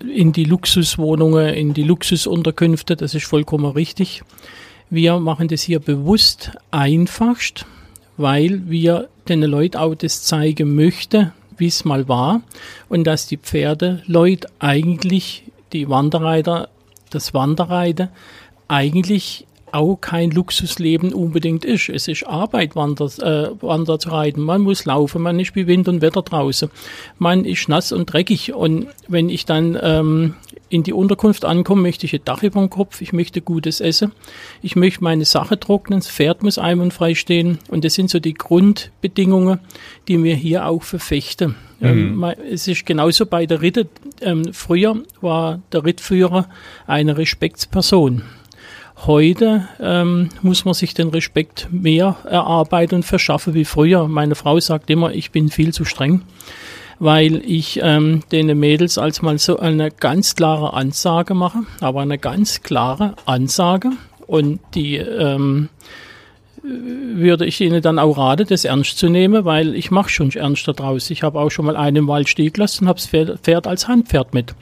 in 0.00 0.32
die 0.32 0.44
Luxuswohnungen, 0.44 1.54
in 1.54 1.74
die 1.74 1.82
Luxusunterkünfte, 1.82 2.96
das 2.96 3.14
ist 3.14 3.26
vollkommen 3.26 3.72
richtig. 3.72 4.22
Wir 4.90 5.18
machen 5.18 5.48
das 5.48 5.62
hier 5.62 5.80
bewusst 5.80 6.52
einfachst, 6.70 7.66
weil 8.16 8.68
wir 8.68 9.08
den 9.28 9.42
Leuten 9.42 9.78
auch 9.78 9.94
das 9.94 10.22
zeigen 10.22 10.74
möchten, 10.74 11.32
wie 11.56 11.66
es 11.66 11.84
mal 11.84 12.08
war 12.08 12.42
und 12.88 13.04
dass 13.04 13.26
die 13.26 13.38
Pferdeleute 13.38 14.48
eigentlich, 14.58 15.44
die 15.72 15.88
Wanderreiter, 15.88 16.68
das 17.10 17.34
Wanderreiten 17.34 18.08
eigentlich 18.68 19.46
auch 19.76 19.96
kein 20.00 20.30
Luxusleben 20.30 21.12
unbedingt 21.12 21.64
ist. 21.64 21.88
Es 21.88 22.08
ist 22.08 22.26
Arbeit, 22.26 22.74
Wander, 22.74 23.04
äh, 23.04 23.50
Wander 23.62 23.98
zu 23.98 24.08
reiten. 24.08 24.40
Man 24.40 24.62
muss 24.62 24.84
laufen, 24.84 25.22
man 25.22 25.38
ist 25.38 25.54
wie 25.54 25.66
Wind 25.66 25.86
und 25.88 26.00
Wetter 26.00 26.22
draußen. 26.22 26.70
Man 27.18 27.44
ist 27.44 27.68
nass 27.68 27.92
und 27.92 28.12
dreckig. 28.12 28.54
Und 28.54 28.86
wenn 29.08 29.28
ich 29.28 29.44
dann 29.44 29.78
ähm, 29.80 30.34
in 30.68 30.82
die 30.82 30.92
Unterkunft 30.92 31.44
ankomme, 31.44 31.82
möchte 31.82 32.06
ich 32.06 32.14
ein 32.14 32.22
Dach 32.24 32.42
über 32.42 32.58
dem 32.60 32.70
Kopf, 32.70 33.00
ich 33.00 33.12
möchte 33.12 33.40
gutes 33.40 33.80
Essen, 33.80 34.12
ich 34.62 34.74
möchte 34.74 35.04
meine 35.04 35.24
Sache 35.24 35.60
trocknen, 35.60 36.00
das 36.00 36.08
Pferd 36.10 36.42
muss 36.42 36.58
einwandfrei 36.58 37.14
stehen. 37.14 37.58
Und 37.68 37.84
das 37.84 37.94
sind 37.94 38.10
so 38.10 38.18
die 38.18 38.34
Grundbedingungen, 38.34 39.60
die 40.08 40.22
wir 40.22 40.34
hier 40.34 40.66
auch 40.66 40.82
verfechten. 40.82 41.54
Ähm, 41.80 42.16
ma- 42.16 42.32
es 42.32 42.66
ist 42.68 42.86
genauso 42.86 43.26
bei 43.26 43.44
der 43.44 43.60
Ritte. 43.60 43.86
Ähm, 44.22 44.54
früher 44.54 45.02
war 45.20 45.60
der 45.72 45.84
Rittführer 45.84 46.48
eine 46.86 47.18
Respektsperson. 47.18 48.22
Heute 49.04 49.68
ähm, 49.78 50.30
muss 50.42 50.64
man 50.64 50.74
sich 50.74 50.94
den 50.94 51.08
Respekt 51.08 51.68
mehr 51.70 52.16
erarbeiten 52.24 52.96
und 52.96 53.02
verschaffen 53.04 53.54
wie 53.54 53.66
früher. 53.66 54.08
Meine 54.08 54.34
Frau 54.34 54.58
sagt 54.58 54.88
immer, 54.90 55.12
ich 55.12 55.30
bin 55.30 55.50
viel 55.50 55.72
zu 55.72 55.84
streng, 55.84 56.22
weil 56.98 57.42
ich 57.44 57.78
ähm, 57.82 58.22
den 58.32 58.58
Mädels 58.58 58.96
als 58.96 59.20
mal 59.20 59.38
so 59.38 59.58
eine 59.58 59.90
ganz 59.90 60.34
klare 60.34 60.72
Ansage 60.72 61.34
mache, 61.34 61.60
aber 61.80 62.00
eine 62.00 62.18
ganz 62.18 62.62
klare 62.62 63.14
Ansage 63.26 63.90
und 64.26 64.60
die 64.74 64.96
ähm, 64.96 65.68
würde 66.62 67.46
ich 67.46 67.60
Ihnen 67.60 67.82
dann 67.82 67.98
auch 67.98 68.18
raten, 68.18 68.46
das 68.48 68.64
ernst 68.64 68.98
zu 68.98 69.08
nehmen, 69.08 69.44
weil 69.44 69.74
ich 69.74 69.90
mache 69.90 70.08
schon 70.08 70.30
ernst 70.32 70.66
daraus. 70.66 71.10
Ich 71.10 71.22
habe 71.22 71.38
auch 71.38 71.50
schon 71.50 71.66
mal 71.66 71.76
einen 71.76 71.96
im 71.96 72.08
Wald 72.08 72.28
stehen 72.28 72.52
gelassen 72.52 72.84
und 72.84 72.88
habe 72.88 72.98
das 72.98 73.38
Pferd, 73.40 73.66
als 73.66 73.86
Handpferd 73.88 74.34
mit, 74.34 74.54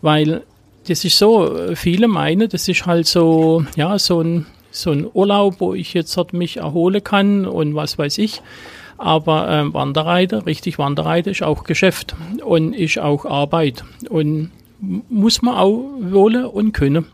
weil 0.00 0.42
das 0.88 1.04
ist 1.04 1.18
so, 1.18 1.56
äh, 1.56 1.76
viele 1.76 2.08
meinen, 2.08 2.48
das 2.48 2.68
ist 2.68 2.86
halt 2.86 3.06
so, 3.06 3.64
ja, 3.76 3.98
so 3.98 4.20
ein, 4.20 4.46
so 4.70 4.90
ein 4.90 5.06
Urlaub, 5.12 5.56
wo 5.58 5.74
ich 5.74 5.94
jetzt 5.94 6.16
halt 6.16 6.32
mich 6.32 6.58
erholen 6.58 7.02
kann 7.02 7.46
und 7.46 7.74
was 7.74 7.98
weiß 7.98 8.18
ich. 8.18 8.42
Aber 8.98 9.48
ähm, 9.50 9.74
Wanderreiter, 9.74 10.46
richtig 10.46 10.78
Wanderreiter 10.78 11.30
ist 11.30 11.42
auch 11.42 11.64
Geschäft 11.64 12.14
und 12.44 12.72
ist 12.72 12.98
auch 12.98 13.24
Arbeit 13.24 13.84
und 14.08 14.50
muss 14.80 15.42
man 15.42 15.54
auch 15.54 15.82
wollen 16.00 16.44
und 16.44 16.72
können. 16.72 17.06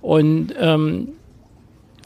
Und 0.00 0.54
ähm, 0.58 1.08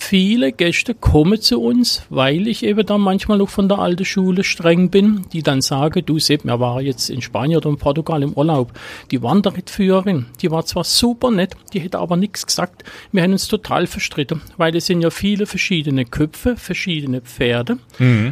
viele 0.04 0.52
Gäste 0.52 0.94
kommen 0.94 1.40
zu 1.40 1.60
uns, 1.60 2.02
weil 2.10 2.46
ich 2.46 2.62
eben 2.62 2.84
dann 2.86 3.00
manchmal 3.00 3.38
noch 3.38 3.48
von 3.48 3.68
der 3.68 3.78
alten 3.78 4.04
Schule 4.04 4.44
streng 4.44 4.90
bin, 4.90 5.24
die 5.32 5.42
dann 5.42 5.60
sagen, 5.60 6.04
du 6.04 6.18
Sepp, 6.18 6.44
wir 6.44 6.60
waren 6.60 6.84
jetzt 6.84 7.10
in 7.10 7.22
Spanien 7.22 7.56
oder 7.58 7.70
in 7.70 7.76
Portugal 7.76 8.22
im 8.22 8.34
Urlaub. 8.34 8.72
Die 9.10 9.22
Wanderrittführerin, 9.22 10.26
die 10.40 10.50
war 10.50 10.64
zwar 10.66 10.84
super 10.84 11.30
nett, 11.30 11.56
die 11.72 11.80
hätte 11.80 11.98
aber 11.98 12.16
nichts 12.16 12.46
gesagt. 12.46 12.84
Wir 13.12 13.22
haben 13.22 13.32
uns 13.32 13.48
total 13.48 13.86
verstritten, 13.86 14.42
weil 14.56 14.76
es 14.76 14.86
sind 14.86 15.00
ja 15.00 15.10
viele 15.10 15.46
verschiedene 15.46 16.04
Köpfe, 16.04 16.56
verschiedene 16.56 17.20
Pferde 17.20 17.78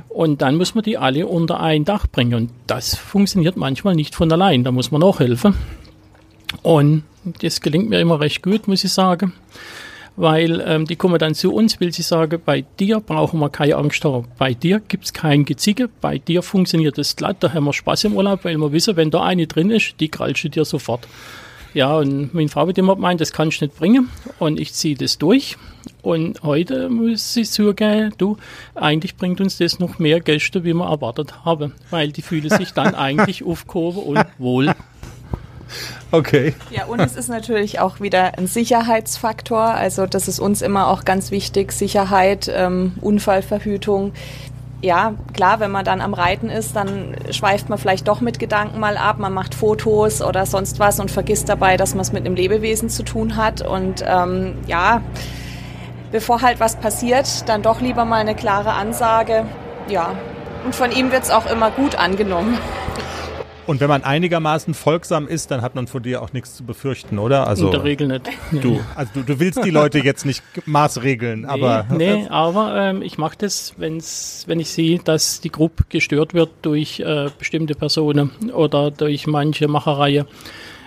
und 0.08 0.42
dann 0.42 0.56
muss 0.56 0.74
man 0.74 0.84
die 0.84 0.98
alle 0.98 1.26
unter 1.26 1.60
ein 1.60 1.84
Dach 1.84 2.06
bringen 2.06 2.34
und 2.34 2.50
das 2.66 2.94
funktioniert 2.94 3.56
manchmal 3.56 3.94
nicht 3.94 4.14
von 4.14 4.30
allein, 4.30 4.64
da 4.64 4.72
muss 4.72 4.90
man 4.90 5.02
auch 5.02 5.20
helfen. 5.20 5.54
Und 6.62 7.04
das 7.40 7.60
gelingt 7.60 7.88
mir 7.88 8.00
immer 8.00 8.20
recht 8.20 8.42
gut, 8.42 8.68
muss 8.68 8.84
ich 8.84 8.92
sagen. 8.92 9.32
Weil 10.16 10.62
ähm, 10.66 10.86
die 10.86 10.96
kommen 10.96 11.18
dann 11.18 11.34
zu 11.34 11.52
uns, 11.52 11.80
will 11.80 11.92
sie 11.92 12.02
sagen, 12.02 12.40
bei 12.44 12.64
dir 12.78 13.00
brauchen 13.00 13.40
wir 13.40 13.50
keine 13.50 13.76
Angst 13.76 14.04
haben, 14.04 14.28
bei 14.38 14.54
dir 14.54 14.80
gibt's 14.80 15.12
kein 15.12 15.44
Gezicke, 15.44 15.88
bei 16.00 16.18
dir 16.18 16.42
funktioniert 16.42 16.98
es 16.98 17.16
glatt, 17.16 17.38
da 17.40 17.52
haben 17.52 17.64
wir 17.64 17.72
Spaß 17.72 18.04
im 18.04 18.16
Urlaub, 18.16 18.44
weil 18.44 18.56
wir 18.58 18.72
wissen, 18.72 18.96
wenn 18.96 19.10
da 19.10 19.22
eine 19.22 19.46
drin 19.46 19.70
ist, 19.70 19.94
die 20.00 20.08
krallst 20.08 20.44
du 20.44 20.48
dir 20.48 20.64
sofort. 20.64 21.06
Ja, 21.74 21.96
und 21.96 22.34
meine 22.34 22.50
Frau 22.50 22.68
hat 22.68 22.76
immer 22.76 22.96
gemeint, 22.96 23.20
das 23.20 23.32
kannst 23.32 23.60
du 23.60 23.64
nicht 23.64 23.78
bringen. 23.78 24.10
Und 24.38 24.60
ich 24.60 24.74
ziehe 24.74 24.94
das 24.94 25.16
durch. 25.16 25.56
Und 26.02 26.42
heute 26.42 26.90
muss 26.90 27.34
ich 27.34 27.50
zugeben, 27.50 28.12
du, 28.18 28.36
eigentlich 28.74 29.16
bringt 29.16 29.40
uns 29.40 29.56
das 29.56 29.78
noch 29.78 29.98
mehr 29.98 30.20
Gäste, 30.20 30.64
wie 30.64 30.74
wir 30.74 30.84
erwartet 30.84 31.46
haben. 31.46 31.72
Weil 31.90 32.12
die 32.12 32.20
fühlen 32.20 32.50
sich 32.50 32.72
dann 32.72 32.94
eigentlich 32.94 33.42
aufgehoben 33.42 34.02
und 34.02 34.26
wohl. 34.38 34.74
Okay. 36.10 36.54
Ja, 36.70 36.84
und 36.86 37.00
es 37.00 37.16
ist 37.16 37.28
natürlich 37.28 37.80
auch 37.80 38.00
wieder 38.00 38.38
ein 38.38 38.46
Sicherheitsfaktor. 38.46 39.62
Also 39.62 40.06
das 40.06 40.28
ist 40.28 40.40
uns 40.40 40.62
immer 40.62 40.88
auch 40.88 41.04
ganz 41.04 41.30
wichtig, 41.30 41.72
Sicherheit, 41.72 42.50
ähm, 42.54 42.94
Unfallverhütung. 43.00 44.12
Ja, 44.82 45.14
klar, 45.32 45.60
wenn 45.60 45.70
man 45.70 45.84
dann 45.84 46.00
am 46.00 46.12
Reiten 46.12 46.50
ist, 46.50 46.74
dann 46.74 47.14
schweift 47.30 47.68
man 47.68 47.78
vielleicht 47.78 48.08
doch 48.08 48.20
mit 48.20 48.40
Gedanken 48.40 48.80
mal 48.80 48.96
ab, 48.96 49.20
man 49.20 49.32
macht 49.32 49.54
Fotos 49.54 50.20
oder 50.20 50.44
sonst 50.44 50.80
was 50.80 50.98
und 50.98 51.08
vergisst 51.08 51.48
dabei, 51.48 51.76
dass 51.76 51.94
man 51.94 52.00
es 52.00 52.12
mit 52.12 52.26
einem 52.26 52.34
Lebewesen 52.34 52.88
zu 52.88 53.04
tun 53.04 53.36
hat. 53.36 53.62
Und 53.62 54.04
ähm, 54.04 54.56
ja, 54.66 55.02
bevor 56.10 56.42
halt 56.42 56.58
was 56.58 56.76
passiert, 56.76 57.48
dann 57.48 57.62
doch 57.62 57.80
lieber 57.80 58.04
mal 58.04 58.16
eine 58.16 58.34
klare 58.34 58.72
Ansage. 58.72 59.46
Ja, 59.88 60.16
und 60.64 60.74
von 60.74 60.90
ihm 60.90 61.12
wird 61.12 61.22
es 61.22 61.30
auch 61.30 61.46
immer 61.46 61.70
gut 61.70 61.94
angenommen. 61.94 62.58
Und 63.66 63.80
wenn 63.80 63.88
man 63.88 64.02
einigermaßen 64.02 64.74
folgsam 64.74 65.28
ist, 65.28 65.50
dann 65.50 65.62
hat 65.62 65.74
man 65.74 65.86
von 65.86 66.02
dir 66.02 66.22
auch 66.22 66.32
nichts 66.32 66.56
zu 66.56 66.64
befürchten, 66.64 67.18
oder? 67.18 67.46
Also 67.46 67.66
In 67.66 67.72
der 67.72 67.84
Regel 67.84 68.08
nicht. 68.08 68.28
Nee. 68.50 68.60
du, 68.62 68.80
also 68.96 69.10
du, 69.14 69.22
du 69.22 69.40
willst 69.40 69.64
die 69.64 69.70
Leute 69.70 69.98
jetzt 70.00 70.26
nicht 70.26 70.42
maßregeln, 70.66 71.44
aber 71.44 71.86
Nee, 71.90 72.26
aber 72.28 72.76
ähm, 72.76 73.02
ich 73.02 73.18
mache 73.18 73.36
das, 73.38 73.74
wenn's, 73.76 74.44
wenn 74.46 74.58
ich 74.60 74.70
sehe, 74.70 74.98
dass 74.98 75.40
die 75.40 75.50
Gruppe 75.50 75.84
gestört 75.88 76.34
wird 76.34 76.50
durch 76.62 77.00
äh, 77.00 77.30
bestimmte 77.38 77.74
Personen 77.74 78.30
oder 78.52 78.90
durch 78.90 79.26
manche 79.26 79.68
Machereien. 79.68 80.26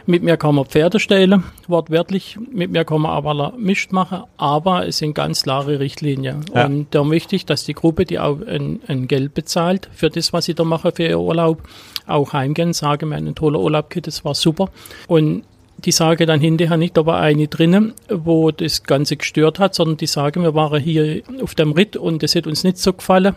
Mit 0.07 0.21
mir 0.21 0.37
kann 0.37 0.55
man 0.55 0.65
Pferde 0.65 0.99
stehlen, 0.99 1.43
wortwörtlich. 1.67 2.37
Mit 2.51 2.71
mir 2.71 2.85
kann 2.85 3.01
man 3.01 3.11
aber 3.11 3.53
Mist 3.57 3.91
machen, 3.91 4.23
aber 4.37 4.87
es 4.87 4.99
sind 4.99 5.15
ganz 5.15 5.43
klare 5.43 5.79
Richtlinien. 5.79 6.45
Ja. 6.53 6.65
Und 6.65 6.87
da 6.91 7.03
möchte 7.03 7.35
ich, 7.35 7.45
dass 7.45 7.65
die 7.65 7.73
Gruppe, 7.73 8.05
die 8.05 8.19
auch 8.19 8.39
ein, 8.41 8.81
ein 8.87 9.07
Geld 9.07 9.33
bezahlt 9.33 9.89
für 9.93 10.09
das, 10.09 10.31
was 10.31 10.45
sie 10.45 10.53
da 10.53 10.63
machen 10.63 10.91
für 10.93 11.07
ihr 11.07 11.19
Urlaub, 11.19 11.63
auch 12.05 12.33
heimgehen, 12.33 12.73
sagen, 12.73 13.09
wir 13.09 13.15
haben 13.15 13.25
einen 13.25 13.35
tollen 13.35 13.55
Urlaub 13.55 13.89
gehabt, 13.89 14.07
das 14.07 14.23
war 14.23 14.35
super. 14.35 14.69
Und 15.07 15.43
die 15.83 15.91
sage 15.91 16.25
dann 16.25 16.39
hinterher 16.39 16.77
nicht, 16.77 16.95
da 16.95 17.05
war 17.05 17.19
eine 17.19 17.47
drinnen, 17.47 17.93
wo 18.09 18.51
das 18.51 18.83
Ganze 18.83 19.17
gestört 19.17 19.59
hat, 19.59 19.75
sondern 19.75 19.97
die 19.97 20.07
sagen, 20.07 20.43
wir 20.43 20.55
waren 20.55 20.81
hier 20.81 21.21
auf 21.41 21.55
dem 21.55 21.73
Ritt 21.73 21.97
und 21.97 22.23
das 22.23 22.35
hat 22.35 22.47
uns 22.47 22.63
nicht 22.63 22.77
so 22.77 22.93
gefallen. 22.93 23.35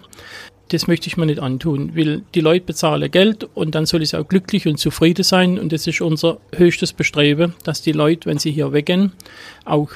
Das 0.69 0.87
möchte 0.87 1.07
ich 1.07 1.17
mir 1.17 1.27
nicht 1.27 1.41
antun, 1.41 1.97
weil 1.97 2.23
die 2.35 2.41
Leute 2.41 2.67
bezahlen 2.67 3.11
Geld 3.11 3.49
und 3.55 3.75
dann 3.75 3.87
soll 3.87 4.03
es 4.03 4.15
auch 4.15 4.29
glücklich 4.29 4.67
und 4.67 4.79
zufrieden 4.79 5.23
sein 5.23 5.59
und 5.59 5.73
das 5.73 5.87
ist 5.87 6.01
unser 6.01 6.39
höchstes 6.55 6.93
Bestreben, 6.93 7.55
dass 7.65 7.81
die 7.81 7.93
Leute, 7.93 8.29
wenn 8.29 8.39
sie 8.39 8.51
hier 8.51 8.73
weggehen, 8.73 9.13
auch 9.65 9.91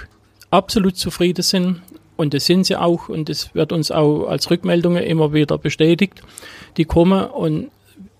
absolut 0.50 0.96
zufrieden 0.96 1.42
sind 1.42 1.82
und 2.16 2.34
das 2.34 2.46
sind 2.46 2.64
sie 2.64 2.76
auch 2.76 3.08
und 3.08 3.28
das 3.28 3.54
wird 3.54 3.72
uns 3.72 3.90
auch 3.90 4.26
als 4.26 4.50
Rückmeldungen 4.50 5.02
immer 5.02 5.32
wieder 5.32 5.58
bestätigt. 5.58 6.22
Die 6.76 6.84
kommen 6.84 7.24
und 7.26 7.70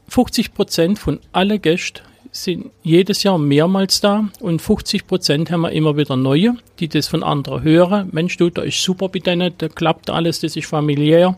50 0.08 0.52
Prozent 0.52 0.98
von 0.98 1.20
allen 1.32 1.62
Gästen 1.62 2.02
sind 2.32 2.70
jedes 2.82 3.22
Jahr 3.22 3.38
mehrmals 3.38 4.00
da 4.00 4.28
und 4.40 4.60
50 4.60 5.06
Prozent 5.06 5.50
haben 5.50 5.60
wir 5.60 5.72
immer 5.72 5.96
wieder 5.96 6.16
neue, 6.16 6.56
die 6.80 6.88
das 6.88 7.06
von 7.06 7.22
anderen 7.22 7.62
hören. 7.62 8.08
Mensch, 8.12 8.36
du, 8.38 8.50
da 8.50 8.62
ist 8.62 8.82
super 8.82 9.08
bei 9.08 9.20
denen, 9.20 9.52
da 9.58 9.68
klappt 9.68 10.10
alles, 10.10 10.40
das 10.40 10.56
ist 10.56 10.66
familiär. 10.66 11.36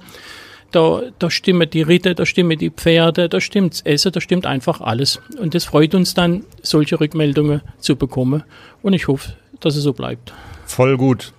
Da, 0.75 1.03
da 1.21 1.31
stimmen 1.31 1.71
die 1.71 1.83
Ritte, 1.83 2.17
da 2.17 2.27
stimmen 2.27 2.59
die 2.59 2.71
Pferde, 2.71 3.29
da 3.29 3.41
stimmt's 3.41 3.81
Essen, 3.83 4.11
da 4.11 4.21
stimmt 4.21 4.45
einfach 4.45 4.81
alles. 4.81 5.21
Und 5.39 5.55
das 5.55 5.65
freut 5.65 5.95
uns 5.95 6.15
dann, 6.15 6.45
solche 6.63 6.99
Rückmeldungen 6.99 7.63
zu 7.79 7.95
bekommen. 7.95 8.43
Und 8.83 8.93
ich 8.93 9.07
hoffe, 9.07 9.35
dass 9.61 9.77
es 9.77 9.85
so 9.85 9.93
bleibt. 9.93 10.35
voll 10.67 10.97
gut. 10.97 11.33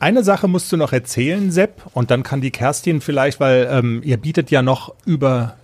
Eine 0.00 0.22
Sache 0.22 0.46
musst 0.46 0.70
du 0.70 0.76
noch 0.76 0.92
erzählen, 0.92 1.50
Sepp, 1.50 1.82
und 1.92 2.12
dann 2.12 2.22
kann 2.22 2.40
die 2.40 2.52
Kerstin 2.52 3.00
vielleicht, 3.00 3.40
weil 3.40 3.68
ähm, 3.70 4.00
ihr 4.04 4.16
bietet 4.16 4.52
ja 4.52 4.62
noch 4.62 4.94
über 5.04 5.57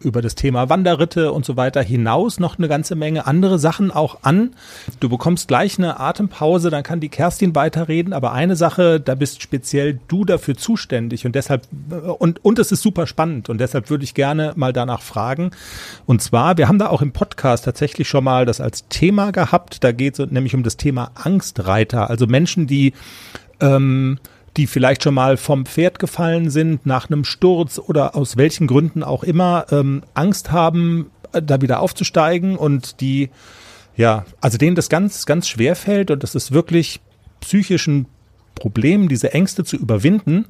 über 0.00 0.22
das 0.22 0.34
Thema 0.34 0.68
Wanderritte 0.68 1.32
und 1.32 1.44
so 1.44 1.56
weiter 1.56 1.82
hinaus 1.82 2.40
noch 2.40 2.58
eine 2.58 2.68
ganze 2.68 2.94
Menge 2.94 3.26
andere 3.26 3.58
Sachen 3.58 3.90
auch 3.90 4.18
an. 4.22 4.50
Du 4.98 5.08
bekommst 5.08 5.48
gleich 5.48 5.78
eine 5.78 6.00
Atempause, 6.00 6.70
dann 6.70 6.82
kann 6.82 7.00
die 7.00 7.08
Kerstin 7.08 7.54
weiterreden, 7.54 8.12
aber 8.12 8.32
eine 8.32 8.56
Sache, 8.56 9.00
da 9.00 9.14
bist 9.14 9.42
speziell 9.42 10.00
du 10.08 10.24
dafür 10.24 10.56
zuständig. 10.56 11.26
Und 11.26 11.34
deshalb 11.34 11.68
und 12.18 12.44
und 12.44 12.58
es 12.58 12.72
ist 12.72 12.82
super 12.82 13.06
spannend. 13.06 13.48
Und 13.48 13.58
deshalb 13.58 13.90
würde 13.90 14.04
ich 14.04 14.14
gerne 14.14 14.52
mal 14.56 14.72
danach 14.72 15.02
fragen. 15.02 15.50
Und 16.06 16.22
zwar, 16.22 16.56
wir 16.56 16.68
haben 16.68 16.78
da 16.78 16.88
auch 16.88 17.02
im 17.02 17.12
Podcast 17.12 17.64
tatsächlich 17.64 18.08
schon 18.08 18.24
mal 18.24 18.46
das 18.46 18.60
als 18.60 18.88
Thema 18.88 19.30
gehabt, 19.30 19.84
da 19.84 19.92
geht 19.92 20.18
es 20.18 20.30
nämlich 20.30 20.54
um 20.54 20.62
das 20.62 20.76
Thema 20.76 21.12
Angstreiter, 21.14 22.10
also 22.10 22.26
Menschen, 22.26 22.66
die 22.66 22.92
ähm, 23.60 24.18
die 24.56 24.66
vielleicht 24.66 25.02
schon 25.04 25.14
mal 25.14 25.36
vom 25.36 25.66
Pferd 25.66 25.98
gefallen 25.98 26.50
sind 26.50 26.86
nach 26.86 27.08
einem 27.08 27.24
Sturz 27.24 27.78
oder 27.78 28.16
aus 28.16 28.36
welchen 28.36 28.66
Gründen 28.66 29.02
auch 29.02 29.22
immer 29.22 29.66
ähm, 29.70 30.02
Angst 30.14 30.50
haben, 30.50 31.10
äh, 31.32 31.42
da 31.42 31.60
wieder 31.60 31.80
aufzusteigen 31.80 32.56
und 32.56 33.00
die, 33.00 33.30
ja, 33.96 34.24
also 34.40 34.58
denen 34.58 34.76
das 34.76 34.88
ganz, 34.88 35.26
ganz 35.26 35.48
schwer 35.48 35.76
fällt 35.76 36.10
und 36.10 36.22
das 36.22 36.34
ist 36.34 36.52
wirklich 36.52 37.00
psychischen 37.40 38.06
Problem, 38.54 39.08
diese 39.08 39.32
Ängste 39.32 39.64
zu 39.64 39.76
überwinden. 39.76 40.46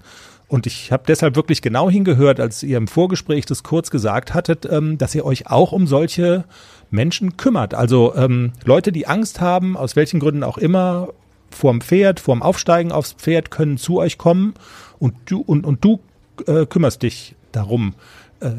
Und 0.48 0.66
ich 0.66 0.90
habe 0.90 1.04
deshalb 1.06 1.36
wirklich 1.36 1.62
genau 1.62 1.88
hingehört, 1.88 2.40
als 2.40 2.64
ihr 2.64 2.76
im 2.76 2.88
Vorgespräch 2.88 3.46
das 3.46 3.62
kurz 3.62 3.90
gesagt 3.90 4.34
hattet, 4.34 4.66
ähm, 4.68 4.98
dass 4.98 5.14
ihr 5.14 5.24
euch 5.24 5.46
auch 5.46 5.70
um 5.70 5.86
solche 5.86 6.44
Menschen 6.90 7.36
kümmert. 7.36 7.72
Also 7.72 8.14
ähm, 8.16 8.52
Leute, 8.64 8.90
die 8.90 9.06
Angst 9.06 9.40
haben, 9.40 9.76
aus 9.76 9.94
welchen 9.94 10.18
Gründen 10.18 10.42
auch 10.42 10.58
immer, 10.58 11.10
vorm 11.50 11.80
Pferd, 11.80 12.20
vorm 12.20 12.42
Aufsteigen 12.42 12.92
aufs 12.92 13.12
Pferd, 13.12 13.50
können 13.50 13.78
zu 13.78 13.98
euch 13.98 14.18
kommen 14.18 14.54
und 14.98 15.14
du, 15.26 15.40
und, 15.40 15.66
und 15.66 15.84
du 15.84 16.00
äh, 16.46 16.66
kümmerst 16.66 17.02
dich 17.02 17.34
darum. 17.52 17.94
Äh, 18.40 18.50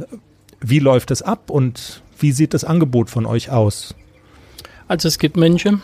wie 0.59 0.79
läuft 0.79 1.11
es 1.11 1.21
ab 1.21 1.49
und 1.49 2.03
wie 2.19 2.31
sieht 2.31 2.53
das 2.53 2.63
Angebot 2.63 3.09
von 3.09 3.25
euch 3.25 3.49
aus? 3.49 3.95
Also 4.87 5.07
es 5.07 5.17
gibt 5.17 5.37
Menschen, 5.37 5.81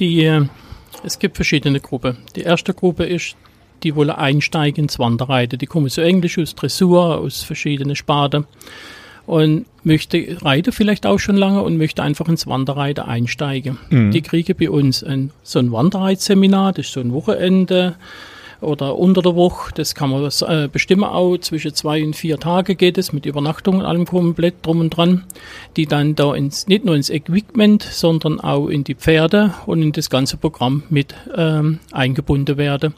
die, 0.00 0.24
äh, 0.24 0.46
es 1.02 1.18
gibt 1.18 1.36
verschiedene 1.36 1.80
Gruppen. 1.80 2.18
Die 2.36 2.42
erste 2.42 2.74
Gruppe 2.74 3.04
ist, 3.04 3.36
die 3.82 3.94
wollen 3.94 4.10
einsteigen 4.10 4.84
ins 4.84 4.98
Wanderreiten. 4.98 5.58
Die 5.58 5.66
kommen 5.66 5.88
so 5.88 6.00
Englisch 6.00 6.38
aus 6.38 6.54
Dressur, 6.54 7.18
aus 7.18 7.42
verschiedenen 7.42 7.96
Sparten 7.96 8.46
und 9.26 9.66
möchte 9.82 10.38
reiten 10.42 10.72
vielleicht 10.72 11.06
auch 11.06 11.18
schon 11.18 11.36
lange 11.36 11.62
und 11.62 11.76
möchte 11.76 12.02
einfach 12.02 12.28
ins 12.28 12.46
Wanderreiten 12.46 13.04
einsteigen. 13.04 13.78
Die 14.10 14.22
kriegen 14.22 14.56
bei 14.58 14.70
uns 14.70 15.02
ein, 15.02 15.30
so 15.42 15.58
ein 15.58 15.72
Wanderreitseminar, 15.72 16.72
das 16.72 16.86
ist 16.86 16.92
so 16.92 17.00
ein 17.00 17.12
Wochenende 17.12 17.96
oder 18.60 18.98
unter 18.98 19.20
der 19.20 19.36
Woche, 19.36 19.72
das 19.74 19.94
kann 19.94 20.10
man 20.10 20.24
äh, 20.24 20.68
bestimmen 20.68 21.04
auch, 21.04 21.36
zwischen 21.38 21.74
zwei 21.74 22.02
und 22.02 22.16
vier 22.16 22.38
Tage 22.38 22.74
geht 22.74 22.98
es, 22.98 23.12
mit 23.12 23.26
Übernachtung 23.26 23.78
und 23.78 23.84
allem 23.84 24.06
komplett 24.06 24.54
drum 24.62 24.80
und 24.80 24.90
dran, 24.90 25.24
die 25.76 25.86
dann 25.86 26.14
da 26.14 26.34
ins, 26.34 26.66
nicht 26.66 26.84
nur 26.84 26.94
ins 26.94 27.10
Equipment, 27.10 27.82
sondern 27.82 28.40
auch 28.40 28.68
in 28.68 28.84
die 28.84 28.94
Pferde 28.94 29.54
und 29.66 29.82
in 29.82 29.92
das 29.92 30.08
ganze 30.08 30.38
Programm 30.38 30.82
mit 30.88 31.14
ähm, 31.36 31.78
eingebunden 31.92 32.56
werden 32.56 32.94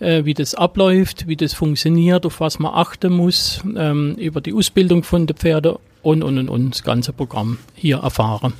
äh, 0.00 0.24
wie 0.24 0.34
das 0.34 0.54
abläuft, 0.54 1.26
wie 1.28 1.36
das 1.36 1.54
funktioniert, 1.54 2.26
auf 2.26 2.40
was 2.40 2.58
man 2.58 2.74
achten 2.74 3.12
muss, 3.12 3.62
ähm, 3.76 4.14
über 4.16 4.40
die 4.40 4.54
Ausbildung 4.54 5.02
von 5.02 5.26
den 5.26 5.36
Pferden 5.36 5.76
und, 6.02 6.22
und, 6.22 6.38
und, 6.38 6.48
und 6.48 6.70
das 6.70 6.82
ganze 6.82 7.12
Programm 7.12 7.58
hier 7.74 7.98
erfahren. 7.98 8.52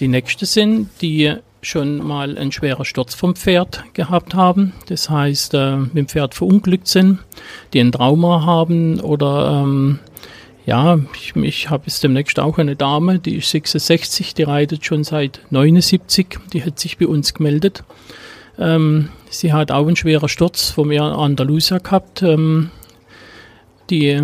Die 0.00 0.08
nächste 0.08 0.46
sind, 0.46 0.88
die 1.00 1.34
schon 1.60 1.98
mal 1.98 2.36
einen 2.36 2.50
schweren 2.50 2.84
Sturz 2.84 3.14
vom 3.14 3.36
Pferd 3.36 3.84
gehabt 3.94 4.34
haben, 4.34 4.72
das 4.88 5.08
heißt, 5.08 5.54
äh, 5.54 5.76
mit 5.76 5.94
dem 5.94 6.08
Pferd 6.08 6.34
verunglückt 6.34 6.88
sind, 6.88 7.20
die 7.72 7.80
ein 7.80 7.92
Trauma 7.92 8.44
haben 8.44 9.00
oder 9.00 9.62
ähm, 9.62 10.00
ja, 10.66 10.98
ich, 11.14 11.34
ich 11.36 11.70
habe 11.70 11.84
jetzt 11.86 12.02
demnächst 12.02 12.38
auch 12.38 12.58
eine 12.58 12.76
Dame, 12.76 13.18
die 13.18 13.36
ist 13.36 13.50
66, 13.50 14.34
die 14.34 14.42
reitet 14.44 14.84
schon 14.84 15.04
seit 15.04 15.40
79, 15.50 16.38
die 16.52 16.64
hat 16.64 16.78
sich 16.78 16.98
bei 16.98 17.06
uns 17.06 17.34
gemeldet. 17.34 17.84
Ähm, 18.62 19.08
sie 19.28 19.52
hat 19.52 19.72
auch 19.72 19.86
einen 19.86 19.96
schweren 19.96 20.28
Sturz 20.28 20.70
vom 20.70 20.92
Air 20.92 21.18
Andalusia 21.18 21.78
gehabt. 21.78 22.22
Ähm, 22.22 22.70
die 23.90 24.20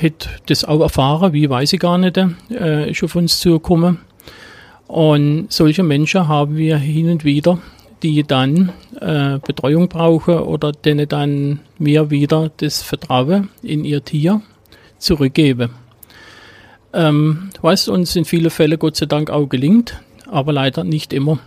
hat 0.00 0.28
das 0.46 0.64
auch 0.64 0.80
erfahren, 0.80 1.32
wie 1.32 1.50
weiß 1.50 1.72
ich 1.72 1.80
gar 1.80 1.98
nicht, 1.98 2.16
äh, 2.50 2.90
ist 2.90 3.02
auf 3.02 3.16
uns 3.16 3.40
zugekommen. 3.40 3.98
Und 4.86 5.52
solche 5.52 5.82
Menschen 5.82 6.28
haben 6.28 6.56
wir 6.56 6.76
hin 6.76 7.10
und 7.10 7.24
wieder, 7.24 7.58
die 8.02 8.22
dann 8.22 8.72
äh, 9.00 9.38
Betreuung 9.38 9.88
brauchen 9.88 10.38
oder 10.38 10.72
denen 10.72 11.08
dann 11.08 11.60
wir 11.78 12.10
wieder 12.10 12.50
das 12.58 12.82
Vertrauen 12.82 13.48
in 13.62 13.84
ihr 13.84 14.04
Tier 14.04 14.40
zurückgeben. 14.98 15.70
Ähm, 16.92 17.50
was 17.60 17.88
uns 17.88 18.16
in 18.16 18.24
vielen 18.24 18.50
Fällen 18.50 18.78
Gott 18.78 18.96
sei 18.96 19.06
Dank 19.06 19.30
auch 19.30 19.46
gelingt, 19.46 20.00
aber 20.28 20.52
leider 20.52 20.84
nicht 20.84 21.12
immer. 21.12 21.38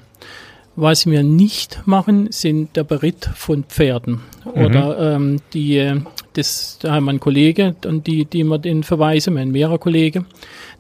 Was 0.76 1.06
wir 1.06 1.22
nicht 1.22 1.84
machen, 1.86 2.32
sind 2.32 2.76
der 2.76 2.84
Beritt 2.84 3.30
von 3.36 3.64
Pferden. 3.64 4.22
Oder 4.46 5.16
ähm, 5.16 5.40
die, 5.54 5.78
äh, 5.78 6.02
das, 6.34 6.80
da 6.82 6.94
haben 6.94 7.06
wir 7.06 7.12
einen 7.12 7.20
Kollege 7.20 7.76
und 7.86 8.08
die, 8.08 8.26
die 8.26 8.44
wir 8.44 8.58
den 8.58 8.84
verweisen, 8.84 9.36
mein 9.36 9.52
mehrerer 9.52 9.78
Kollege. 9.78 10.26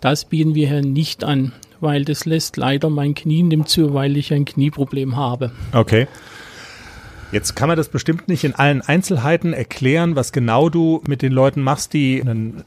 Das 0.02 0.26
bieten 0.26 0.56
wir 0.56 0.68
hier 0.68 0.82
nicht 0.82 1.24
an, 1.24 1.52
weil 1.80 2.06
das 2.06 2.26
lässt 2.26 2.58
leider 2.58 2.90
mein 2.90 3.14
Knie 3.14 3.44
nimmt 3.44 3.70
zu, 3.70 3.94
weil 3.94 4.18
ich 4.18 4.34
ein 4.34 4.46
Knieproblem 4.46 5.16
habe. 5.16 5.52
Okay. 5.74 6.08
Jetzt 7.32 7.56
kann 7.56 7.68
man 7.68 7.78
das 7.78 7.90
bestimmt 7.90 8.28
nicht 8.28 8.44
in 8.44 8.54
allen 8.54 8.82
Einzelheiten 8.82 9.54
erklären, 9.54 10.16
was 10.16 10.32
genau 10.32 10.70
du 10.70 11.02
mit 11.08 11.22
den 11.22 11.32
Leuten 11.32 11.62
machst, 11.62 11.94
die 11.94 12.22
einen 12.22 12.64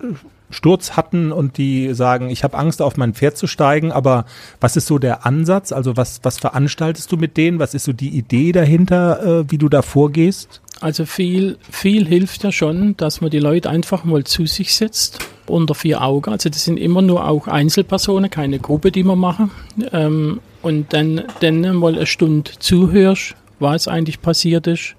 Sturz 0.50 0.92
hatten 0.92 1.32
und 1.32 1.58
die 1.58 1.92
sagen, 1.94 2.30
ich 2.30 2.44
habe 2.44 2.56
Angst, 2.56 2.80
auf 2.80 2.96
mein 2.96 3.14
Pferd 3.14 3.36
zu 3.36 3.46
steigen. 3.46 3.92
Aber 3.92 4.24
was 4.60 4.76
ist 4.76 4.86
so 4.86 4.98
der 4.98 5.26
Ansatz? 5.26 5.72
Also 5.72 5.96
was, 5.96 6.20
was 6.22 6.38
veranstaltest 6.38 7.10
du 7.10 7.16
mit 7.16 7.36
denen? 7.36 7.58
Was 7.58 7.74
ist 7.74 7.84
so 7.84 7.92
die 7.92 8.10
Idee 8.10 8.52
dahinter, 8.52 9.40
äh, 9.40 9.50
wie 9.50 9.58
du 9.58 9.68
da 9.68 9.82
vorgehst? 9.82 10.60
Also 10.80 11.06
viel, 11.06 11.56
viel 11.70 12.06
hilft 12.06 12.44
ja 12.44 12.52
schon, 12.52 12.96
dass 12.96 13.20
man 13.20 13.30
die 13.30 13.38
Leute 13.38 13.70
einfach 13.70 14.04
mal 14.04 14.24
zu 14.24 14.46
sich 14.46 14.74
setzt 14.74 15.18
unter 15.46 15.74
vier 15.74 16.02
Augen. 16.02 16.30
Also 16.30 16.48
das 16.48 16.64
sind 16.64 16.76
immer 16.76 17.02
nur 17.02 17.26
auch 17.26 17.46
Einzelpersonen, 17.46 18.30
keine 18.30 18.58
Gruppe, 18.58 18.92
die 18.92 19.04
wir 19.04 19.16
machen. 19.16 19.50
Ähm, 19.92 20.40
und 20.62 20.92
dann, 20.92 21.22
dann 21.40 21.76
mal 21.76 21.94
eine 21.94 22.06
Stunde 22.06 22.50
zuhörst, 22.58 23.36
was 23.58 23.88
eigentlich 23.88 24.20
passiert 24.20 24.66
ist. 24.66 24.96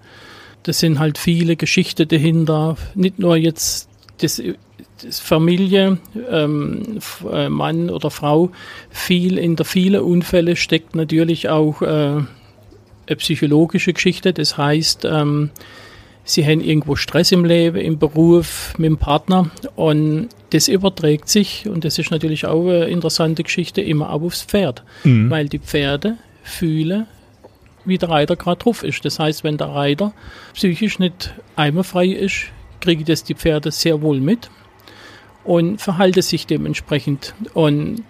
Das 0.64 0.80
sind 0.80 1.00
halt 1.00 1.18
viele 1.18 1.56
Geschichten 1.56 2.08
dahinter. 2.08 2.78
Nicht 2.96 3.20
nur 3.20 3.38
jetzt 3.38 3.88
das 4.20 4.42
Familie, 5.12 5.98
ähm, 6.30 7.00
äh, 7.32 7.50
Mann 7.50 7.90
oder 7.90 8.10
Frau. 8.12 8.52
Viel 8.90 9.38
in 9.38 9.56
der 9.56 9.66
vielen 9.66 10.02
Unfälle 10.02 10.56
steckt 10.56 10.96
natürlich 10.96 11.50
auch 11.50 11.82
äh, 11.82 11.86
eine 11.86 13.16
psychologische 13.18 13.94
Geschichte. 13.94 14.34
Das 14.34 14.58
heißt, 14.58 15.06
ähm, 15.06 15.52
sie 16.24 16.46
haben 16.46 16.62
irgendwo 16.62 16.96
Stress 16.96 17.32
im 17.32 17.46
Leben, 17.46 17.78
im 17.78 17.98
Beruf, 17.98 18.74
mit 18.78 18.90
dem 18.90 18.98
Partner 18.98 19.50
und 19.76 20.30
das 20.52 20.68
überträgt 20.68 21.28
sich 21.30 21.68
und 21.68 21.84
das 21.84 21.98
ist 21.98 22.12
natürlich 22.12 22.46
auch 22.46 22.68
eine 22.68 22.86
interessante 22.86 23.44
Geschichte 23.44 23.82
immer 23.82 24.12
auch 24.12 24.22
aufs 24.22 24.44
Pferd, 24.44 24.84
weil 25.04 25.50
die 25.50 25.60
Pferde 25.60 26.18
fühlen, 26.44 27.06
wie 27.86 27.98
der 27.98 28.10
Reiter 28.10 28.36
gerade 28.36 28.60
drauf 28.60 28.84
ist. 28.84 29.04
Das 29.04 29.20
heißt, 29.20 29.44
wenn 29.44 29.58
der 29.58 29.68
Reiter 29.68 30.14
psychisch 30.54 31.00
nicht 31.00 31.34
einwandfrei 31.56 32.08
ist, 32.08 32.48
kriegen 32.80 33.06
das 33.06 33.24
die 33.24 33.36
Pferde 33.36 33.72
sehr 33.72 34.02
wohl 34.02 34.20
mit 34.20 34.50
und 35.48 35.82
verhalten 35.82 36.22
sich 36.22 36.46
dementsprechend. 36.46 37.34
Und 37.54 38.04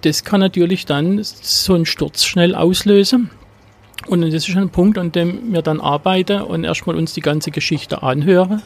das 0.00 0.24
kann 0.24 0.40
natürlich 0.40 0.86
dann 0.86 1.20
so 1.22 1.74
einen 1.74 1.86
Sturz 1.86 2.24
schnell 2.24 2.54
auslösen. 2.54 3.30
Und 4.06 4.22
das 4.22 4.48
ist 4.48 4.56
ein 4.56 4.70
Punkt, 4.70 4.96
an 4.96 5.12
dem 5.12 5.52
wir 5.52 5.60
dann 5.60 5.80
arbeiten 5.80 6.40
und 6.40 6.64
erstmal 6.64 6.96
uns 6.96 7.12
die 7.12 7.20
ganze 7.20 7.50
Geschichte 7.50 8.02
anhören. 8.02 8.62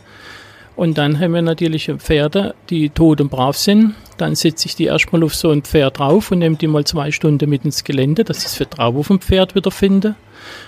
Und 0.76 0.98
dann 0.98 1.18
haben 1.18 1.34
wir 1.34 1.42
natürlich 1.42 1.90
Pferde, 1.98 2.54
die 2.70 2.90
tot 2.90 3.20
und 3.20 3.30
brav 3.30 3.56
sind. 3.58 3.94
Dann 4.18 4.36
setze 4.36 4.66
ich 4.68 4.76
die 4.76 4.84
erstmal 4.84 5.24
auf 5.24 5.34
so 5.34 5.50
ein 5.50 5.62
Pferd 5.62 5.98
drauf 5.98 6.30
und 6.30 6.38
nehme 6.38 6.56
die 6.56 6.68
mal 6.68 6.84
zwei 6.84 7.10
Stunden 7.10 7.50
mit 7.50 7.64
ins 7.64 7.82
Gelände, 7.82 8.24
dass 8.24 8.38
ich 8.38 8.44
das 8.44 8.54
Vertrauen 8.54 8.96
auf 8.96 9.08
dem 9.08 9.20
Pferd 9.20 9.54
wieder 9.54 9.70
finde. 9.70 10.14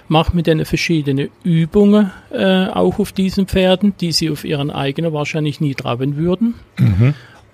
Mache 0.09 0.35
mit 0.35 0.47
denen 0.47 0.65
verschiedene 0.65 1.31
Übungen 1.45 2.11
äh, 2.33 2.67
auch 2.67 2.99
auf 2.99 3.13
diesen 3.13 3.47
Pferden, 3.47 3.95
die 4.01 4.13
sie 4.13 4.31
auf 4.31 4.45
ihren 4.45 4.71
eigenen 4.71 5.13
wahrscheinlich 5.13 5.61
nie 5.61 5.75
traben 5.75 6.17
würden. 6.17 6.55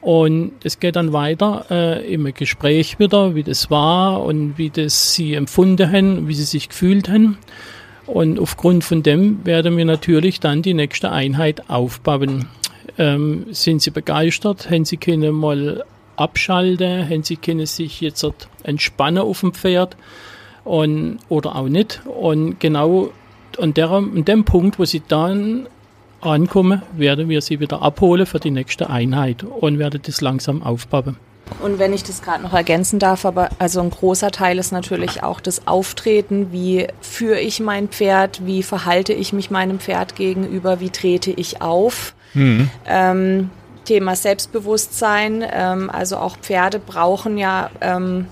Und 0.00 0.52
es 0.64 0.80
geht 0.80 0.96
dann 0.96 1.12
weiter 1.12 1.66
äh, 1.70 2.12
im 2.14 2.32
Gespräch 2.32 2.98
wieder, 2.98 3.34
wie 3.34 3.42
das 3.42 3.70
war 3.70 4.22
und 4.24 4.56
wie 4.56 4.70
das 4.70 5.14
sie 5.14 5.34
empfunden 5.34 5.92
haben, 5.92 6.26
wie 6.26 6.34
sie 6.34 6.44
sich 6.44 6.70
gefühlt 6.70 7.08
haben. 7.08 7.36
Und 8.06 8.40
aufgrund 8.40 8.82
von 8.82 9.02
dem 9.02 9.44
werden 9.44 9.76
wir 9.76 9.84
natürlich 9.84 10.40
dann 10.40 10.62
die 10.62 10.74
nächste 10.74 11.12
Einheit 11.12 11.68
aufbauen. 11.68 12.48
Ähm, 12.98 13.46
sind 13.50 13.82
sie 13.82 13.90
begeistert? 13.90 14.70
Haben 14.70 14.84
sie 14.84 14.96
können 14.96 15.34
mal 15.34 15.84
abschalten? 16.16 17.08
Haben 17.08 17.22
sie 17.22 17.36
können 17.36 17.66
sich 17.66 18.00
jetzt 18.00 18.26
entspannen 18.64 19.22
auf 19.22 19.40
dem 19.40 19.52
Pferd? 19.52 19.96
Und, 20.64 21.18
oder 21.28 21.56
auch 21.56 21.68
nicht? 21.68 22.00
Und 22.06 22.58
genau 22.58 23.10
an, 23.58 23.74
der, 23.74 23.90
an 23.90 24.24
dem 24.24 24.44
Punkt, 24.44 24.78
wo 24.78 24.84
sie 24.84 25.02
dann 25.06 25.68
ankommen, 26.20 26.82
werden 26.96 27.28
wir 27.28 27.40
sie 27.40 27.60
wieder 27.60 27.82
abholen 27.82 28.26
für 28.26 28.40
die 28.40 28.50
nächste 28.50 28.90
Einheit 28.90 29.42
und 29.42 29.78
werden 29.78 30.00
das 30.04 30.20
langsam 30.20 30.62
aufbauen. 30.62 31.16
Und 31.58 31.78
wenn 31.78 31.92
ich 31.92 32.04
das 32.04 32.22
gerade 32.22 32.42
noch 32.42 32.52
ergänzen 32.52 32.98
darf, 32.98 33.24
aber 33.24 33.48
also 33.58 33.80
ein 33.80 33.90
großer 33.90 34.30
Teil 34.30 34.58
ist 34.58 34.70
natürlich 34.70 35.22
auch 35.22 35.40
das 35.40 35.66
Auftreten. 35.66 36.52
Wie 36.52 36.86
führe 37.00 37.40
ich 37.40 37.60
mein 37.60 37.88
Pferd? 37.88 38.46
Wie 38.46 38.62
verhalte 38.62 39.12
ich 39.12 39.32
mich 39.32 39.50
meinem 39.50 39.80
Pferd 39.80 40.14
gegenüber? 40.14 40.80
Wie 40.80 40.90
trete 40.90 41.32
ich 41.32 41.60
auf? 41.60 42.14
Ähm, 42.86 43.50
Thema 43.84 44.14
Selbstbewusstsein. 44.14 45.44
Ähm, 45.52 45.90
also 45.90 46.18
auch 46.18 46.36
Pferde 46.36 46.78
brauchen 46.78 47.36
ja 47.36 47.70
ähm, 47.80 48.26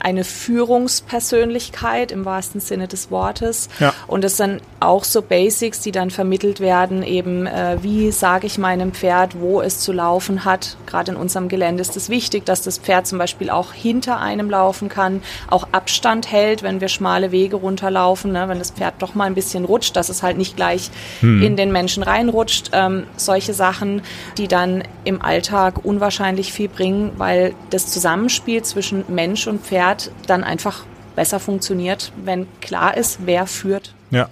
eine 0.00 0.24
Führungspersönlichkeit 0.24 2.12
im 2.12 2.24
wahrsten 2.24 2.60
Sinne 2.60 2.88
des 2.88 3.10
Wortes. 3.10 3.68
Ja. 3.78 3.94
Und 4.06 4.24
das 4.24 4.36
sind 4.36 4.60
auch 4.80 5.04
so 5.04 5.22
Basics, 5.22 5.80
die 5.80 5.92
dann 5.92 6.10
vermittelt 6.10 6.60
werden, 6.60 7.02
eben 7.02 7.46
äh, 7.46 7.78
wie 7.82 8.10
sage 8.12 8.46
ich 8.46 8.58
meinem 8.58 8.92
Pferd, 8.92 9.40
wo 9.40 9.60
es 9.60 9.80
zu 9.80 9.92
laufen 9.92 10.44
hat. 10.44 10.76
Gerade 10.86 11.12
in 11.12 11.16
unserem 11.16 11.48
Gelände 11.48 11.80
ist 11.80 11.96
es 11.96 12.08
wichtig, 12.08 12.44
dass 12.46 12.62
das 12.62 12.78
Pferd 12.78 13.06
zum 13.06 13.18
Beispiel 13.18 13.50
auch 13.50 13.72
hinter 13.72 14.20
einem 14.20 14.50
laufen 14.50 14.88
kann, 14.88 15.22
auch 15.48 15.68
Abstand 15.72 16.30
hält, 16.30 16.62
wenn 16.62 16.80
wir 16.80 16.88
schmale 16.88 17.32
Wege 17.32 17.56
runterlaufen, 17.56 18.32
ne, 18.32 18.48
wenn 18.48 18.58
das 18.58 18.70
Pferd 18.70 18.94
doch 19.00 19.14
mal 19.14 19.24
ein 19.24 19.34
bisschen 19.34 19.64
rutscht, 19.64 19.96
dass 19.96 20.08
es 20.08 20.22
halt 20.22 20.38
nicht 20.38 20.56
gleich 20.56 20.90
in 21.22 21.56
den 21.56 21.72
Menschen 21.72 22.02
reinrutscht. 22.02 22.70
Ähm, 22.72 23.04
solche 23.16 23.54
Sachen, 23.54 24.02
die 24.36 24.48
dann 24.48 24.84
im 25.04 25.22
Alltag 25.22 25.84
unwahrscheinlich 25.84 26.52
viel 26.52 26.68
bringen, 26.68 27.12
weil 27.16 27.54
das 27.70 27.86
Zusammenspiel 27.88 28.62
zwischen 28.62 29.04
Mensch 29.08 29.46
und 29.46 29.62
Pferd 29.62 29.87
dann 30.26 30.44
einfach 30.44 30.84
besser 31.16 31.40
funktioniert, 31.40 32.12
wenn 32.24 32.46
klar 32.60 32.96
ist, 32.96 33.20
wer 33.24 33.46
führt. 33.46 33.94
Ja. 34.10 34.28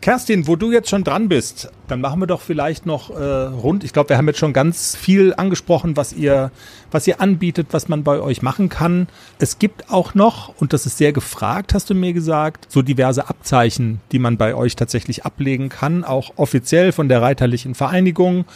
Kerstin, 0.00 0.46
wo 0.46 0.56
du 0.56 0.72
jetzt 0.72 0.88
schon 0.88 1.04
dran 1.04 1.28
bist, 1.28 1.70
dann 1.86 2.00
machen 2.00 2.20
wir 2.20 2.26
doch 2.26 2.40
vielleicht 2.40 2.86
noch 2.86 3.10
äh, 3.10 3.22
rund. 3.22 3.84
Ich 3.84 3.92
glaube, 3.92 4.08
wir 4.08 4.16
haben 4.16 4.28
jetzt 4.28 4.38
schon 4.38 4.54
ganz 4.54 4.96
viel 4.96 5.34
angesprochen, 5.36 5.96
was 5.96 6.14
ihr, 6.14 6.50
was 6.90 7.06
ihr 7.06 7.20
anbietet, 7.20 7.68
was 7.72 7.88
man 7.88 8.02
bei 8.02 8.18
euch 8.20 8.40
machen 8.40 8.70
kann. 8.70 9.08
Es 9.38 9.58
gibt 9.58 9.90
auch 9.90 10.14
noch, 10.14 10.54
und 10.58 10.72
das 10.72 10.86
ist 10.86 10.96
sehr 10.96 11.12
gefragt, 11.12 11.74
hast 11.74 11.90
du 11.90 11.94
mir 11.94 12.14
gesagt, 12.14 12.66
so 12.70 12.80
diverse 12.80 13.28
Abzeichen, 13.28 14.00
die 14.10 14.18
man 14.18 14.38
bei 14.38 14.54
euch 14.54 14.74
tatsächlich 14.74 15.26
ablegen 15.26 15.68
kann, 15.68 16.02
auch 16.04 16.32
offiziell 16.36 16.92
von 16.92 17.08
der 17.08 17.20
Reiterlichen 17.20 17.74
Vereinigung. 17.74 18.46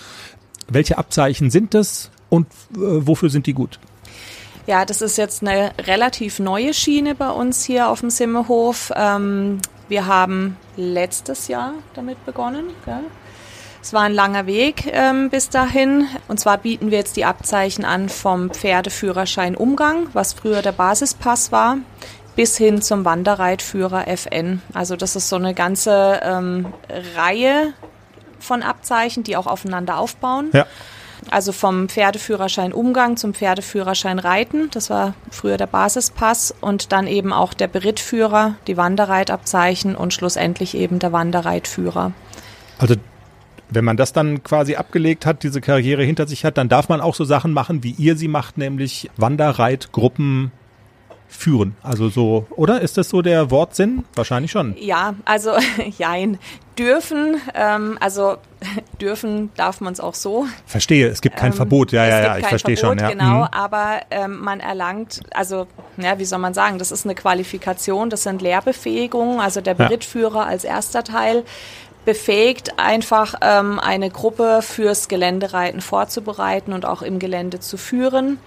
Welche 0.68 0.96
Abzeichen 0.96 1.50
sind 1.50 1.74
das 1.74 2.10
und 2.30 2.46
äh, 2.46 2.78
wofür 2.78 3.28
sind 3.28 3.46
die 3.46 3.54
gut? 3.54 3.78
Ja, 4.66 4.84
das 4.84 5.02
ist 5.02 5.18
jetzt 5.18 5.42
eine 5.42 5.72
relativ 5.86 6.38
neue 6.38 6.72
Schiene 6.72 7.14
bei 7.14 7.30
uns 7.30 7.64
hier 7.64 7.88
auf 7.88 8.00
dem 8.00 8.10
Simmehof. 8.10 8.92
Ähm, 8.96 9.60
wir 9.88 10.06
haben 10.06 10.56
letztes 10.76 11.48
Jahr 11.48 11.74
damit 11.94 12.24
begonnen. 12.24 12.70
Gell? 12.86 13.04
Es 13.82 13.92
war 13.92 14.00
ein 14.00 14.14
langer 14.14 14.46
Weg 14.46 14.86
ähm, 14.86 15.28
bis 15.28 15.50
dahin. 15.50 16.08
Und 16.28 16.40
zwar 16.40 16.56
bieten 16.56 16.90
wir 16.90 16.96
jetzt 16.96 17.16
die 17.16 17.26
Abzeichen 17.26 17.84
an 17.84 18.08
vom 18.08 18.48
Pferdeführerschein 18.48 19.54
Umgang, 19.54 20.08
was 20.14 20.32
früher 20.32 20.62
der 20.62 20.72
Basispass 20.72 21.52
war, 21.52 21.76
bis 22.34 22.56
hin 22.56 22.80
zum 22.80 23.04
Wanderreitführer 23.04 24.08
FN. 24.08 24.62
Also 24.72 24.96
das 24.96 25.16
ist 25.16 25.28
so 25.28 25.36
eine 25.36 25.52
ganze 25.52 26.20
ähm, 26.22 26.72
Reihe 27.14 27.74
von 28.40 28.62
Abzeichen, 28.62 29.22
die 29.22 29.36
auch 29.36 29.46
aufeinander 29.46 29.98
aufbauen. 29.98 30.48
Ja. 30.54 30.66
Also 31.30 31.52
vom 31.52 31.88
Pferdeführerschein 31.88 32.72
Umgang 32.72 33.16
zum 33.16 33.34
Pferdeführerschein 33.34 34.18
Reiten, 34.18 34.70
das 34.70 34.90
war 34.90 35.14
früher 35.30 35.56
der 35.56 35.66
Basispass 35.66 36.54
und 36.60 36.92
dann 36.92 37.06
eben 37.06 37.32
auch 37.32 37.54
der 37.54 37.68
Berittführer, 37.68 38.54
die 38.66 38.76
Wanderreitabzeichen 38.76 39.96
und 39.96 40.12
schlussendlich 40.12 40.76
eben 40.76 40.98
der 40.98 41.12
Wanderreitführer. 41.12 42.12
Also 42.78 42.96
wenn 43.70 43.84
man 43.84 43.96
das 43.96 44.12
dann 44.12 44.42
quasi 44.42 44.76
abgelegt 44.76 45.26
hat, 45.26 45.42
diese 45.42 45.60
Karriere 45.60 46.04
hinter 46.04 46.26
sich 46.26 46.44
hat, 46.44 46.58
dann 46.58 46.68
darf 46.68 46.88
man 46.88 47.00
auch 47.00 47.14
so 47.14 47.24
Sachen 47.24 47.52
machen, 47.52 47.82
wie 47.82 47.92
ihr 47.92 48.16
sie 48.16 48.28
macht, 48.28 48.58
nämlich 48.58 49.10
Wanderreitgruppen 49.16 50.52
führen. 51.28 51.76
Also 51.82 52.08
so, 52.08 52.46
oder? 52.50 52.80
Ist 52.80 52.96
das 52.96 53.08
so 53.08 53.22
der 53.22 53.50
Wortsinn? 53.50 54.04
Wahrscheinlich 54.14 54.50
schon. 54.50 54.76
Ja, 54.78 55.14
also 55.24 55.52
jein. 55.98 56.38
Dürfen, 56.78 57.36
ähm, 57.54 57.98
also 58.00 58.36
dürfen 59.04 59.50
darf 59.56 59.80
man 59.80 59.92
es 59.92 60.00
auch 60.00 60.14
so. 60.14 60.46
Verstehe, 60.66 61.08
es 61.08 61.20
gibt 61.20 61.36
kein 61.36 61.52
Ähm, 61.52 61.56
Verbot. 61.56 61.92
Ja, 61.92 62.06
ja, 62.06 62.20
ja, 62.22 62.38
ich 62.38 62.46
verstehe 62.46 62.76
Verbot, 62.76 62.98
schon. 63.00 63.06
Ja. 63.06 63.10
Genau, 63.12 63.40
Mhm. 63.42 63.48
aber 63.52 64.00
ähm, 64.10 64.40
man 64.40 64.60
erlangt, 64.60 65.20
also, 65.34 65.66
ja, 65.98 66.18
wie 66.18 66.24
soll 66.24 66.38
man 66.38 66.54
sagen, 66.54 66.78
das 66.78 66.90
ist 66.90 67.04
eine 67.04 67.14
Qualifikation, 67.14 68.10
das 68.10 68.22
sind 68.22 68.40
Lehrbefähigungen, 68.42 69.40
also 69.40 69.60
der 69.60 69.74
Ja. 69.76 69.86
Berittführer 69.86 70.46
als 70.46 70.64
erster 70.64 71.04
Teil. 71.04 71.44
befähigt, 72.06 72.78
einfach 72.78 73.34
ähm, 73.40 73.80
eine 73.80 74.10
Gruppe 74.10 74.60
fürs 74.60 75.08
Geländereiten 75.08 75.80
vorzubereiten 75.80 76.74
und 76.74 76.84
auch 76.84 77.00
im 77.00 77.18
Gelände 77.18 77.60
zu 77.60 77.78
führen. 77.78 78.38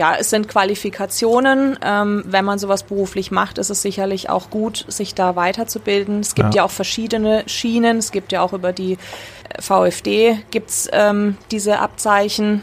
Ja, 0.00 0.14
es 0.18 0.30
sind 0.30 0.48
Qualifikationen. 0.48 1.78
Ähm, 1.84 2.22
wenn 2.26 2.42
man 2.46 2.58
sowas 2.58 2.84
beruflich 2.84 3.30
macht, 3.30 3.58
ist 3.58 3.68
es 3.68 3.82
sicherlich 3.82 4.30
auch 4.30 4.48
gut, 4.48 4.86
sich 4.88 5.14
da 5.14 5.36
weiterzubilden. 5.36 6.20
Es 6.20 6.34
gibt 6.34 6.54
ja, 6.54 6.62
Ja. 6.62 6.64
auch 6.64 6.70
verschiedene 6.70 7.42
Schienen. 7.46 7.98
Es 7.98 8.10
gibt 8.10 8.32
ja 8.32 8.40
auch 8.40 8.54
über 8.54 8.72
die 8.72 8.94
äh, 8.94 9.60
VfD 9.60 10.38
gibt's 10.50 10.88
ähm, 10.92 11.36
diese 11.50 11.80
Abzeichen. 11.80 12.62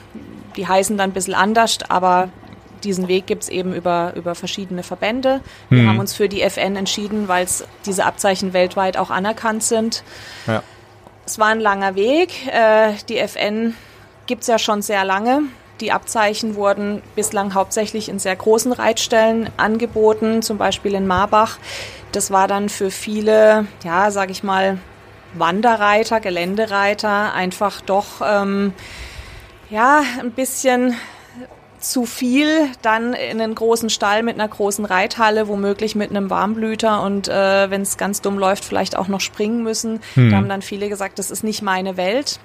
Die 0.56 0.68
heißen 0.68 0.98
dann 0.98 1.12
ein 1.12 1.14
bisschen 1.14 1.36
anders, 1.36 1.78
aber 1.90 2.30
diesen 2.84 3.08
Weg 3.08 3.28
gibt's 3.28 3.50
eben 3.50 3.72
über, 3.76 4.14
über 4.16 4.34
verschiedene 4.34 4.82
Verbände. 4.82 5.42
Wir 5.70 5.88
haben 5.88 6.00
uns 6.00 6.16
für 6.16 6.28
die 6.30 6.42
FN 6.42 6.76
entschieden, 6.76 7.28
weil 7.28 7.46
diese 7.86 8.04
Abzeichen 8.06 8.54
weltweit 8.54 8.98
auch 8.98 9.12
anerkannt 9.12 9.62
sind. 9.62 10.02
Ja. 10.48 10.64
Es 11.28 11.38
war 11.38 11.50
ein 11.50 11.60
langer 11.60 11.94
Weg. 11.94 12.48
Äh, 12.48 12.94
die 13.10 13.20
FN 13.20 13.76
gibt's 14.26 14.48
ja 14.48 14.58
schon 14.58 14.82
sehr 14.82 15.06
lange. 15.06 15.42
Die 15.80 15.92
Abzeichen 15.92 16.56
wurden 16.56 17.02
bislang 17.16 17.54
hauptsächlich 17.54 18.10
in 18.10 18.20
sehr 18.20 18.36
großen 18.36 18.72
Reitstellen 18.72 19.50
angeboten, 19.58 20.42
zum 20.42 20.58
Beispiel 20.58 20.96
in 20.96 21.08
Marbach. 21.08 21.58
Das 22.12 22.32
war 22.32 22.48
dann 22.48 22.70
für 22.70 22.90
viele, 22.90 23.68
ja, 23.84 24.10
sag 24.12 24.32
ich 24.32 24.44
mal, 24.44 24.80
Wanderreiter, 25.34 26.20
Geländereiter 26.20 27.34
einfach 27.34 27.82
doch 27.82 28.22
ähm, 28.26 28.74
ja 29.70 30.02
ein 30.20 30.32
bisschen 30.32 30.96
zu 31.80 32.06
viel, 32.06 32.70
dann 32.82 33.14
in 33.14 33.40
einen 33.40 33.54
großen 33.54 33.90
Stall 33.90 34.24
mit 34.24 34.36
einer 34.36 34.48
großen 34.48 34.84
Reithalle, 34.84 35.48
womöglich 35.48 35.96
mit 35.96 36.10
einem 36.10 36.30
Warmblüter 36.30 37.04
und 37.04 37.28
äh, 37.28 37.70
wenn 37.70 37.84
es 37.84 37.98
ganz 37.98 38.22
dumm 38.22 38.40
läuft, 38.40 38.66
vielleicht 38.66 38.98
auch 38.98 39.08
noch 39.08 39.22
springen 39.22 39.62
müssen. 39.64 40.00
Da 40.16 40.38
haben 40.38 40.50
dann 40.50 40.64
viele 40.64 40.90
gesagt, 40.90 41.20
das 41.20 41.30
ist 41.30 41.44
nicht 41.44 41.62
meine 41.62 41.96
Welt. 41.98 42.40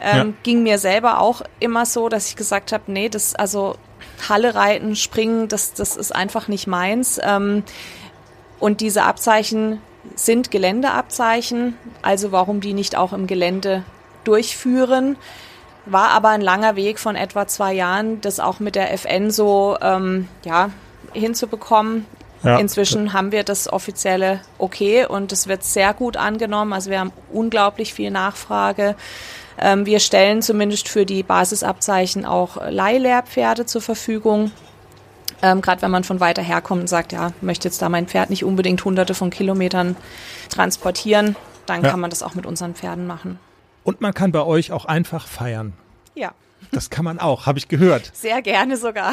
Ähm, 0.00 0.28
Ja. 0.28 0.34
Ging 0.42 0.62
mir 0.62 0.78
selber 0.78 1.20
auch 1.20 1.42
immer 1.60 1.86
so, 1.86 2.08
dass 2.08 2.28
ich 2.28 2.36
gesagt 2.36 2.72
habe, 2.72 2.84
nee, 2.86 3.08
das 3.08 3.34
also 3.34 3.76
Halle 4.28 4.54
reiten, 4.54 4.96
springen, 4.96 5.48
das, 5.48 5.74
das 5.74 5.96
ist 5.96 6.14
einfach 6.14 6.48
nicht 6.48 6.66
meins. 6.66 7.18
Ähm, 7.22 7.64
und 8.60 8.80
diese 8.80 9.02
Abzeichen 9.02 9.80
sind 10.14 10.50
Geländeabzeichen, 10.50 11.76
also 12.02 12.32
warum 12.32 12.60
die 12.60 12.74
nicht 12.74 12.96
auch 12.96 13.12
im 13.12 13.26
Gelände 13.26 13.84
durchführen. 14.24 15.16
War 15.86 16.10
aber 16.10 16.30
ein 16.30 16.40
langer 16.40 16.76
Weg 16.76 16.98
von 16.98 17.14
etwa 17.14 17.46
zwei 17.46 17.74
Jahren, 17.74 18.20
das 18.20 18.40
auch 18.40 18.58
mit 18.58 18.74
der 18.74 18.92
FN 18.94 19.30
so 19.30 19.76
ähm, 19.82 20.28
ja, 20.44 20.70
hinzubekommen. 21.12 22.06
Ja. 22.42 22.58
Inzwischen 22.58 23.12
haben 23.12 23.32
wir 23.32 23.42
das 23.42 23.72
offizielle 23.72 24.40
Okay 24.58 25.06
und 25.06 25.32
es 25.32 25.46
wird 25.46 25.64
sehr 25.64 25.94
gut 25.94 26.16
angenommen. 26.16 26.72
Also 26.74 26.90
wir 26.90 27.00
haben 27.00 27.12
unglaublich 27.32 27.94
viel 27.94 28.10
Nachfrage. 28.10 28.96
Ähm, 29.58 29.86
wir 29.86 30.00
stellen 30.00 30.42
zumindest 30.42 30.88
für 30.88 31.06
die 31.06 31.22
Basisabzeichen 31.22 32.24
auch 32.24 32.56
Leihlehrpferde 32.70 33.66
zur 33.66 33.82
Verfügung. 33.82 34.50
Ähm, 35.42 35.60
Gerade 35.60 35.82
wenn 35.82 35.90
man 35.90 36.04
von 36.04 36.20
weiter 36.20 36.42
herkommt 36.42 36.80
und 36.82 36.86
sagt, 36.88 37.12
ja, 37.12 37.32
möchte 37.40 37.68
jetzt 37.68 37.80
da 37.82 37.88
mein 37.88 38.06
Pferd 38.06 38.30
nicht 38.30 38.44
unbedingt 38.44 38.84
hunderte 38.84 39.14
von 39.14 39.30
Kilometern 39.30 39.96
transportieren, 40.48 41.36
dann 41.66 41.82
Ja. 41.82 41.90
kann 41.90 42.00
man 42.00 42.10
das 42.10 42.22
auch 42.22 42.34
mit 42.34 42.46
unseren 42.46 42.74
Pferden 42.74 43.06
machen. 43.06 43.38
Und 43.84 44.00
man 44.00 44.14
kann 44.14 44.32
bei 44.32 44.42
euch 44.42 44.72
auch 44.72 44.84
einfach 44.86 45.26
feiern. 45.26 45.72
Ja, 46.14 46.32
Das 46.72 46.88
kann 46.88 47.04
man 47.04 47.18
auch, 47.18 47.44
habe 47.46 47.58
ich 47.58 47.68
gehört. 47.68 48.10
sehr 48.14 48.40
gerne 48.40 48.76
sogar. 48.78 49.12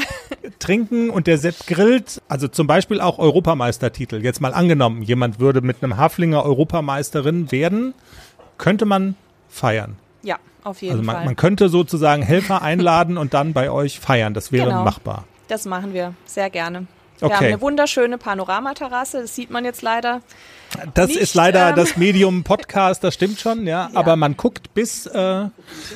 Trinken 0.60 1.10
und 1.10 1.28
der 1.28 1.38
Sepp 1.38 1.68
grillt, 1.68 2.22
also 2.30 2.48
zum 2.48 2.66
Beispiel 2.66 3.02
auch 3.02 3.20
Europameistertitel. 3.20 4.24
Jetzt 4.24 4.40
mal 4.42 4.54
angenommen, 4.54 5.02
jemand 5.02 5.40
würde 5.40 5.62
mit 5.62 5.84
einem 5.84 5.98
Haflinger 5.98 6.44
Europameisterin 6.46 7.52
werden, 7.52 7.94
könnte 8.58 8.86
man 8.86 9.16
feiern. 9.50 9.98
Ja, 10.24 10.38
auf 10.64 10.82
jeden 10.82 10.94
Also 10.94 11.04
man, 11.04 11.16
Fall. 11.16 11.26
man 11.26 11.36
könnte 11.36 11.70
sozusagen 11.70 12.22
Helfer 12.22 12.62
einladen 12.62 13.18
und 13.18 13.34
dann 13.34 13.54
bei 13.54 13.72
euch 13.72 14.00
feiern. 14.00 14.34
Das 14.34 14.52
wäre 14.52 14.68
Genau. 14.70 14.84
machbar. 14.84 15.26
Das 15.48 15.66
machen 15.66 15.94
wir 15.94 16.14
sehr 16.26 16.50
gerne. 16.50 16.86
Wir 17.22 17.28
Okay. 17.28 17.36
haben 17.36 17.46
eine 17.46 17.62
wunderschöne 17.62 18.18
Panoramaterrasse, 18.18 19.22
das 19.22 19.36
sieht 19.36 19.50
man 19.52 19.64
jetzt 19.64 19.82
leider. 19.84 20.22
Das 20.96 21.08
Nicht, 21.10 21.20
ist 21.20 21.36
leider 21.36 21.70
ähm, 21.70 21.76
das 21.76 21.98
Medium 21.98 22.44
Podcast, 22.44 23.04
das 23.04 23.14
stimmt 23.14 23.40
schon, 23.40 23.68
ja. 23.68 23.90
Aber 23.94 24.16
man 24.16 24.36
guckt 24.38 24.74
bis, 24.74 25.06
äh, 25.06 25.46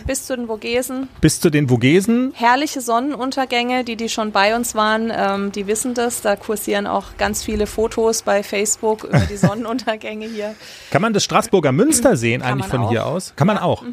Bis 0.06 0.26
zu 0.28 0.36
den 0.36 0.48
Vogesen. 0.48 1.08
bis 1.22 1.40
zu 1.40 1.50
den 1.50 1.68
Vogesen. 1.70 2.32
Herrliche 2.36 2.82
Sonnenuntergänge, 2.82 3.84
die, 3.84 3.96
die 3.96 4.10
schon 4.10 4.32
bei 4.32 4.56
uns 4.56 4.76
waren, 4.76 5.12
ähm, 5.16 5.52
die 5.52 5.66
wissen 5.68 5.94
das. 5.96 6.22
Da 6.22 6.36
kursieren 6.36 6.86
auch 6.88 7.18
ganz 7.18 7.42
viele 7.44 7.68
Fotos 7.68 8.22
bei 8.22 8.44
Facebook 8.44 9.06
über 9.06 9.20
die 9.20 9.38
Sonnenuntergänge 9.38 10.28
hier. 10.28 10.56
Kann 10.92 11.02
man 11.02 11.14
das 11.14 11.24
Straßburger 11.24 11.72
Münster 11.72 12.18
sehen 12.18 12.42
Kann 12.42 12.52
eigentlich 12.54 12.68
von 12.68 12.88
hier 12.90 13.06
auch. 13.06 13.14
aus? 13.14 13.34
Kann 13.36 13.48
man 13.48 13.58
auch. 13.58 13.84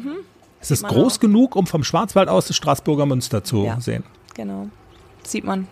Ist 0.61 0.69
es 0.71 0.81
man 0.81 0.91
groß 0.91 1.15
auch. 1.15 1.19
genug, 1.21 1.55
um 1.55 1.65
vom 1.65 1.83
Schwarzwald 1.83 2.29
aus 2.29 2.47
das 2.47 2.55
Straßburger 2.57 3.05
Münster 3.05 3.43
zu 3.43 3.63
Ja. 3.65 3.79
sehen? 3.79 4.03
Genau. 4.35 4.67
Sieht 5.25 5.45
man. 5.45 5.67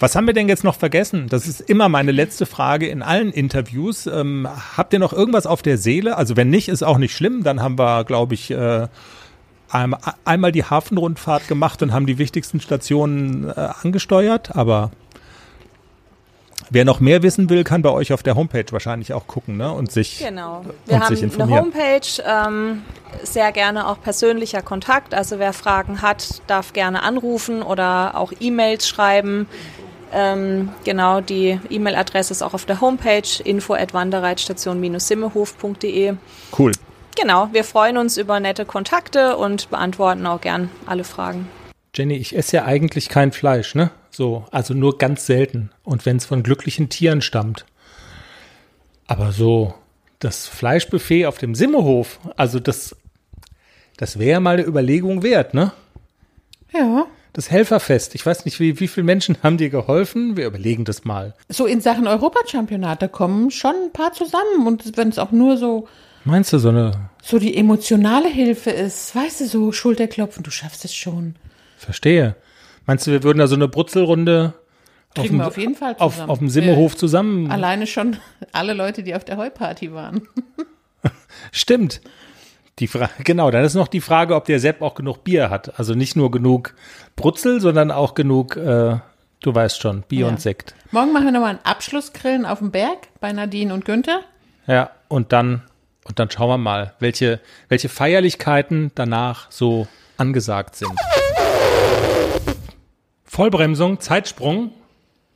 Was 0.00 0.14
haben 0.14 0.26
wir 0.26 0.34
denn 0.34 0.48
jetzt 0.48 0.62
noch 0.62 0.76
vergessen? 0.76 1.26
Das 1.28 1.48
ist 1.48 1.60
immer 1.60 1.88
meine 1.88 2.12
letzte 2.12 2.46
Frage 2.46 2.86
in 2.86 3.02
allen 3.02 3.32
Interviews. 3.32 4.06
Ähm, 4.06 4.48
habt 4.76 4.92
ihr 4.92 5.00
noch 5.00 5.12
irgendwas 5.12 5.44
auf 5.46 5.60
der 5.60 5.76
Seele? 5.76 6.16
Also 6.16 6.36
wenn 6.36 6.50
nicht, 6.50 6.68
ist 6.68 6.84
auch 6.84 6.98
nicht 6.98 7.14
schlimm. 7.14 7.42
Dann 7.42 7.60
haben 7.60 7.78
wir, 7.78 8.04
glaube 8.04 8.34
ich, 8.34 8.52
äh, 8.52 8.86
einmal, 9.70 10.52
die 10.52 10.64
Hafenrundfahrt 10.64 11.48
gemacht 11.48 11.82
und 11.82 11.92
haben 11.92 12.06
die 12.06 12.18
wichtigsten 12.18 12.60
Stationen 12.60 13.48
äh, 13.48 13.68
angesteuert. 13.82 14.54
Aber 14.54 14.92
wer 16.70 16.84
noch 16.84 17.00
mehr 17.00 17.24
wissen 17.24 17.50
will, 17.50 17.64
kann 17.64 17.82
bei 17.82 17.90
euch 17.90 18.12
auf 18.12 18.22
der 18.22 18.36
Homepage 18.36 18.66
wahrscheinlich 18.70 19.12
auch 19.12 19.26
gucken 19.26 19.56
ne? 19.56 19.72
und 19.72 19.90
sich 19.90 20.20
Genau. 20.20 20.64
Wir 20.86 20.94
und 20.94 21.00
haben 21.00 21.14
sich 21.16 21.24
eine 21.24 21.32
informieren. 21.32 21.64
Homepage, 21.64 22.22
ähm, 22.24 22.82
sehr 23.24 23.50
gerne 23.50 23.88
auch 23.88 24.00
persönlicher 24.00 24.62
Kontakt. 24.62 25.12
Also 25.12 25.40
wer 25.40 25.52
Fragen 25.52 26.02
hat, 26.02 26.40
darf 26.46 26.72
gerne 26.72 27.02
anrufen 27.02 27.62
oder 27.62 28.16
auch 28.16 28.32
E-Mails 28.38 28.88
schreiben. 28.88 29.48
Ähm, 30.12 30.70
genau, 30.84 31.20
die 31.20 31.58
E-Mail-Adresse 31.68 32.32
ist 32.32 32.42
auch 32.42 32.54
auf 32.54 32.64
der 32.64 32.80
Homepage 32.80 33.42
info 33.44 33.74
at 33.74 33.92
wanderreitstation-simmehof.de. 33.94 36.14
Cool. 36.56 36.72
Genau, 37.20 37.48
wir 37.52 37.64
freuen 37.64 37.98
uns 37.98 38.16
über 38.16 38.40
nette 38.40 38.64
Kontakte 38.64 39.36
und 39.36 39.70
beantworten 39.70 40.26
auch 40.26 40.40
gern 40.40 40.70
alle 40.86 41.04
Fragen. 41.04 41.48
Jenny, 41.94 42.14
ich 42.14 42.36
esse 42.36 42.56
ja 42.56 42.64
eigentlich 42.64 43.08
kein 43.08 43.32
Fleisch, 43.32 43.74
ne? 43.74 43.90
So, 44.10 44.44
also 44.50 44.74
nur 44.74 44.98
ganz 44.98 45.26
selten. 45.26 45.70
Und 45.82 46.06
wenn 46.06 46.16
es 46.16 46.26
von 46.26 46.42
glücklichen 46.42 46.88
Tieren 46.88 47.22
stammt. 47.22 47.64
Aber 49.06 49.32
so 49.32 49.74
das 50.20 50.46
Fleischbuffet 50.46 51.26
auf 51.26 51.38
dem 51.38 51.54
Simmehof, 51.54 52.20
also 52.36 52.60
das, 52.60 52.96
das 53.96 54.18
wäre 54.18 54.40
mal 54.40 54.54
eine 54.54 54.66
Überlegung 54.66 55.22
wert, 55.22 55.54
ne? 55.54 55.72
Ja. 56.72 57.06
Das 57.38 57.52
Helferfest. 57.52 58.16
Ich 58.16 58.26
weiß 58.26 58.46
nicht, 58.46 58.58
wie, 58.58 58.80
wie 58.80 58.88
viele 58.88 59.04
Menschen 59.04 59.36
haben 59.44 59.58
dir 59.58 59.70
geholfen? 59.70 60.36
Wir 60.36 60.44
überlegen 60.44 60.84
das 60.84 61.04
mal. 61.04 61.36
So 61.48 61.66
in 61.66 61.80
Sachen 61.80 62.08
Europachampionat, 62.08 63.00
da 63.00 63.06
kommen 63.06 63.52
schon 63.52 63.76
ein 63.76 63.92
paar 63.92 64.12
zusammen. 64.12 64.66
Und 64.66 64.96
wenn 64.96 65.10
es 65.10 65.20
auch 65.20 65.30
nur 65.30 65.56
so, 65.56 65.86
Meinst 66.24 66.52
du 66.52 66.58
so 66.58 66.70
eine, 66.70 67.10
so 67.22 67.38
die 67.38 67.56
emotionale 67.56 68.28
Hilfe 68.28 68.70
ist, 68.70 69.14
weißt 69.14 69.42
du, 69.42 69.46
so 69.46 69.70
Schulterklopfen, 69.70 70.42
du 70.42 70.50
schaffst 70.50 70.84
es 70.84 70.92
schon. 70.96 71.36
verstehe. 71.76 72.34
Meinst 72.86 73.06
du, 73.06 73.12
wir 73.12 73.22
würden 73.22 73.38
da 73.38 73.46
so 73.46 73.54
eine 73.54 73.68
Brutzelrunde 73.68 74.54
auf 75.16 75.24
dem, 75.24 75.36
wir 75.36 75.46
auf 75.46 75.58
jeden 75.58 75.76
Fall 75.76 75.94
auf, 76.00 76.14
zusammen. 76.14 76.30
auf 76.30 76.38
dem 76.40 76.48
Simmehof 76.48 76.96
zusammen? 76.96 77.52
Alleine 77.52 77.86
schon 77.86 78.16
alle 78.50 78.74
Leute, 78.74 79.04
die 79.04 79.14
auf 79.14 79.22
der 79.24 79.36
Heuparty 79.36 79.92
waren. 79.92 80.26
Stimmt. 81.52 82.00
Die 82.78 82.86
Frage, 82.86 83.10
genau, 83.24 83.50
dann 83.50 83.64
ist 83.64 83.74
noch 83.74 83.88
die 83.88 84.00
Frage, 84.00 84.34
ob 84.34 84.44
der 84.44 84.60
Sepp 84.60 84.82
auch 84.82 84.94
genug 84.94 85.24
Bier 85.24 85.50
hat. 85.50 85.78
Also 85.78 85.94
nicht 85.94 86.16
nur 86.16 86.30
genug 86.30 86.74
Brutzel, 87.16 87.60
sondern 87.60 87.90
auch 87.90 88.14
genug, 88.14 88.56
äh, 88.56 88.96
du 89.42 89.54
weißt 89.54 89.80
schon, 89.80 90.02
Bier 90.02 90.20
Ja. 90.26 90.28
und 90.28 90.40
Sekt. 90.40 90.74
Morgen 90.90 91.12
machen 91.12 91.24
wir 91.26 91.32
nochmal 91.32 91.50
einen 91.50 91.64
Abschlussgrillen 91.64 92.46
auf 92.46 92.58
dem 92.58 92.70
Berg 92.70 93.08
bei 93.20 93.32
Nadine 93.32 93.74
und 93.74 93.84
Günther. 93.84 94.20
Ja, 94.66 94.90
und 95.08 95.32
dann, 95.32 95.62
und 96.04 96.18
dann 96.18 96.30
schauen 96.30 96.48
wir 96.48 96.58
mal, 96.58 96.94
welche, 97.00 97.40
welche 97.68 97.88
Feierlichkeiten 97.88 98.92
danach 98.94 99.50
so 99.50 99.88
angesagt 100.16 100.76
sind. 100.76 100.92
Vollbremsung, 103.24 104.00
Zeitsprung, 104.00 104.72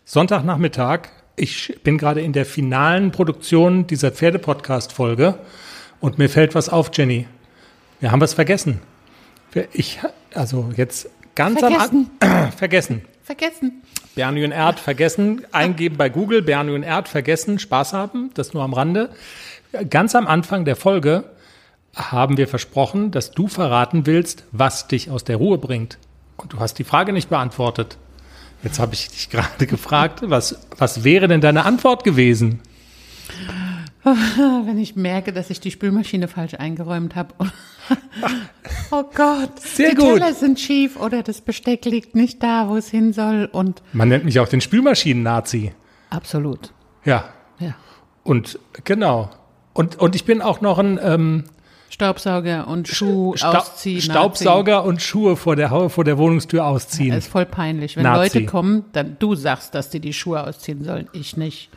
Sonntagnachmittag. 0.04 1.08
Ich 1.36 1.80
bin 1.82 1.98
gerade 1.98 2.20
in 2.20 2.32
der 2.32 2.44
finalen 2.44 3.10
Produktion 3.12 3.86
dieser 3.86 4.10
Pferdepodcast-Folge 4.10 5.38
und 6.02 6.18
mir 6.18 6.28
fällt 6.28 6.54
was 6.54 6.68
auf, 6.68 6.90
Jenny. 6.92 7.26
Wir 8.00 8.10
haben 8.10 8.20
was 8.20 8.34
vergessen. 8.34 8.82
Ich, 9.72 10.00
also 10.34 10.70
jetzt 10.76 11.08
ganz 11.34 11.60
Vergessen. 11.60 12.10
am 12.20 12.30
An 12.30 12.52
vergessen. 12.56 13.02
Vergessen. 13.22 13.82
Bernie 14.16 14.44
und 14.44 14.50
Erd 14.50 14.80
vergessen, 14.80 15.46
eingeben 15.52 15.96
bei 15.96 16.08
Google, 16.08 16.42
Bernie 16.42 16.72
und 16.72 16.82
Erd 16.82 17.08
vergessen, 17.08 17.58
Spaß 17.58 17.92
haben, 17.92 18.30
das 18.34 18.52
nur 18.52 18.64
am 18.64 18.74
Rande. 18.74 19.10
Ganz 19.88 20.14
am 20.14 20.26
Anfang 20.26 20.64
der 20.64 20.76
Folge 20.76 21.24
haben 21.94 22.36
wir 22.36 22.48
versprochen, 22.48 23.12
dass 23.12 23.30
du 23.30 23.46
verraten 23.46 24.04
willst, 24.04 24.44
was 24.50 24.88
dich 24.88 25.08
aus 25.08 25.22
der 25.24 25.36
Ruhe 25.36 25.56
bringt. 25.56 25.98
Und 26.36 26.52
du 26.52 26.58
hast 26.58 26.74
die 26.80 26.84
Frage 26.84 27.12
nicht 27.12 27.30
beantwortet. 27.30 27.96
Jetzt 28.64 28.80
habe 28.80 28.94
ich 28.94 29.08
dich 29.08 29.30
gerade 29.30 29.66
gefragt, 29.66 30.20
was, 30.24 30.66
was 30.76 31.04
wäre 31.04 31.28
denn 31.28 31.40
deine 31.40 31.64
Antwort 31.64 32.02
gewesen? 32.02 32.60
Wenn 34.66 34.78
ich 34.78 34.96
merke, 34.96 35.32
dass 35.32 35.48
ich 35.50 35.60
die 35.60 35.70
Spülmaschine 35.70 36.26
falsch 36.26 36.54
eingeräumt 36.54 37.14
habe. 37.14 37.34
oh 38.90 39.04
Gott, 39.14 39.60
Sehr 39.60 39.90
die 39.90 39.96
gut. 39.96 40.18
Teller 40.18 40.34
sind 40.34 40.58
schief 40.58 40.98
oder 40.98 41.22
das 41.22 41.40
Besteck 41.40 41.84
liegt 41.84 42.16
nicht 42.16 42.42
da, 42.42 42.68
wo 42.68 42.76
es 42.76 42.88
hin 42.88 43.12
soll. 43.12 43.48
Und 43.52 43.82
Man 43.92 44.08
nennt 44.08 44.24
mich 44.24 44.40
auch 44.40 44.48
den 44.48 44.60
Spülmaschinen-Nazi. 44.60 45.72
absolut, 46.10 46.72
Ja. 47.04 47.28
ja. 47.60 47.74
Und 48.24 48.58
genau. 48.84 49.30
Und, 49.72 49.96
und 49.98 50.14
ich 50.16 50.24
bin 50.24 50.42
auch 50.42 50.60
noch 50.60 50.78
ein 50.78 50.98
ähm, 51.02 51.44
Staubsauger 51.88 52.66
und 52.68 52.88
Schuh 52.88 53.36
Sta 53.36 53.58
ausziehen. 53.58 54.00
Staubsauger 54.00 54.84
und 54.84 55.00
Schuhe 55.00 55.36
vor 55.36 55.56
der, 55.56 55.90
vor 55.90 56.04
der 56.04 56.18
Wohnungstür 56.18 56.66
ausziehen. 56.66 57.10
Das 57.14 57.26
ist 57.26 57.30
voll 57.32 57.46
peinlich. 57.46 57.96
Wenn 57.96 58.02
Nazi. 58.04 58.38
Leute 58.38 58.46
kommen, 58.50 58.84
dann 58.92 59.16
du 59.18 59.34
sagst, 59.34 59.74
dass 59.74 59.90
die 59.90 60.00
die 60.00 60.12
Schuhe 60.12 60.44
ausziehen 60.44 60.82
sollen, 60.84 61.08
ich 61.12 61.36
nicht. 61.36 61.70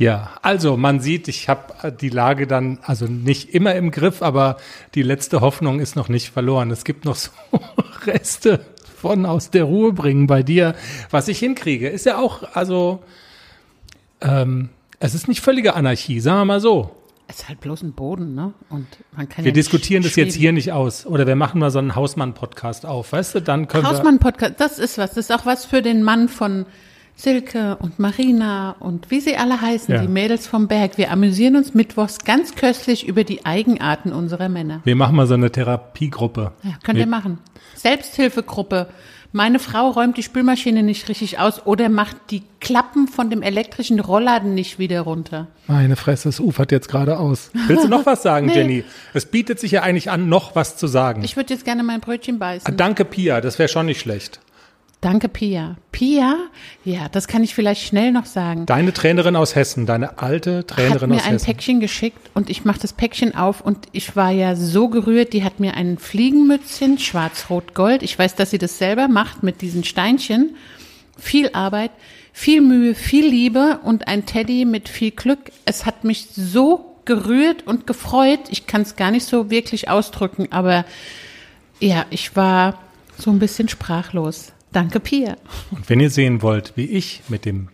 Ja, 0.00 0.30
also 0.40 0.78
man 0.78 1.00
sieht, 1.00 1.28
ich 1.28 1.50
habe 1.50 1.92
die 1.92 2.08
Lage 2.08 2.46
dann, 2.46 2.78
also 2.80 3.04
nicht 3.04 3.50
immer 3.50 3.74
im 3.74 3.90
Griff, 3.90 4.22
aber 4.22 4.56
die 4.94 5.02
letzte 5.02 5.42
Hoffnung 5.42 5.78
ist 5.78 5.94
noch 5.94 6.08
nicht 6.08 6.30
verloren. 6.30 6.70
Es 6.70 6.84
gibt 6.84 7.04
noch 7.04 7.16
so 7.16 7.30
Reste 8.06 8.64
von 8.96 9.26
aus 9.26 9.50
der 9.50 9.64
Ruhe 9.64 9.92
bringen 9.92 10.26
bei 10.26 10.42
dir, 10.42 10.74
was 11.10 11.28
ich 11.28 11.38
hinkriege. 11.38 11.86
Ist 11.86 12.06
ja 12.06 12.16
auch, 12.16 12.54
also 12.54 13.02
ähm, 14.22 14.70
es 15.00 15.12
ist 15.12 15.28
nicht 15.28 15.42
völlige 15.42 15.74
Anarchie, 15.74 16.20
sagen 16.20 16.38
wir 16.38 16.44
mal 16.46 16.60
so. 16.60 16.96
Es 17.28 17.40
ist 17.40 17.48
halt 17.50 17.60
bloß 17.60 17.82
ein 17.82 17.92
Boden, 17.92 18.34
ne? 18.34 18.54
Und 18.70 18.86
man 19.14 19.28
kann 19.28 19.44
Wir 19.44 19.50
ja 19.50 19.54
diskutieren 19.54 20.02
das 20.02 20.16
jetzt 20.16 20.34
hier 20.34 20.52
nicht 20.52 20.72
aus. 20.72 21.04
Oder 21.04 21.26
wir 21.26 21.36
machen 21.36 21.60
mal 21.60 21.70
so 21.70 21.78
einen 21.78 21.94
Hausmann-Podcast 21.94 22.86
auf, 22.86 23.12
weißt 23.12 23.34
du? 23.34 23.42
Dann 23.42 23.68
können. 23.68 23.86
Hausmann-Podcast, 23.86 24.54
das 24.56 24.78
ist 24.78 24.96
was. 24.96 25.10
Das 25.10 25.28
ist 25.28 25.30
auch 25.30 25.44
was 25.44 25.66
für 25.66 25.82
den 25.82 26.02
Mann 26.02 26.30
von 26.30 26.64
Silke 27.16 27.76
und 27.76 27.98
Marina 27.98 28.76
und 28.80 29.10
wie 29.10 29.20
sie 29.20 29.36
alle 29.36 29.60
heißen, 29.60 29.94
Ja. 29.94 30.00
die 30.00 30.08
Mädels 30.08 30.46
vom 30.46 30.68
Berg. 30.68 30.96
Wir 30.96 31.10
amüsieren 31.10 31.56
uns 31.56 31.74
mittwochs 31.74 32.18
ganz 32.24 32.54
köstlich 32.54 33.06
über 33.06 33.24
die 33.24 33.44
Eigenarten 33.44 34.12
unserer 34.12 34.48
Männer. 34.48 34.80
Wir 34.84 34.96
machen 34.96 35.16
mal 35.16 35.26
so 35.26 35.34
eine 35.34 35.50
Therapiegruppe. 35.52 36.52
Ja, 36.62 36.70
könnt 36.82 36.96
Wir- 36.96 37.04
ihr 37.04 37.10
machen. 37.10 37.38
Selbsthilfegruppe. 37.76 38.88
Meine 39.32 39.58
Frau 39.60 39.90
räumt 39.90 40.16
die 40.16 40.24
Spülmaschine 40.24 40.82
nicht 40.82 41.08
richtig 41.08 41.38
aus 41.38 41.64
oder 41.64 41.88
macht 41.88 42.16
die 42.30 42.42
Klappen 42.60 43.06
von 43.06 43.30
dem 43.30 43.42
elektrischen 43.42 44.00
Rollladen 44.00 44.54
nicht 44.54 44.80
wieder 44.80 45.02
runter. 45.02 45.46
Meine 45.68 45.94
Fresse, 45.94 46.28
es 46.30 46.40
ufert 46.40 46.72
jetzt 46.72 46.88
gerade 46.88 47.16
aus. 47.18 47.50
Willst 47.68 47.84
du 47.84 47.88
noch 47.88 48.06
was 48.06 48.22
sagen, 48.22 48.46
Nee. 48.48 48.54
Jenny? 48.54 48.84
Es 49.14 49.26
bietet 49.26 49.60
sich 49.60 49.70
ja 49.70 49.82
eigentlich 49.82 50.10
an, 50.10 50.28
noch 50.28 50.56
was 50.56 50.76
zu 50.76 50.88
sagen. 50.88 51.22
Ich 51.22 51.36
würde 51.36 51.52
jetzt 51.54 51.64
gerne 51.64 51.84
mein 51.84 52.00
Brötchen 52.00 52.40
beißen. 52.40 52.76
Danke, 52.76 53.04
Pia, 53.04 53.40
das 53.40 53.58
wäre 53.60 53.68
schon 53.68 53.86
nicht 53.86 54.00
schlecht. 54.00 54.40
Danke, 55.00 55.28
Pia. 55.30 55.76
Pia? 55.92 56.36
Ja, 56.84 57.08
das 57.08 57.26
kann 57.26 57.42
ich 57.42 57.54
vielleicht 57.54 57.82
schnell 57.82 58.12
noch 58.12 58.26
sagen. 58.26 58.66
Deine 58.66 58.92
Trainerin 58.92 59.34
aus 59.34 59.54
Hessen, 59.54 59.86
deine 59.86 60.18
alte 60.18 60.58
hat 60.58 60.68
Trainerin 60.68 61.08
mir 61.08 61.16
aus 61.16 61.24
ein 61.24 61.32
Hessen. 61.32 61.46
Päckchen 61.46 61.80
geschickt 61.80 62.30
und 62.34 62.50
ich 62.50 62.66
mache 62.66 62.80
das 62.80 62.92
Päckchen 62.92 63.34
auf 63.34 63.62
und 63.62 63.88
ich 63.92 64.14
war 64.14 64.30
ja 64.30 64.56
so 64.56 64.88
gerührt, 64.88 65.32
die 65.32 65.42
hat 65.42 65.58
mir 65.58 65.74
ein 65.74 65.96
Fliegenmützchen, 65.96 66.98
schwarz-rot-gold, 66.98 68.02
ich 68.02 68.18
weiß, 68.18 68.34
dass 68.34 68.50
sie 68.50 68.58
das 68.58 68.76
selber 68.76 69.08
macht 69.08 69.42
mit 69.42 69.62
diesen 69.62 69.84
Steinchen, 69.84 70.54
viel 71.18 71.50
Arbeit, 71.54 71.92
viel 72.34 72.60
Mühe, 72.60 72.94
viel 72.94 73.26
Liebe 73.26 73.80
und 73.82 74.06
ein 74.06 74.26
Teddy 74.26 74.66
mit 74.66 74.90
viel 74.90 75.12
Glück. 75.12 75.50
Es 75.64 75.86
hat 75.86 76.04
mich 76.04 76.28
so 76.34 76.96
gerührt 77.06 77.66
und 77.66 77.86
gefreut, 77.86 78.40
ich 78.50 78.66
kann 78.66 78.82
es 78.82 78.96
gar 78.96 79.10
nicht 79.10 79.24
so 79.24 79.50
wirklich 79.50 79.88
ausdrücken, 79.88 80.48
aber 80.50 80.84
ja, 81.78 82.04
ich 82.10 82.36
war 82.36 82.78
so 83.16 83.30
ein 83.30 83.38
bisschen 83.38 83.68
sprachlos. 83.68 84.52
Danke, 84.72 85.00
Pia. 85.00 85.36
Und 85.70 85.88
wenn 85.88 86.00
ihr 86.00 86.10
sehen 86.10 86.42
wollt, 86.42 86.72
wie 86.76 86.86
ich 86.86 87.22
mit 87.28 87.44
dem, 87.44 87.68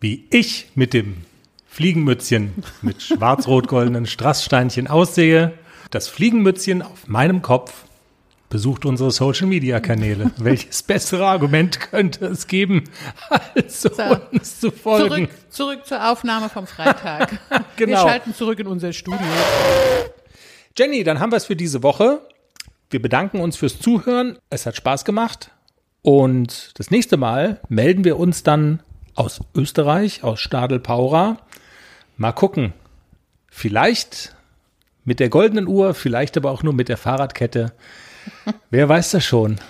wie 0.00 0.26
ich 0.30 0.70
mit 0.74 0.94
dem 0.94 1.24
Fliegenmützchen 1.68 2.54
mit 2.82 3.02
schwarz-rot-goldenen 3.02 4.06
Strasssteinchen 4.06 4.86
aussehe, 4.86 5.52
das 5.90 6.08
Fliegenmützchen 6.08 6.82
auf 6.82 7.06
meinem 7.06 7.42
Kopf, 7.42 7.84
besucht 8.50 8.86
unsere 8.86 9.10
Social-Media-Kanäle. 9.10 10.30
Welches 10.38 10.82
bessere 10.82 11.26
Argument 11.26 11.80
könnte 11.80 12.26
es 12.26 12.46
geben, 12.46 12.84
als 13.28 13.82
So. 13.82 13.90
uns 14.32 14.58
zu 14.60 14.70
folgen? 14.70 15.08
Zurück, 15.08 15.30
zurück 15.50 15.86
zur 15.86 16.10
Aufnahme 16.10 16.48
vom 16.48 16.66
Freitag. 16.66 17.38
Genau. 17.76 17.92
Wir 17.92 17.98
schalten 17.98 18.34
zurück 18.34 18.58
in 18.58 18.66
unser 18.66 18.92
Studio. 18.92 19.20
Jenny, 20.76 21.04
dann 21.04 21.20
haben 21.20 21.30
wir 21.30 21.36
es 21.36 21.44
für 21.44 21.54
diese 21.54 21.84
Woche. 21.84 22.20
Wir 22.90 23.00
bedanken 23.00 23.38
uns 23.40 23.56
fürs 23.56 23.78
Zuhören. 23.78 24.36
Es 24.50 24.66
hat 24.66 24.74
Spaß 24.74 25.04
gemacht. 25.04 25.52
Und 26.08 26.70
das 26.78 26.90
nächste 26.90 27.18
Mal 27.18 27.60
melden 27.68 28.02
wir 28.02 28.18
uns 28.18 28.42
dann 28.42 28.80
aus 29.14 29.40
Österreich, 29.54 30.24
aus 30.24 30.40
Stadel-Paura. 30.40 31.36
Mal 32.16 32.32
gucken. 32.32 32.72
Vielleicht 33.50 34.34
mit 35.04 35.20
der 35.20 35.28
goldenen 35.28 35.68
Uhr, 35.68 35.92
vielleicht 35.92 36.38
aber 36.38 36.50
auch 36.50 36.62
nur 36.62 36.72
mit 36.72 36.88
der 36.88 36.96
Fahrradkette. 36.96 37.74
Wer 38.70 38.88
weiß 38.88 39.10
das 39.10 39.26
schon? 39.26 39.60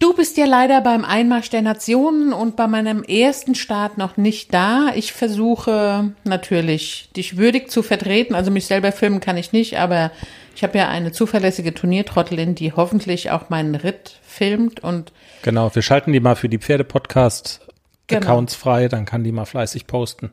Du 0.00 0.12
bist 0.12 0.36
ja 0.36 0.44
leider 0.44 0.82
beim 0.82 1.02
Einmarsch 1.02 1.48
der 1.48 1.62
Nationen 1.62 2.34
und 2.34 2.56
bei 2.56 2.66
meinem 2.66 3.02
ersten 3.02 3.54
Start 3.54 3.96
noch 3.96 4.18
nicht 4.18 4.52
da. 4.52 4.92
Ich 4.94 5.14
versuche 5.14 6.12
natürlich, 6.24 7.08
dich 7.16 7.38
würdig 7.38 7.70
zu 7.70 7.82
vertreten. 7.82 8.34
Also 8.34 8.50
mich 8.50 8.66
selber 8.66 8.92
filmen 8.92 9.20
kann 9.20 9.38
ich 9.38 9.52
nicht, 9.52 9.78
aber 9.78 10.10
ich 10.54 10.62
habe 10.62 10.78
ja 10.78 10.88
eine 10.88 11.12
zuverlässige 11.12 11.74
Turniertrottelin, 11.74 12.54
die 12.54 12.72
hoffentlich 12.72 13.30
auch 13.30 13.48
meinen 13.50 13.74
Ritt 13.74 14.18
filmt 14.22 14.80
und 14.80 15.12
Genau, 15.42 15.74
wir 15.74 15.82
schalten 15.82 16.12
die 16.12 16.20
mal 16.20 16.36
für 16.36 16.48
die 16.48 16.58
Pferde-Podcast-Accounts 16.58 18.52
Genau. 18.54 18.62
frei, 18.62 18.88
dann 18.88 19.04
kann 19.04 19.24
die 19.24 19.32
mal 19.32 19.44
fleißig 19.44 19.86
posten. 19.86 20.32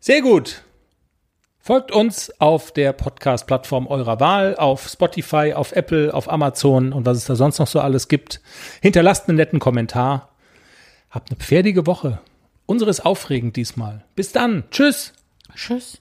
Sehr 0.00 0.22
gut. 0.22 0.62
Folgt 1.60 1.92
uns 1.92 2.32
auf 2.40 2.72
der 2.72 2.92
Podcast-Plattform 2.92 3.88
eurer 3.88 4.20
Wahl, 4.20 4.56
auf 4.56 4.88
Spotify, 4.88 5.52
auf 5.54 5.72
Apple, 5.72 6.14
auf 6.14 6.30
Amazon 6.30 6.92
und 6.92 7.04
was 7.04 7.18
es 7.18 7.24
da 7.26 7.34
sonst 7.36 7.58
noch 7.58 7.66
so 7.66 7.80
alles 7.80 8.08
gibt. 8.08 8.40
Hinterlasst 8.80 9.28
einen 9.28 9.36
netten 9.36 9.58
Kommentar. 9.58 10.30
Habt 11.10 11.30
eine 11.30 11.38
pferdige 11.38 11.86
Woche. 11.86 12.20
Unsere 12.66 12.90
ist 12.90 13.04
aufregend 13.04 13.56
diesmal. 13.56 14.04
Bis 14.14 14.32
dann. 14.32 14.64
Tschüss. 14.70 15.12
tschüss. 15.54 15.96